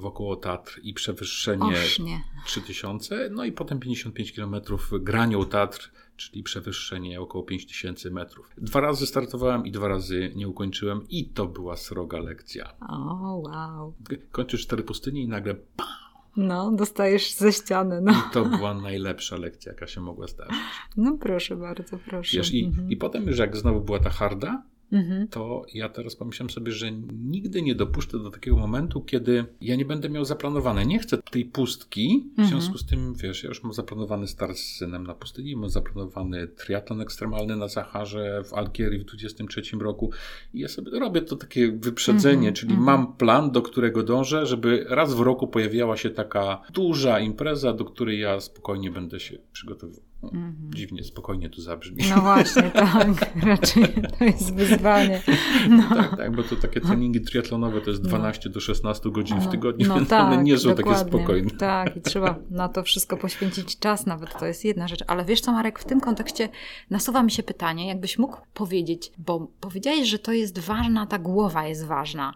wokoło 0.00 0.36
Tatr 0.36 0.80
i 0.82 0.94
przewyższenie 0.94 1.64
Osznie. 1.64 2.22
3000. 2.46 3.30
No 3.32 3.44
i 3.44 3.52
potem 3.52 3.80
55 3.80 4.32
km 4.32 4.56
granią 5.00 5.44
Tatr 5.44 5.90
czyli 6.16 6.42
przewyższenie 6.42 7.20
około 7.20 7.44
5000 7.44 8.10
metrów. 8.10 8.50
Dwa 8.58 8.80
razy 8.80 9.06
startowałem 9.06 9.66
i 9.66 9.70
dwa 9.70 9.88
razy 9.88 10.32
nie 10.36 10.48
ukończyłem 10.48 11.08
i 11.08 11.28
to 11.28 11.46
była 11.46 11.76
sroga 11.76 12.18
lekcja. 12.18 12.72
O, 12.88 13.36
wow. 13.44 13.94
Kończysz 14.32 14.62
cztery 14.62 14.82
pustynie 14.82 15.22
i 15.22 15.28
nagle 15.28 15.54
pam, 15.54 16.06
no, 16.36 16.72
dostajesz 16.72 17.34
ze 17.34 17.52
ściany. 17.52 18.00
No. 18.00 18.12
I 18.12 18.32
to 18.32 18.44
była 18.44 18.74
najlepsza 18.74 19.36
lekcja, 19.36 19.72
jaka 19.72 19.86
się 19.86 20.00
mogła 20.00 20.26
zdarzyć. 20.26 20.56
No 20.96 21.18
proszę 21.20 21.56
bardzo, 21.56 21.98
proszę. 21.98 22.36
Wiesz, 22.36 22.54
i, 22.54 22.64
mhm. 22.64 22.90
i 22.90 22.96
potem 22.96 23.26
już 23.26 23.38
jak 23.38 23.56
znowu 23.56 23.80
była 23.80 23.98
ta 23.98 24.10
harda, 24.10 24.62
mhm. 24.92 25.28
to 25.28 25.62
ja 25.74 25.88
teraz 25.88 26.16
pomyślałem 26.16 26.50
sobie, 26.50 26.72
że 26.72 26.92
nigdy 27.12 27.62
nie 27.62 27.74
dopuszczę 27.74 28.18
do 28.18 28.30
takiego 28.30 28.56
momentu, 28.56 29.00
kiedy 29.00 29.44
ja 29.60 29.76
nie 29.76 29.84
będę 29.84 30.08
miał 30.08 30.24
zaplanowane. 30.24 30.86
Nie 30.86 30.98
chcę 30.98 31.18
tej 31.18 31.44
pustki, 31.44 32.24
w 32.36 32.40
mhm. 32.40 32.48
związku 32.48 32.78
z 32.78 32.86
tym, 32.86 33.14
wiesz, 33.14 33.42
ja 33.42 33.48
już 33.48 33.62
mam 33.62 33.72
zaplanowany 33.72 34.26
start 34.26 34.56
z 34.56 34.76
synem 34.76 35.06
na 35.06 35.14
pustyni, 35.14 35.56
mam 35.56 35.70
zaplanowany 35.70 36.48
triatlon 36.48 37.00
ekstremalny 37.00 37.56
na 37.56 37.68
Saharze 37.68 38.42
w 38.44 38.54
Algierii 38.54 38.98
w 38.98 39.04
23 39.04 39.62
roku 39.80 40.10
i 40.54 40.60
ja 40.60 40.68
sobie 40.68 40.98
robię 40.98 41.22
to 41.22 41.36
takie 41.36 41.72
wyprzedzenie, 41.72 42.48
mhm. 42.48 42.54
czyli 42.54 42.76
mam 42.76 43.16
plan, 43.16 43.50
do 43.50 43.62
którego 43.62 44.02
dążę, 44.02 44.46
żeby 44.46 44.86
raz 44.88 45.14
w 45.14 45.20
roku 45.20 45.48
pojawiała 45.48 45.96
się 45.96 46.10
taka 46.10 46.62
duża 46.72 47.20
impreza, 47.20 47.72
do 47.72 47.84
której 47.84 48.20
ja 48.20 48.40
spokojnie 48.40 48.90
będę 48.90 49.20
się 49.20 49.38
przygotowywał. 49.52 50.15
Mhm. 50.34 50.70
Dziwnie, 50.74 51.04
spokojnie 51.04 51.50
tu 51.50 51.60
zabrzmi. 51.60 52.04
No 52.10 52.20
właśnie, 52.20 52.62
tak. 52.74 53.34
Raczej 53.42 53.84
to 54.18 54.24
jest 54.24 54.54
wyzwanie. 54.54 55.22
No. 55.70 55.88
Tak, 55.88 56.16
tak, 56.16 56.36
bo 56.36 56.42
to 56.42 56.56
takie 56.56 56.80
treningi 56.80 57.20
triatlonowe 57.20 57.80
to 57.80 57.90
jest 57.90 58.02
12 58.02 58.48
no. 58.48 58.52
do 58.52 58.60
16 58.60 59.10
godzin 59.10 59.40
w 59.40 59.48
tygodniu, 59.48 59.88
no, 59.88 59.94
więc 59.94 60.08
tak, 60.08 60.32
one 60.32 60.42
nie 60.42 60.58
są 60.58 60.74
dokładnie. 60.74 60.94
takie 60.94 61.08
spokojne. 61.08 61.50
Tak, 61.50 61.96
i 61.96 62.00
trzeba 62.00 62.38
na 62.50 62.68
to 62.68 62.82
wszystko 62.82 63.16
poświęcić 63.16 63.78
czas, 63.78 64.06
nawet 64.06 64.38
to 64.38 64.46
jest 64.46 64.64
jedna 64.64 64.88
rzecz. 64.88 65.04
Ale 65.06 65.24
wiesz 65.24 65.40
co, 65.40 65.52
Marek, 65.52 65.78
w 65.78 65.84
tym 65.84 66.00
kontekście 66.00 66.48
nasuwa 66.90 67.22
mi 67.22 67.30
się 67.30 67.42
pytanie, 67.42 67.88
jakbyś 67.88 68.18
mógł 68.18 68.36
powiedzieć, 68.54 69.12
bo 69.18 69.48
powiedziałeś, 69.60 70.08
że 70.08 70.18
to 70.18 70.32
jest 70.32 70.58
ważna, 70.58 71.06
ta 71.06 71.18
głowa 71.18 71.66
jest 71.66 71.86
ważna. 71.86 72.34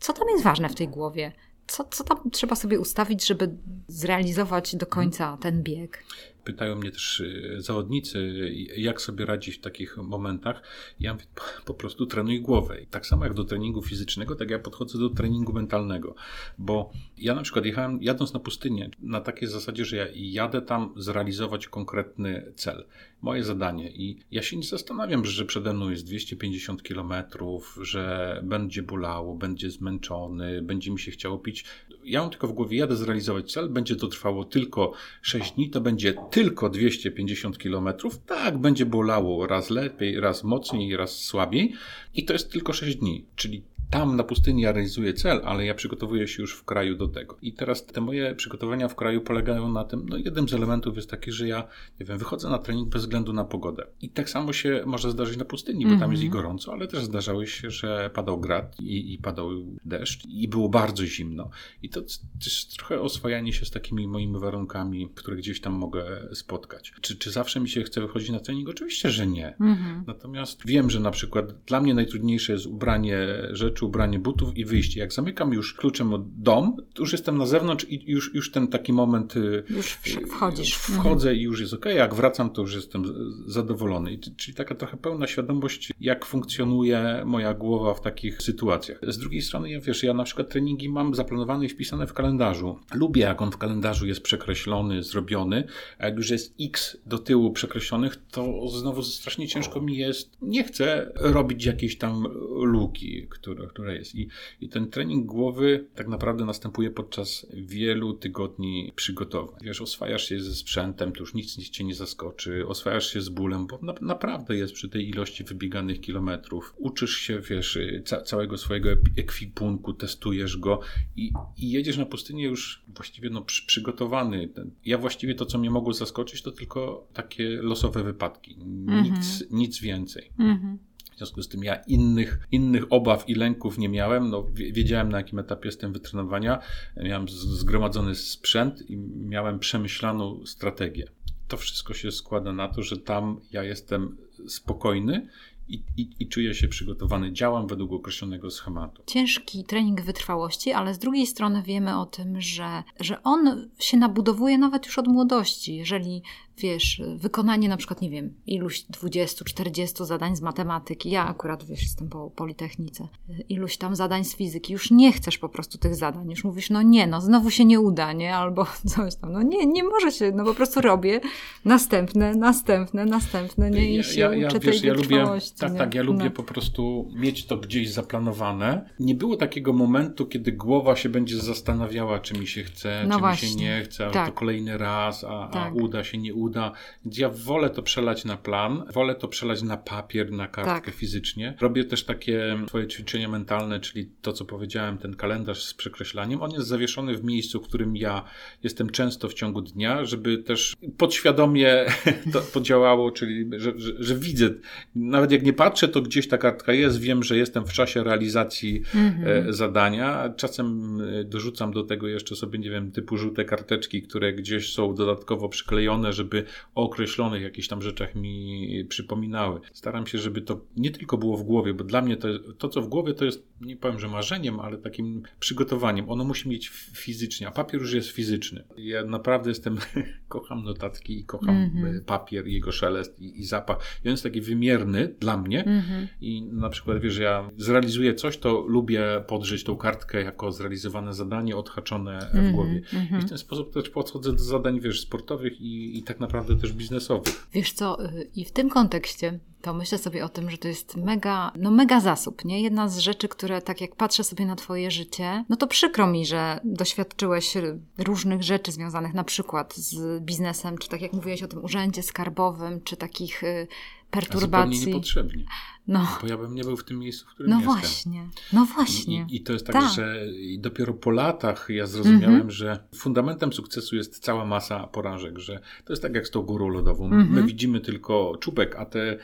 Co 0.00 0.12
tam 0.12 0.28
jest 0.28 0.44
ważne 0.44 0.68
w 0.68 0.74
tej 0.74 0.88
głowie? 0.88 1.32
Co, 1.66 1.84
co 1.84 2.04
tam 2.04 2.30
trzeba 2.30 2.56
sobie 2.56 2.80
ustawić, 2.80 3.26
żeby 3.26 3.56
zrealizować 3.88 4.76
do 4.76 4.86
końca 4.86 5.38
ten 5.40 5.62
bieg? 5.62 6.04
Pytają 6.44 6.76
mnie 6.76 6.90
też 6.90 7.20
y, 7.20 7.56
zawodnicy, 7.58 8.50
jak 8.76 9.00
sobie 9.00 9.26
radzić 9.26 9.56
w 9.56 9.60
takich 9.60 9.96
momentach. 9.96 10.62
Ja 11.00 11.12
mówię, 11.12 11.24
po 11.64 11.74
prostu 11.74 12.06
trenuj 12.06 12.40
głowę. 12.40 12.80
I 12.80 12.86
tak 12.86 13.06
samo 13.06 13.24
jak 13.24 13.34
do 13.34 13.44
treningu 13.44 13.82
fizycznego, 13.82 14.36
tak 14.36 14.50
ja 14.50 14.58
podchodzę 14.58 14.98
do 14.98 15.10
treningu 15.10 15.52
mentalnego. 15.52 16.14
Bo 16.58 16.92
ja 17.18 17.34
na 17.34 17.42
przykład 17.42 17.64
jechałem, 17.64 18.02
jadąc 18.02 18.32
na 18.32 18.40
pustynię, 18.40 18.90
na 19.00 19.20
takiej 19.20 19.48
zasadzie, 19.48 19.84
że 19.84 19.96
ja 19.96 20.06
jadę 20.14 20.62
tam 20.62 20.94
zrealizować 20.96 21.68
konkretny 21.68 22.52
cel. 22.56 22.84
Moje 23.22 23.44
zadanie. 23.44 23.90
I 23.90 24.18
ja 24.30 24.42
się 24.42 24.56
nie 24.56 24.62
zastanawiam, 24.62 25.24
że 25.24 25.44
przede 25.44 25.72
mną 25.72 25.90
jest 25.90 26.06
250 26.06 26.82
kilometrów, 26.82 27.78
że 27.82 28.40
będzie 28.44 28.82
bolało, 28.82 29.34
będzie 29.34 29.70
zmęczony, 29.70 30.62
będzie 30.62 30.90
mi 30.90 30.98
się 30.98 31.10
chciało 31.10 31.38
pić. 31.38 31.64
Ja 32.04 32.20
mam 32.20 32.30
tylko 32.30 32.48
w 32.48 32.52
głowie, 32.52 32.78
jadę 32.78 32.96
zrealizować 32.96 33.52
cel, 33.52 33.68
będzie 33.68 33.96
to 33.96 34.08
trwało 34.08 34.44
tylko 34.44 34.92
6 35.22 35.52
dni, 35.52 35.70
to 35.70 35.80
będzie 35.80 36.14
tylko 36.34 36.68
250 36.68 37.58
km, 37.58 37.88
tak, 38.26 38.58
będzie 38.58 38.86
bolało 38.86 39.46
raz 39.46 39.70
lepiej, 39.70 40.20
raz 40.20 40.44
mocniej, 40.44 40.96
raz 40.96 41.18
słabiej 41.18 41.72
i 42.14 42.24
to 42.24 42.32
jest 42.32 42.52
tylko 42.52 42.72
6 42.72 42.96
dni, 42.96 43.26
czyli 43.36 43.62
tam 43.90 44.16
na 44.16 44.24
pustyni 44.24 44.62
ja 44.62 44.72
realizuję 44.72 45.12
cel, 45.12 45.40
ale 45.44 45.66
ja 45.66 45.74
przygotowuję 45.74 46.28
się 46.28 46.42
już 46.42 46.54
w 46.54 46.64
kraju 46.64 46.96
do 46.96 47.08
tego. 47.08 47.36
I 47.42 47.52
teraz 47.52 47.86
te 47.86 48.00
moje 48.00 48.34
przygotowania 48.34 48.88
w 48.88 48.94
kraju 48.94 49.20
polegają 49.20 49.68
na 49.68 49.84
tym, 49.84 50.06
no 50.08 50.16
jednym 50.16 50.48
z 50.48 50.54
elementów 50.54 50.96
jest 50.96 51.10
taki, 51.10 51.32
że 51.32 51.48
ja, 51.48 51.68
nie 52.00 52.06
wiem, 52.06 52.18
wychodzę 52.18 52.48
na 52.48 52.58
trening 52.58 52.88
bez 52.88 53.02
względu 53.02 53.32
na 53.32 53.44
pogodę. 53.44 53.86
I 54.02 54.08
tak 54.08 54.30
samo 54.30 54.52
się 54.52 54.82
może 54.86 55.10
zdarzyć 55.10 55.36
na 55.36 55.44
pustyni, 55.44 55.84
bo 55.84 55.88
mm 55.88 55.98
-hmm. 55.98 56.02
tam 56.02 56.10
jest 56.10 56.22
i 56.22 56.26
mhm. 56.26 56.42
gorąco, 56.42 56.72
ale 56.72 56.88
też 56.88 57.04
zdarzały 57.04 57.46
się, 57.46 57.70
że 57.70 58.10
padał 58.14 58.40
grad 58.40 58.80
i, 58.80 59.14
i 59.14 59.18
padał 59.18 59.50
deszcz 59.84 60.26
i 60.26 60.48
było 60.48 60.68
bardzo 60.68 61.06
zimno. 61.06 61.50
I 61.82 61.88
to 61.88 62.00
jest 62.44 62.76
trochę 62.76 63.00
oswajanie 63.00 63.52
się 63.52 63.66
z 63.66 63.70
takimi 63.70 64.08
moimi 64.08 64.38
warunkami, 64.38 65.08
które 65.14 65.36
gdzieś 65.36 65.60
tam 65.60 65.72
mogę 65.72 66.23
spotkać. 66.32 66.92
Czy, 67.00 67.16
czy 67.16 67.30
zawsze 67.30 67.60
mi 67.60 67.68
się 67.68 67.82
chce 67.82 68.00
wychodzić 68.00 68.30
na 68.30 68.40
trening? 68.40 68.68
Oczywiście, 68.68 69.10
że 69.10 69.26
nie. 69.26 69.54
-hmm. 69.60 70.02
Natomiast 70.06 70.66
wiem, 70.66 70.90
że 70.90 71.00
na 71.00 71.10
przykład 71.10 71.64
dla 71.66 71.80
mnie 71.80 71.94
najtrudniejsze 71.94 72.52
jest 72.52 72.66
ubranie 72.66 73.18
rzeczy, 73.50 73.86
ubranie 73.86 74.18
butów 74.18 74.56
i 74.56 74.64
wyjście. 74.64 75.00
Jak 75.00 75.12
zamykam 75.12 75.52
już 75.52 75.74
kluczem 75.74 76.14
od 76.14 76.34
dom, 76.42 76.76
to 76.94 77.02
już 77.02 77.12
jestem 77.12 77.38
na 77.38 77.46
zewnątrz 77.46 77.86
i 77.88 78.10
już, 78.10 78.34
już 78.34 78.50
ten 78.50 78.68
taki 78.68 78.92
moment. 78.92 79.36
Y, 79.36 79.64
już 79.70 79.86
wchodzisz. 80.30 80.74
Wchodzę 80.74 81.28
mhm. 81.28 81.36
i 81.36 81.42
już 81.42 81.60
jest 81.60 81.74
ok. 81.74 81.84
Jak 81.84 82.14
wracam, 82.14 82.50
to 82.50 82.62
już 82.62 82.74
jestem 82.74 83.04
zadowolony. 83.46 84.12
I, 84.12 84.18
czyli 84.18 84.56
taka 84.56 84.74
trochę 84.74 84.96
pełna 84.96 85.26
świadomość, 85.26 85.92
jak 86.00 86.24
funkcjonuje 86.24 87.22
moja 87.24 87.54
głowa 87.54 87.94
w 87.94 88.00
takich 88.00 88.42
sytuacjach. 88.42 88.98
Z 89.08 89.18
drugiej 89.18 89.42
strony, 89.42 89.70
ja 89.70 89.80
wiesz, 89.80 90.02
ja 90.02 90.14
na 90.14 90.24
przykład 90.24 90.48
treningi 90.48 90.88
mam 90.88 91.14
zaplanowane 91.14 91.64
i 91.64 91.68
wpisane 91.68 92.06
w 92.06 92.12
kalendarzu. 92.12 92.78
Lubię, 92.94 93.22
jak 93.22 93.42
on 93.42 93.50
w 93.50 93.58
kalendarzu 93.58 94.06
jest 94.06 94.20
przekreślony, 94.20 95.02
zrobiony, 95.02 95.64
a 95.98 96.10
jak 96.14 96.18
już 96.18 96.30
jest 96.30 96.54
X 96.60 96.96
do 97.06 97.18
tyłu 97.18 97.52
przekreślonych, 97.52 98.16
to 98.30 98.68
znowu 98.68 99.02
strasznie 99.02 99.48
ciężko 99.48 99.80
mi 99.80 99.96
jest. 99.96 100.36
Nie 100.42 100.64
chcę 100.64 101.12
robić 101.14 101.64
jakiejś 101.64 101.98
tam 101.98 102.26
luki, 102.62 103.26
które, 103.30 103.66
które 103.66 103.96
jest. 103.96 104.14
I, 104.14 104.28
I 104.60 104.68
ten 104.68 104.90
trening 104.90 105.26
głowy 105.26 105.86
tak 105.94 106.08
naprawdę 106.08 106.44
następuje 106.44 106.90
podczas 106.90 107.46
wielu 107.52 108.14
tygodni 108.14 108.92
przygotowań. 108.96 109.60
Wiesz, 109.62 109.80
oswajasz 109.80 110.28
się 110.28 110.40
ze 110.40 110.54
sprzętem, 110.54 111.12
to 111.12 111.20
już 111.20 111.34
nic 111.34 111.68
cię 111.70 111.84
nie 111.84 111.94
zaskoczy, 111.94 112.66
oswajasz 112.66 113.12
się 113.12 113.20
z 113.20 113.28
bólem, 113.28 113.66
bo 113.66 113.78
na, 113.82 113.94
naprawdę 114.00 114.56
jest 114.56 114.72
przy 114.72 114.88
tej 114.88 115.08
ilości 115.08 115.44
wybieganych 115.44 116.00
kilometrów. 116.00 116.74
Uczysz 116.76 117.16
się, 117.16 117.40
wiesz, 117.40 117.78
ca 118.04 118.22
całego 118.22 118.58
swojego 118.58 118.90
ekwipunku, 119.16 119.92
testujesz 119.92 120.56
go 120.56 120.80
i, 121.16 121.32
i 121.56 121.70
jedziesz 121.70 121.96
na 121.96 122.06
pustynię 122.06 122.44
już 122.44 122.82
właściwie 122.88 123.30
no, 123.30 123.42
przy, 123.42 123.66
przygotowany. 123.66 124.48
Ja 124.84 124.98
właściwie 124.98 125.34
to, 125.34 125.46
co 125.46 125.58
mnie 125.58 125.70
mogło 125.70 125.92
zaskoczyć, 125.92 126.03
to 126.42 126.52
tylko 126.52 127.08
takie 127.12 127.48
losowe 127.48 128.04
wypadki. 128.04 128.56
Nic, 128.58 128.88
mm 128.88 129.04
-hmm. 129.04 129.44
nic 129.50 129.80
więcej. 129.80 130.30
Mm 130.38 130.58
-hmm. 130.58 130.94
W 131.14 131.16
związku 131.16 131.42
z 131.42 131.48
tym 131.48 131.64
ja 131.64 131.74
innych, 131.74 132.38
innych 132.52 132.84
obaw 132.90 133.28
i 133.28 133.34
lęków 133.34 133.78
nie 133.78 133.88
miałem. 133.88 134.30
No, 134.30 134.46
wiedziałem 134.54 135.08
na 135.08 135.18
jakim 135.18 135.38
etapie 135.38 135.68
jestem 135.68 135.92
wytrenowania. 135.92 136.58
Miałem 136.96 137.28
zgromadzony 137.28 138.14
sprzęt 138.14 138.90
i 138.90 138.96
miałem 139.16 139.58
przemyślaną 139.58 140.46
strategię. 140.46 141.04
To 141.48 141.56
wszystko 141.56 141.94
się 141.94 142.12
składa 142.12 142.52
na 142.52 142.68
to, 142.68 142.82
że 142.82 142.96
tam 142.96 143.40
ja 143.52 143.62
jestem 143.62 144.16
spokojny 144.48 145.28
i, 145.68 145.82
i, 145.96 146.10
i, 146.20 146.28
czuję 146.28 146.54
się 146.54 146.68
przygotowany, 146.68 147.32
działam 147.32 147.66
według 147.66 147.92
określonego 147.92 148.50
schematu. 148.50 149.02
Ciężki 149.06 149.64
trening 149.64 150.02
wytrwałości, 150.02 150.72
ale 150.72 150.94
z 150.94 150.98
drugiej 150.98 151.26
strony 151.26 151.62
wiemy 151.62 151.98
o 151.98 152.06
tym, 152.06 152.40
że, 152.40 152.82
że 153.00 153.22
on 153.22 153.70
się 153.78 153.96
nabudowuje 153.96 154.58
nawet 154.58 154.86
już 154.86 154.98
od 154.98 155.08
młodości. 155.08 155.76
Jeżeli 155.76 156.22
wiesz, 156.58 157.02
wykonanie 157.16 157.68
na 157.68 157.76
przykład, 157.76 158.00
nie 158.00 158.10
wiem, 158.10 158.34
iluś 158.46 158.84
20-40 158.84 160.04
zadań 160.04 160.36
z 160.36 160.40
matematyki, 160.40 161.10
ja 161.10 161.26
akurat, 161.26 161.64
wiesz, 161.64 161.82
jestem 161.82 162.08
po 162.08 162.30
Politechnice, 162.30 163.08
iluś 163.48 163.76
tam 163.76 163.96
zadań 163.96 164.24
z 164.24 164.36
fizyki, 164.36 164.72
już 164.72 164.90
nie 164.90 165.12
chcesz 165.12 165.38
po 165.38 165.48
prostu 165.48 165.78
tych 165.78 165.94
zadań, 165.94 166.30
już 166.30 166.44
mówisz, 166.44 166.70
no 166.70 166.82
nie, 166.82 167.06
no 167.06 167.20
znowu 167.20 167.50
się 167.50 167.64
nie 167.64 167.80
uda, 167.80 168.12
nie, 168.12 168.36
albo 168.36 168.66
coś 168.94 169.14
tam, 169.14 169.32
no 169.32 169.42
nie, 169.42 169.66
nie 169.66 169.84
może 169.84 170.12
się, 170.12 170.32
no 170.34 170.44
po 170.44 170.54
prostu 170.54 170.80
robię 170.80 171.20
następne, 171.64 172.34
następne, 172.34 173.04
następne, 173.04 173.70
nie, 173.70 173.94
i 173.98 174.04
się 174.04 174.20
ja, 174.20 174.34
ja, 174.34 174.48
uczę 174.48 174.60
wiesz, 174.60 174.80
tej 174.80 174.88
ja 174.88 174.94
lubię, 174.94 175.26
Tak, 175.58 175.72
nie? 175.72 175.78
tak, 175.78 175.94
ja 175.94 176.02
lubię 176.02 176.24
no. 176.24 176.30
po 176.30 176.42
prostu 176.42 177.10
mieć 177.14 177.46
to 177.46 177.56
gdzieś 177.56 177.92
zaplanowane. 177.92 178.90
Nie 179.00 179.14
było 179.14 179.36
takiego 179.36 179.72
momentu, 179.72 180.26
kiedy 180.26 180.52
głowa 180.52 180.96
się 180.96 181.08
będzie 181.08 181.36
zastanawiała, 181.36 182.20
czy 182.20 182.34
mi 182.34 182.46
się 182.46 182.62
chce, 182.62 183.04
no 183.08 183.14
czy 183.14 183.20
właśnie. 183.20 183.48
mi 183.48 183.54
się 183.54 183.60
nie 183.60 183.82
chce, 183.82 184.06
a 184.06 184.10
tak. 184.10 184.26
to 184.26 184.32
kolejny 184.32 184.78
raz, 184.78 185.24
a, 185.24 185.48
tak. 185.52 185.72
a 185.72 185.74
uda 185.74 186.04
się, 186.04 186.18
nie 186.18 186.34
uda 186.34 186.43
uda, 186.44 186.72
ja 187.18 187.28
wolę 187.28 187.70
to 187.70 187.82
przelać 187.82 188.24
na 188.24 188.36
plan, 188.36 188.82
wolę 188.92 189.14
to 189.14 189.28
przelać 189.28 189.62
na 189.62 189.76
papier, 189.76 190.32
na 190.32 190.48
kartkę 190.48 190.90
tak. 190.90 190.94
fizycznie. 190.94 191.54
Robię 191.60 191.84
też 191.84 192.04
takie 192.04 192.58
swoje 192.68 192.86
ćwiczenia 192.86 193.28
mentalne, 193.28 193.80
czyli 193.80 194.10
to, 194.22 194.32
co 194.32 194.44
powiedziałem, 194.44 194.98
ten 194.98 195.16
kalendarz 195.16 195.64
z 195.64 195.74
przekreślaniem. 195.74 196.42
On 196.42 196.50
jest 196.50 196.66
zawieszony 196.66 197.16
w 197.16 197.24
miejscu, 197.24 197.60
w 197.60 197.68
którym 197.68 197.96
ja 197.96 198.24
jestem 198.62 198.90
często 198.90 199.28
w 199.28 199.34
ciągu 199.34 199.62
dnia, 199.62 200.04
żeby 200.04 200.38
też 200.38 200.76
podświadomie 200.98 201.86
to 202.32 202.40
podziałało, 202.40 203.10
czyli 203.10 203.50
że, 203.56 203.72
że, 203.76 203.92
że 203.98 204.14
widzę, 204.14 204.50
nawet 204.94 205.32
jak 205.32 205.42
nie 205.42 205.52
patrzę, 205.52 205.88
to 205.88 206.00
gdzieś 206.02 206.28
ta 206.28 206.38
kartka 206.38 206.72
jest, 206.72 207.00
wiem, 207.00 207.22
że 207.22 207.36
jestem 207.36 207.66
w 207.66 207.72
czasie 207.72 208.04
realizacji 208.04 208.82
mhm. 208.94 209.52
zadania. 209.52 210.34
Czasem 210.36 210.98
e, 211.00 211.24
dorzucam 211.24 211.72
do 211.72 211.84
tego 211.84 212.08
jeszcze 212.08 212.36
sobie, 212.36 212.58
nie 212.58 212.70
wiem, 212.70 212.92
typu 212.92 213.16
żółte 213.16 213.44
karteczki, 213.44 214.02
które 214.02 214.32
gdzieś 214.32 214.72
są 214.72 214.94
dodatkowo 214.94 215.48
przyklejone, 215.48 216.12
żeby 216.12 216.33
żeby 216.34 216.46
o 216.74 216.82
określonych 216.82 217.42
jakichś 217.42 217.68
tam 217.68 217.82
rzeczach 217.82 218.14
mi 218.14 218.84
przypominały. 218.88 219.60
Staram 219.72 220.06
się, 220.06 220.18
żeby 220.18 220.40
to 220.40 220.60
nie 220.76 220.90
tylko 220.90 221.18
było 221.18 221.36
w 221.36 221.42
głowie, 221.42 221.74
bo 221.74 221.84
dla 221.84 222.02
mnie 222.02 222.16
to, 222.16 222.28
to 222.58 222.68
co 222.68 222.82
w 222.82 222.88
głowie, 222.88 223.14
to 223.14 223.24
jest, 223.24 223.46
nie 223.60 223.76
powiem, 223.76 223.98
że 223.98 224.08
marzeniem, 224.08 224.60
ale 224.60 224.78
takim 224.78 225.22
przygotowaniem. 225.40 226.10
Ono 226.10 226.24
musi 226.24 226.48
mieć 226.48 226.68
fizycznie, 226.94 227.48
a 227.48 227.50
papier 227.50 227.80
już 227.80 227.92
jest 227.92 228.08
fizyczny. 228.08 228.64
Ja 228.76 229.04
naprawdę 229.04 229.50
jestem, 229.50 229.78
kocham 230.28 230.64
notatki 230.64 231.18
i 231.18 231.24
kocham 231.24 231.56
mm 231.56 231.70
-hmm. 231.70 232.00
papier, 232.04 232.46
jego 232.46 232.72
szelest 232.72 233.20
i, 233.20 233.40
i, 233.40 233.44
zapach. 233.44 234.00
I 234.04 234.08
on 234.08 234.10
jest 234.10 234.22
taki 234.22 234.40
wymierny 234.40 235.14
dla 235.20 235.36
mnie 235.36 235.64
mm 235.64 235.80
-hmm. 235.80 236.06
i 236.20 236.42
na 236.42 236.68
przykład, 236.68 236.98
wiesz, 237.00 237.18
ja 237.18 237.50
zrealizuję 237.56 238.14
coś, 238.14 238.38
to 238.38 238.64
lubię 238.68 239.24
podrzeć 239.26 239.64
tą 239.64 239.76
kartkę 239.76 240.22
jako 240.22 240.52
zrealizowane 240.52 241.14
zadanie, 241.14 241.56
odhaczone 241.56 242.18
mm 242.18 242.46
-hmm. 242.46 242.50
w 242.50 242.52
głowie. 242.52 242.78
I 242.78 242.82
w 242.82 242.94
mhm. 242.94 243.28
ten 243.28 243.38
sposób 243.38 243.72
też 243.72 243.90
podchodzę 243.90 244.32
do 244.32 244.38
zadań, 244.38 244.80
wiesz, 244.80 245.00
sportowych 245.00 245.60
i, 245.60 245.98
i 245.98 246.02
tak 246.02 246.20
naprawdę 246.24 246.56
też 246.56 246.72
biznesowych. 246.72 247.46
Wiesz 247.52 247.72
co, 247.72 248.04
y, 248.04 248.30
i 248.36 248.44
w 248.44 248.52
tym 248.52 248.70
kontekście 248.70 249.38
to 249.62 249.74
myślę 249.74 249.98
sobie 249.98 250.24
o 250.24 250.28
tym, 250.28 250.50
że 250.50 250.58
to 250.58 250.68
jest 250.68 250.96
mega, 250.96 251.52
no 251.56 251.70
mega 251.70 252.00
zasób, 252.00 252.44
nie? 252.44 252.62
Jedna 252.62 252.88
z 252.88 252.98
rzeczy, 252.98 253.28
które 253.28 253.62
tak 253.62 253.80
jak 253.80 253.96
patrzę 253.96 254.24
sobie 254.24 254.46
na 254.46 254.56
twoje 254.56 254.90
życie, 254.90 255.44
no 255.48 255.56
to 255.56 255.66
przykro 255.66 256.06
mi, 256.06 256.26
że 256.26 256.60
doświadczyłeś 256.64 257.54
różnych 257.98 258.42
rzeczy 258.42 258.72
związanych 258.72 259.14
na 259.14 259.24
przykład 259.24 259.74
z 259.76 260.22
biznesem, 260.24 260.78
czy 260.78 260.88
tak 260.88 261.00
jak 261.00 261.12
mówiłeś 261.12 261.42
o 261.42 261.48
tym 261.48 261.64
urzędzie 261.64 262.02
skarbowym, 262.02 262.80
czy 262.82 262.96
takich 262.96 263.42
y, 263.42 263.66
perturbacji. 264.14 264.72
A 264.72 264.78
zupełnie 264.78 264.86
niepotrzebnie. 264.86 265.44
No. 265.86 266.18
Bo 266.20 266.26
ja 266.26 266.36
bym 266.36 266.54
nie 266.54 266.64
był 266.64 266.76
w 266.76 266.84
tym 266.84 266.98
miejscu, 266.98 267.26
w 267.26 267.28
którym 267.28 267.50
no 267.50 267.56
jestem. 267.56 267.74
Właśnie. 267.74 268.28
No 268.52 268.64
właśnie. 268.64 269.26
I, 269.30 269.36
I, 269.36 269.40
to 269.40 269.52
jest 269.52 269.66
tak, 269.66 269.74
tak, 269.74 269.92
że 269.94 270.26
dopiero 270.58 270.94
po 270.94 271.10
latach 271.10 271.66
ja 271.68 271.86
zrozumiałem, 271.86 272.34
mm 272.34 272.48
-hmm. 272.48 272.50
że 272.50 272.84
fundamentem 272.94 273.52
sukcesu 273.52 273.96
jest 273.96 274.18
cała 274.18 274.44
masa 274.44 274.86
porażek, 274.86 275.38
że 275.38 275.60
to 275.84 275.92
jest 275.92 276.02
tak 276.02 276.14
jak 276.14 276.26
z 276.26 276.30
tą 276.30 276.42
górą 276.42 276.68
lodową. 276.68 277.06
Mm 277.06 277.26
-hmm. 277.26 277.30
My 277.30 277.42
widzimy 277.42 277.80
tylko 277.80 278.36
czubek, 278.40 278.76
a 278.76 278.86
te 278.86 279.18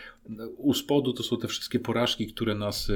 u 0.56 0.74
spodu 0.74 1.12
to 1.12 1.22
są 1.22 1.36
te 1.36 1.48
wszystkie 1.48 1.78
porażki, 1.78 2.26
które 2.26 2.54
nas 2.54 2.90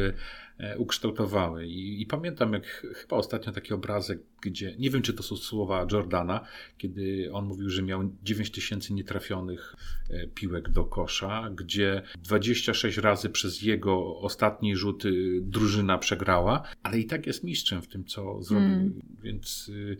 E, 0.58 0.78
ukształtowały. 0.78 1.66
I, 1.66 2.02
I, 2.02 2.06
pamiętam, 2.06 2.52
jak 2.52 2.66
chyba 2.94 3.16
ostatnio 3.16 3.52
taki 3.52 3.74
obrazek, 3.74 4.18
gdzie 4.44 4.74
nie 4.78 4.90
wiem, 4.90 5.02
czy 5.02 5.12
to 5.12 5.22
są 5.22 5.36
słowa 5.36 5.86
Jordana, 5.92 6.40
kiedy 6.78 7.30
on 7.32 7.46
mówił, 7.46 7.70
że 7.70 7.82
miał 7.82 8.10
9 8.22 8.50
tysięcy 8.50 8.94
nietrafionych 8.94 9.76
e, 10.10 10.26
piłek 10.26 10.68
do 10.68 10.84
kosza, 10.84 11.50
gdzie 11.54 12.02
26 12.22 12.96
razy 12.96 13.30
przez 13.30 13.62
jego 13.62 14.18
ostatni 14.18 14.76
rzut 14.76 15.04
y, 15.04 15.40
drużyna 15.42 15.98
przegrała, 15.98 16.62
ale 16.82 16.98
i 16.98 17.06
tak 17.06 17.26
jest 17.26 17.44
mistrzem 17.44 17.82
w 17.82 17.88
tym, 17.88 18.04
co 18.04 18.42
zrobił. 18.42 18.68
Mm. 18.68 19.00
Więc 19.22 19.68
y, 19.68 19.96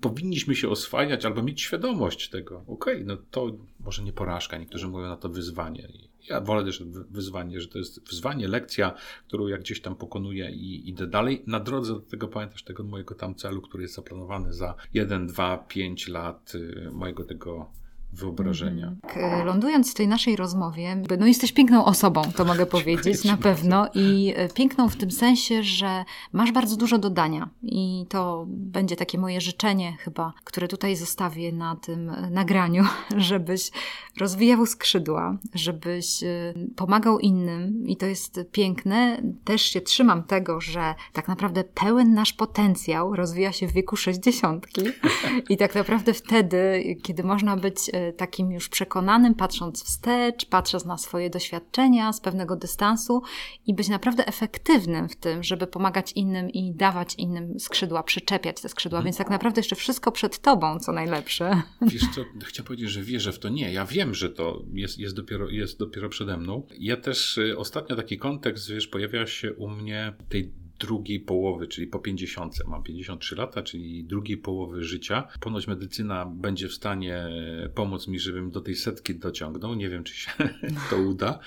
powinniśmy 0.00 0.54
się 0.56 0.68
oswajać 0.68 1.24
albo 1.24 1.42
mieć 1.42 1.60
świadomość 1.60 2.28
tego. 2.28 2.58
Okej, 2.66 2.94
okay, 2.94 3.04
no 3.04 3.16
to 3.30 3.56
może 3.80 4.02
nie 4.02 4.12
porażka, 4.12 4.58
niektórzy 4.58 4.88
mówią 4.88 5.06
na 5.06 5.16
to 5.16 5.28
wyzwanie. 5.28 5.88
Ja 6.28 6.40
wolę 6.40 6.64
też 6.64 6.82
wyzwanie, 7.10 7.60
że 7.60 7.68
to 7.68 7.78
jest 7.78 8.08
wyzwanie, 8.08 8.48
lekcja, 8.48 8.94
którą 9.28 9.46
ja 9.46 9.58
gdzieś 9.58 9.80
tam 9.80 9.96
pokonuję 9.96 10.50
i 10.50 10.88
idę 10.88 11.06
dalej. 11.06 11.42
Na 11.46 11.60
drodze 11.60 11.94
do 11.94 12.00
tego 12.00 12.28
pamiętasz 12.28 12.62
tego 12.62 12.84
mojego 12.84 13.14
tam 13.14 13.34
celu, 13.34 13.61
który 13.62 13.82
jest 13.82 13.94
zaplanowany 13.94 14.52
za 14.52 14.74
1, 14.94 15.26
2, 15.26 15.58
5 15.58 16.08
lat 16.08 16.54
y, 16.54 16.90
mojego 16.92 17.24
tego 17.24 17.70
wyobrażenia. 18.12 18.92
Mm. 19.16 19.46
Lądując 19.46 19.90
w 19.90 19.94
tej 19.94 20.08
naszej 20.08 20.36
rozmowie, 20.36 21.02
no 21.18 21.26
jesteś 21.26 21.52
piękną 21.52 21.84
osobą, 21.84 22.22
to 22.36 22.44
mogę 22.44 22.66
powiedzieć, 22.66 23.24
na 23.24 23.36
pewno. 23.36 23.88
I 23.94 24.32
e, 24.36 24.48
piękną 24.48 24.88
w 24.88 24.96
tym 24.96 25.10
sensie, 25.10 25.62
że 25.62 26.04
masz 26.32 26.52
bardzo 26.52 26.76
dużo 26.76 26.98
dodania. 26.98 27.48
I 27.62 28.06
to 28.08 28.44
będzie 28.48 28.96
takie 28.96 29.18
moje 29.18 29.40
życzenie 29.40 29.96
chyba, 29.98 30.32
które 30.44 30.68
tutaj 30.68 30.96
zostawię 30.96 31.52
na 31.52 31.76
tym 31.76 32.10
e, 32.10 32.30
nagraniu, 32.30 32.84
żebyś 33.16 33.70
rozwijał 34.20 34.66
skrzydła, 34.66 35.38
żebyś 35.54 36.24
pomagał 36.76 37.18
innym. 37.18 37.86
I 37.86 37.96
to 37.96 38.06
jest 38.06 38.40
piękne. 38.52 39.22
Też 39.44 39.62
się 39.62 39.80
trzymam 39.80 40.22
tego, 40.22 40.60
że 40.60 40.94
tak 41.12 41.28
naprawdę 41.28 41.64
pełen 41.64 42.14
nasz 42.14 42.32
potencjał 42.32 43.16
rozwija 43.16 43.52
się 43.52 43.66
w 43.68 43.72
wieku 43.72 43.96
60. 43.96 44.66
I 45.50 45.56
tak 45.56 45.74
naprawdę 45.74 46.14
wtedy, 46.14 46.82
kiedy 47.02 47.22
można 47.22 47.56
być 47.56 47.90
takim 48.16 48.52
już 48.52 48.68
przekonanym, 48.68 49.34
patrząc 49.34 49.84
wstecz, 49.84 50.46
patrząc 50.46 50.84
na 50.84 50.98
swoje 50.98 51.30
doświadczenia 51.30 52.12
z 52.12 52.20
pewnego 52.20 52.56
dystansu 52.56 53.22
i 53.66 53.74
być 53.74 53.88
naprawdę 53.88 54.26
efektywnym 54.26 55.08
w 55.08 55.16
tym, 55.16 55.42
żeby 55.42 55.66
pomagać 55.66 56.12
innym 56.12 56.50
i 56.50 56.74
dawać 56.74 57.14
innym 57.14 57.60
skrzydła, 57.60 58.02
przyczepiać 58.02 58.60
te 58.60 58.68
skrzydła. 58.68 58.98
Hmm. 58.98 59.04
Więc 59.04 59.16
tak 59.16 59.30
naprawdę 59.30 59.60
jeszcze 59.60 59.76
wszystko 59.76 60.12
przed 60.12 60.38
tobą, 60.38 60.78
co 60.78 60.92
najlepsze. 60.92 61.62
Wiesz 61.92 62.02
co, 62.14 62.24
chciałem 62.44 62.66
powiedzieć, 62.66 62.90
że 62.90 63.02
wierzę 63.02 63.32
w 63.32 63.38
to. 63.38 63.48
Nie, 63.48 63.72
ja 63.72 63.86
wiem, 63.86 64.14
że 64.14 64.30
to 64.30 64.62
jest, 64.72 64.98
jest, 64.98 65.16
dopiero, 65.16 65.48
jest 65.48 65.78
dopiero 65.78 66.08
przede 66.08 66.36
mną. 66.36 66.66
Ja 66.78 66.96
też 66.96 67.38
y, 67.38 67.58
ostatnio 67.58 67.96
taki 67.96 68.18
kontekst, 68.18 68.70
wiesz, 68.70 68.88
pojawia 68.88 69.26
się 69.26 69.54
u 69.54 69.68
mnie 69.68 70.14
tej 70.28 70.52
drugiej 70.82 71.20
połowy, 71.20 71.68
czyli 71.68 71.86
po 71.86 71.98
50. 71.98 72.66
Mam 72.66 72.82
53 72.82 73.36
lata, 73.36 73.62
czyli 73.62 74.04
drugiej 74.04 74.36
połowy 74.36 74.84
życia. 74.84 75.28
Ponoć 75.40 75.66
medycyna 75.66 76.26
będzie 76.26 76.68
w 76.68 76.74
stanie 76.74 77.28
pomóc 77.74 78.08
mi, 78.08 78.18
żebym 78.18 78.50
do 78.50 78.60
tej 78.60 78.74
setki 78.74 79.14
dociągnął. 79.14 79.74
Nie 79.74 79.88
wiem, 79.88 80.04
czy 80.04 80.14
się 80.14 80.30
to 80.90 80.96
uda, 80.96 81.38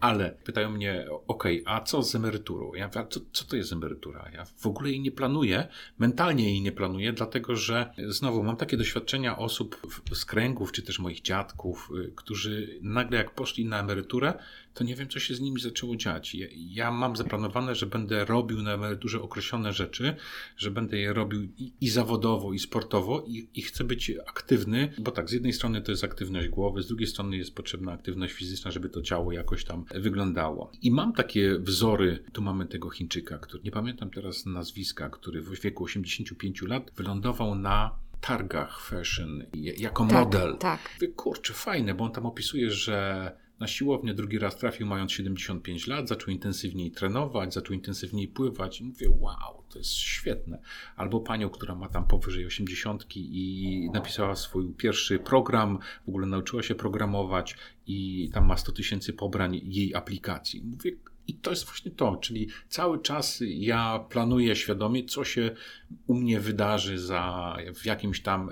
ale 0.00 0.30
pytają 0.44 0.70
mnie, 0.70 1.06
ok, 1.28 1.44
a 1.64 1.80
co 1.80 2.02
z 2.02 2.14
emeryturą? 2.14 2.74
Ja 2.74 2.86
mówię, 2.86 3.06
co, 3.10 3.20
co 3.32 3.44
to 3.44 3.56
jest 3.56 3.72
emerytura? 3.72 4.30
Ja 4.34 4.44
w 4.44 4.66
ogóle 4.66 4.90
jej 4.90 5.00
nie 5.00 5.12
planuję, 5.12 5.68
mentalnie 5.98 6.44
jej 6.44 6.62
nie 6.62 6.72
planuję, 6.72 7.12
dlatego 7.12 7.56
że 7.56 7.92
znowu 8.08 8.42
mam 8.42 8.56
takie 8.56 8.76
doświadczenia 8.76 9.38
osób 9.38 9.86
z 10.12 10.24
kręgów, 10.24 10.72
czy 10.72 10.82
też 10.82 10.98
moich 10.98 11.20
dziadków, 11.20 11.90
y, 11.96 12.12
którzy 12.16 12.78
nagle 12.82 13.18
jak 13.18 13.34
poszli 13.34 13.64
na 13.64 13.80
emeryturę, 13.80 14.34
to 14.74 14.84
nie 14.84 14.96
wiem, 14.96 15.08
co 15.08 15.20
się 15.20 15.34
z 15.34 15.40
nimi 15.40 15.60
zaczęło 15.60 15.96
dziać. 15.96 16.34
Ja, 16.34 16.46
ja 16.54 16.90
mam 16.90 17.16
zaplanowane, 17.16 17.74
że 17.74 17.86
będę 17.86 18.24
robił 18.24 18.62
na 18.62 18.72
emeryturze 18.72 19.22
określone 19.22 19.72
rzeczy, 19.72 20.16
że 20.56 20.70
będę 20.70 20.98
je 20.98 21.12
robił 21.12 21.42
i, 21.42 21.72
i 21.80 21.88
zawodowo, 21.88 22.52
i 22.52 22.58
sportowo, 22.58 23.24
i, 23.26 23.48
i, 23.54 23.62
chcę 23.62 23.84
być 23.84 24.12
aktywny, 24.26 24.92
bo 24.98 25.10
tak, 25.10 25.30
z 25.30 25.32
jednej 25.32 25.52
strony 25.52 25.82
to 25.82 25.90
jest 25.90 26.04
aktywność 26.04 26.48
głowy, 26.48 26.82
z 26.82 26.86
drugiej 26.86 27.06
strony 27.06 27.36
jest 27.36 27.54
potrzebna 27.54 27.92
aktywność 27.92 28.34
fizyczna, 28.34 28.70
żeby 28.70 28.88
to 28.88 29.02
ciało 29.02 29.32
jakoś 29.32 29.64
tam 29.64 29.84
wyglądało. 29.94 30.72
I 30.82 30.90
mam 30.90 31.12
takie 31.12 31.58
wzory, 31.58 32.24
tu 32.32 32.42
mamy 32.42 32.66
tego 32.66 32.90
Chińczyka, 32.90 33.38
który, 33.38 33.62
nie 33.64 33.70
pamiętam 33.70 34.10
teraz 34.10 34.46
nazwiska, 34.46 35.10
który 35.10 35.42
w 35.42 35.60
wieku 35.60 35.84
85 35.84 36.62
lat 36.62 36.90
wylądował 36.96 37.54
na 37.54 38.02
targach 38.20 38.80
fashion 38.80 39.44
jako 39.54 40.06
tak, 40.06 40.12
model. 40.12 40.56
Tak. 40.58 40.80
Kurczę, 41.16 41.52
fajne, 41.52 41.94
bo 41.94 42.04
on 42.04 42.12
tam 42.12 42.26
opisuje, 42.26 42.70
że 42.70 43.32
na 43.62 43.68
siłownię 43.68 44.14
drugi 44.14 44.38
raz 44.38 44.56
trafił 44.56 44.86
mając 44.86 45.12
75 45.12 45.86
lat, 45.86 46.08
zaczął 46.08 46.34
intensywniej 46.34 46.90
trenować, 46.90 47.54
zaczął 47.54 47.74
intensywniej 47.74 48.28
pływać 48.28 48.80
i 48.80 48.84
mówię, 48.84 49.10
wow, 49.20 49.64
to 49.68 49.78
jest 49.78 49.90
świetne. 49.90 50.58
Albo 50.96 51.20
panią, 51.20 51.50
która 51.50 51.74
ma 51.74 51.88
tam 51.88 52.06
powyżej 52.06 52.46
80 52.46 53.06
i 53.16 53.90
napisała 53.92 54.36
swój 54.36 54.74
pierwszy 54.74 55.18
program, 55.18 55.78
w 56.04 56.08
ogóle 56.08 56.26
nauczyła 56.26 56.62
się 56.62 56.74
programować 56.74 57.56
i 57.86 58.30
tam 58.34 58.46
ma 58.46 58.56
100 58.56 58.72
tysięcy 58.72 59.12
pobrań 59.12 59.60
jej 59.64 59.94
aplikacji. 59.94 60.62
Mówię, 60.64 60.92
i 61.32 61.36
to 61.36 61.50
jest 61.50 61.64
właśnie 61.64 61.90
to, 61.90 62.16
czyli 62.16 62.48
cały 62.68 63.02
czas 63.02 63.42
ja 63.46 64.04
planuję 64.08 64.56
świadomie, 64.56 65.04
co 65.04 65.24
się 65.24 65.50
u 66.06 66.14
mnie 66.14 66.40
wydarzy 66.40 66.98
za, 66.98 67.56
w 67.74 67.86
jakimś 67.86 68.20
tam 68.22 68.50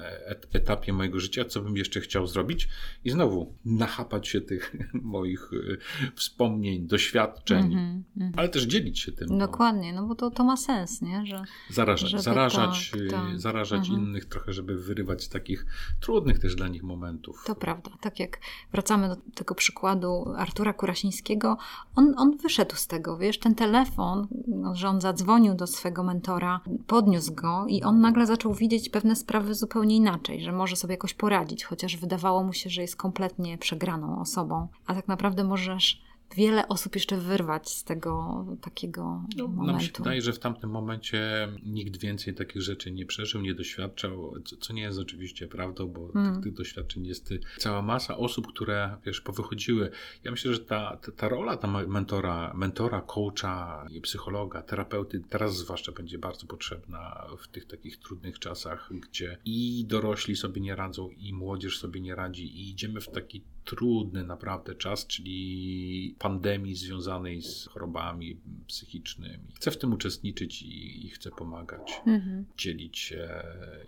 etapie 0.52 0.92
mojego 0.92 1.20
życia, 1.20 1.44
co 1.44 1.60
bym 1.60 1.76
jeszcze 1.76 2.00
chciał 2.00 2.26
zrobić 2.26 2.68
i 3.04 3.10
znowu 3.10 3.54
nachapać 3.64 4.28
się 4.28 4.40
tych 4.40 4.76
moich 4.94 5.50
e, 5.52 5.76
wspomnień, 6.14 6.86
doświadczeń, 6.86 7.72
mm 7.72 8.04
-hmm, 8.18 8.30
ale 8.36 8.48
też 8.48 8.62
dzielić 8.62 9.00
się 9.00 9.12
tym. 9.12 9.28
No. 9.30 9.38
Dokładnie, 9.38 9.92
no 9.92 10.06
bo 10.06 10.14
to, 10.14 10.30
to 10.30 10.44
ma 10.44 10.56
sens, 10.56 11.02
nie? 11.02 11.26
Że, 11.26 11.44
zarażać, 11.70 12.22
zarażać, 12.22 12.90
tak, 12.90 13.00
tak. 13.10 13.40
zarażać 13.40 13.88
mm 13.88 14.00
-hmm. 14.00 14.08
innych 14.08 14.24
trochę, 14.24 14.52
żeby 14.52 14.78
wyrywać 14.78 15.24
z 15.24 15.28
takich 15.28 15.66
trudnych 16.00 16.38
też 16.38 16.54
dla 16.54 16.68
nich 16.68 16.82
momentów. 16.82 17.44
To 17.46 17.54
prawda, 17.54 17.90
tak 18.00 18.20
jak 18.20 18.38
wracamy 18.72 19.08
do 19.08 19.16
tego 19.34 19.54
przykładu 19.54 20.24
Artura 20.36 20.72
Kurasińskiego, 20.72 21.56
on, 21.96 22.14
on 22.16 22.36
wyszedł 22.36 22.69
z 22.76 22.86
tego, 22.86 23.16
wiesz, 23.16 23.38
ten 23.38 23.54
telefon, 23.54 24.28
no, 24.48 24.74
że 24.74 24.88
on 24.88 25.00
zadzwonił 25.00 25.54
do 25.54 25.66
swego 25.66 26.02
mentora, 26.02 26.60
podniósł 26.86 27.34
go 27.34 27.64
i 27.68 27.82
on 27.82 28.00
nagle 28.00 28.26
zaczął 28.26 28.54
widzieć 28.54 28.88
pewne 28.88 29.16
sprawy 29.16 29.54
zupełnie 29.54 29.96
inaczej, 29.96 30.40
że 30.40 30.52
może 30.52 30.76
sobie 30.76 30.94
jakoś 30.94 31.14
poradzić, 31.14 31.64
chociaż 31.64 31.96
wydawało 31.96 32.44
mu 32.44 32.52
się, 32.52 32.70
że 32.70 32.82
jest 32.82 32.96
kompletnie 32.96 33.58
przegraną 33.58 34.20
osobą. 34.20 34.68
A 34.86 34.94
tak 34.94 35.08
naprawdę 35.08 35.44
możesz 35.44 36.02
wiele 36.34 36.68
osób 36.68 36.94
jeszcze 36.94 37.16
wyrwać 37.16 37.68
z 37.68 37.84
tego 37.84 38.44
takiego 38.60 39.22
no, 39.36 39.48
momentu. 39.48 39.72
Nam 39.72 39.80
się 39.80 39.92
wydaje, 39.98 40.22
że 40.22 40.32
w 40.32 40.38
tamtym 40.38 40.70
momencie 40.70 41.48
nikt 41.66 41.96
więcej 41.96 42.34
takich 42.34 42.62
rzeczy 42.62 42.92
nie 42.92 43.06
przeżył, 43.06 43.40
nie 43.40 43.54
doświadczał, 43.54 44.34
co, 44.44 44.56
co 44.56 44.72
nie 44.72 44.82
jest 44.82 44.98
oczywiście 44.98 45.48
prawdą, 45.48 45.88
bo 45.88 46.10
mm. 46.14 46.34
tych, 46.34 46.44
tych, 46.44 46.54
doświadczeń 46.54 47.06
jest 47.06 47.34
cała 47.58 47.82
masa 47.82 48.16
osób, 48.16 48.46
które 48.46 48.96
wiesz, 49.06 49.20
powychodziły. 49.20 49.90
Ja 50.24 50.30
myślę, 50.30 50.52
że 50.54 50.60
ta, 50.60 50.96
ta, 50.96 51.12
ta 51.12 51.28
rola 51.28 51.56
ta 51.56 51.68
mentora, 51.68 52.52
mentora, 52.54 53.00
coacha, 53.00 53.86
psychologa, 54.02 54.62
terapeuty 54.62 55.22
teraz 55.28 55.56
zwłaszcza 55.56 55.92
będzie 55.92 56.18
bardzo 56.18 56.46
potrzebna 56.46 57.26
w 57.38 57.48
tych 57.48 57.66
takich 57.66 57.98
trudnych 57.98 58.38
czasach, 58.38 58.90
gdzie 58.92 59.38
i 59.44 59.84
dorośli 59.88 60.36
sobie 60.36 60.60
nie 60.60 60.76
radzą, 60.76 61.08
i 61.08 61.32
młodzież 61.32 61.78
sobie 61.78 62.00
nie 62.00 62.14
radzi, 62.14 62.44
i 62.44 62.70
idziemy 62.70 63.00
w 63.00 63.08
taki 63.08 63.42
trudny 63.64 64.24
naprawdę 64.24 64.74
czas, 64.74 65.06
czyli 65.06 66.14
pandemii 66.20 66.74
związanej 66.74 67.42
z 67.42 67.66
chorobami 67.66 68.40
psychicznymi. 68.66 69.52
Chcę 69.54 69.70
w 69.70 69.78
tym 69.78 69.92
uczestniczyć 69.92 70.62
i, 70.62 71.06
i 71.06 71.10
chcę 71.10 71.30
pomagać, 71.30 72.00
mhm. 72.06 72.44
dzielić 72.56 72.98
się 72.98 73.42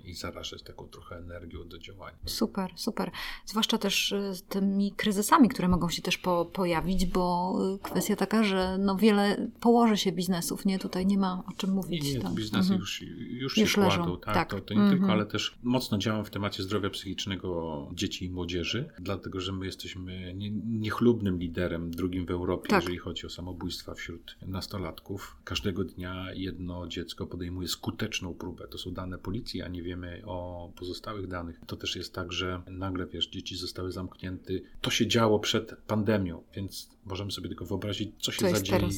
i 0.04 0.14
zarażać 0.14 0.62
taką 0.62 0.88
trochę 0.88 1.16
energią 1.16 1.68
do 1.68 1.78
działania. 1.78 2.18
Super, 2.26 2.70
super. 2.76 3.10
Zwłaszcza 3.46 3.78
też 3.78 4.12
y, 4.12 4.34
z 4.34 4.42
tymi 4.42 4.92
kryzysami, 4.92 5.48
które 5.48 5.68
mogą 5.68 5.88
się 5.88 6.02
też 6.02 6.18
po, 6.18 6.44
pojawić, 6.44 7.06
bo 7.06 7.54
y, 7.74 7.78
kwestia 7.78 8.16
taka, 8.16 8.44
że 8.44 8.78
no 8.78 8.96
wiele 8.96 9.48
położy 9.60 9.96
się 9.96 10.12
biznesów, 10.12 10.64
nie? 10.64 10.78
Tutaj 10.78 11.06
nie 11.06 11.18
ma 11.18 11.42
o 11.48 11.52
czym 11.52 11.70
mówić. 11.70 12.04
Nie, 12.04 12.14
nie 12.14 12.20
tak. 12.20 12.32
biznesy 12.32 12.72
mhm. 12.72 12.80
już, 12.80 13.02
już, 13.02 13.58
już 13.58 13.72
się 13.72 13.80
leżą. 13.80 13.96
kładą. 13.96 14.16
Tak, 14.16 14.34
tak. 14.34 14.50
To, 14.50 14.60
to 14.60 14.74
nie 14.74 14.80
mhm. 14.80 14.98
tylko, 14.98 15.12
ale 15.12 15.26
też 15.26 15.58
mocno 15.62 15.98
działam 15.98 16.24
w 16.24 16.30
temacie 16.30 16.62
zdrowia 16.62 16.90
psychicznego 16.90 17.88
dzieci 17.94 18.24
i 18.24 18.30
młodzieży, 18.30 18.88
dlatego, 18.98 19.40
że 19.40 19.52
my 19.52 19.66
jesteśmy 19.66 20.34
nie, 20.34 20.50
niechlubnym 20.50 21.38
liderem, 21.38 21.90
drugim 21.90 22.21
w 22.26 22.30
Europie, 22.30 22.68
tak. 22.68 22.82
jeżeli 22.82 22.98
chodzi 22.98 23.26
o 23.26 23.30
samobójstwa 23.30 23.94
wśród 23.94 24.36
nastolatków. 24.46 25.36
Każdego 25.44 25.84
dnia 25.84 26.26
jedno 26.34 26.86
dziecko 26.86 27.26
podejmuje 27.26 27.68
skuteczną 27.68 28.34
próbę. 28.34 28.68
To 28.68 28.78
są 28.78 28.90
dane 28.90 29.18
policji, 29.18 29.62
a 29.62 29.68
nie 29.68 29.82
wiemy 29.82 30.22
o 30.26 30.70
pozostałych 30.76 31.26
danych. 31.26 31.60
To 31.66 31.76
też 31.76 31.96
jest 31.96 32.14
tak, 32.14 32.32
że 32.32 32.62
nagle, 32.66 33.06
wiesz, 33.06 33.28
dzieci 33.28 33.56
zostały 33.56 33.92
zamknięte. 33.92 34.52
To 34.80 34.90
się 34.90 35.06
działo 35.06 35.38
przed 35.38 35.76
pandemią, 35.86 36.42
więc 36.56 36.90
możemy 37.04 37.30
sobie 37.30 37.48
tylko 37.48 37.64
wyobrazić, 37.64 38.14
co 38.18 38.32
się 38.32 38.38
co 38.38 38.50
zadzieje. 38.50 38.88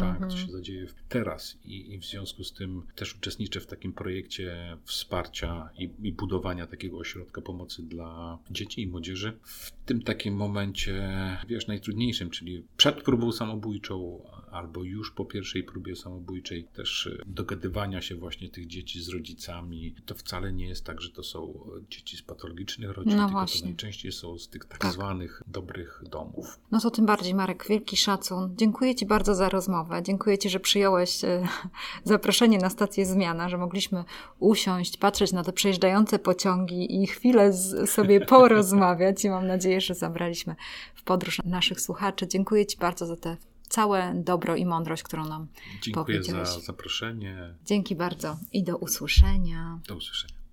Tak, 0.00 0.18
co 0.18 0.24
mhm. 0.24 0.46
się 0.46 0.52
zadzieje 0.52 0.86
teraz 1.08 1.58
I, 1.64 1.94
i, 1.94 1.98
w 1.98 2.04
związku 2.04 2.44
z 2.44 2.52
tym 2.52 2.82
też 2.94 3.16
uczestniczę 3.16 3.60
w 3.60 3.66
takim 3.66 3.92
projekcie 3.92 4.76
wsparcia 4.84 5.70
i, 5.78 5.90
i 6.02 6.12
budowania 6.12 6.66
takiego 6.66 6.98
ośrodka 6.98 7.40
pomocy 7.40 7.82
dla 7.82 8.38
dzieci 8.50 8.82
i 8.82 8.86
młodzieży. 8.86 9.38
W 9.42 9.72
tym 9.86 10.02
takim 10.02 10.34
momencie, 10.34 11.10
wiesz, 11.48 11.66
najtrudniejszym, 11.66 12.30
czyli 12.30 12.64
przed 12.76 13.02
próbą 13.02 13.32
samobójczą, 13.32 14.22
albo 14.54 14.82
już 14.82 15.10
po 15.10 15.24
pierwszej 15.24 15.64
próbie 15.64 15.96
samobójczej, 15.96 16.64
też 16.64 17.06
e, 17.06 17.24
dogadywania 17.26 18.02
się 18.02 18.14
właśnie 18.14 18.48
tych 18.48 18.66
dzieci 18.66 19.02
z 19.02 19.08
rodzicami. 19.08 19.94
To 20.06 20.14
wcale 20.14 20.52
nie 20.52 20.66
jest 20.66 20.84
tak, 20.84 21.00
że 21.00 21.10
to 21.10 21.22
są 21.22 21.70
dzieci 21.90 22.16
z 22.16 22.22
patologicznych 22.22 22.90
rodzin, 22.90 23.16
no 23.16 23.18
tylko 23.18 23.32
właśnie. 23.32 23.60
to 23.60 23.66
najczęściej 23.66 24.12
są 24.12 24.38
z 24.38 24.48
tych 24.48 24.64
tak, 24.64 24.78
tak 24.78 24.92
zwanych 24.92 25.42
dobrych 25.46 26.02
domów. 26.10 26.58
No 26.70 26.80
to 26.80 26.90
tym 26.90 27.06
bardziej, 27.06 27.34
Marek, 27.34 27.66
wielki 27.68 27.96
szacun. 27.96 28.54
Dziękuję 28.56 28.94
Ci 28.94 29.06
bardzo 29.06 29.34
za 29.34 29.48
rozmowę. 29.48 30.02
Dziękuję 30.02 30.38
Ci, 30.38 30.50
że 30.50 30.60
przyjąłeś 30.60 31.24
e, 31.24 31.48
zaproszenie 32.04 32.58
na 32.58 32.70
stację 32.70 33.06
Zmiana, 33.06 33.48
że 33.48 33.58
mogliśmy 33.58 34.04
usiąść, 34.38 34.96
patrzeć 34.96 35.32
na 35.32 35.44
te 35.44 35.52
przejeżdżające 35.52 36.18
pociągi 36.18 37.02
i 37.02 37.06
chwilę 37.06 37.52
sobie 37.86 38.20
porozmawiać 38.34 39.24
i 39.24 39.30
mam 39.30 39.46
nadzieję, 39.46 39.80
że 39.80 39.94
zabraliśmy 39.94 40.56
w 40.94 41.02
podróż 41.02 41.40
naszych 41.44 41.80
słuchaczy. 41.80 42.28
Dziękuję 42.28 42.66
Ci 42.66 42.78
bardzo 42.78 43.06
za 43.06 43.16
te 43.16 43.36
całe 43.68 44.14
dobro 44.14 44.56
i 44.56 44.66
mądrość, 44.66 45.02
którą 45.02 45.28
nam 45.28 45.46
Dziękuję 45.82 46.22
za 46.22 46.44
zaproszenie. 46.44 47.54
Dzięki 47.66 47.96
bardzo 47.96 48.36
i 48.52 48.64
do 48.64 48.76
usłyszenia. 48.76 49.78
Do 49.88 49.96
usłyszenia. 49.96 50.43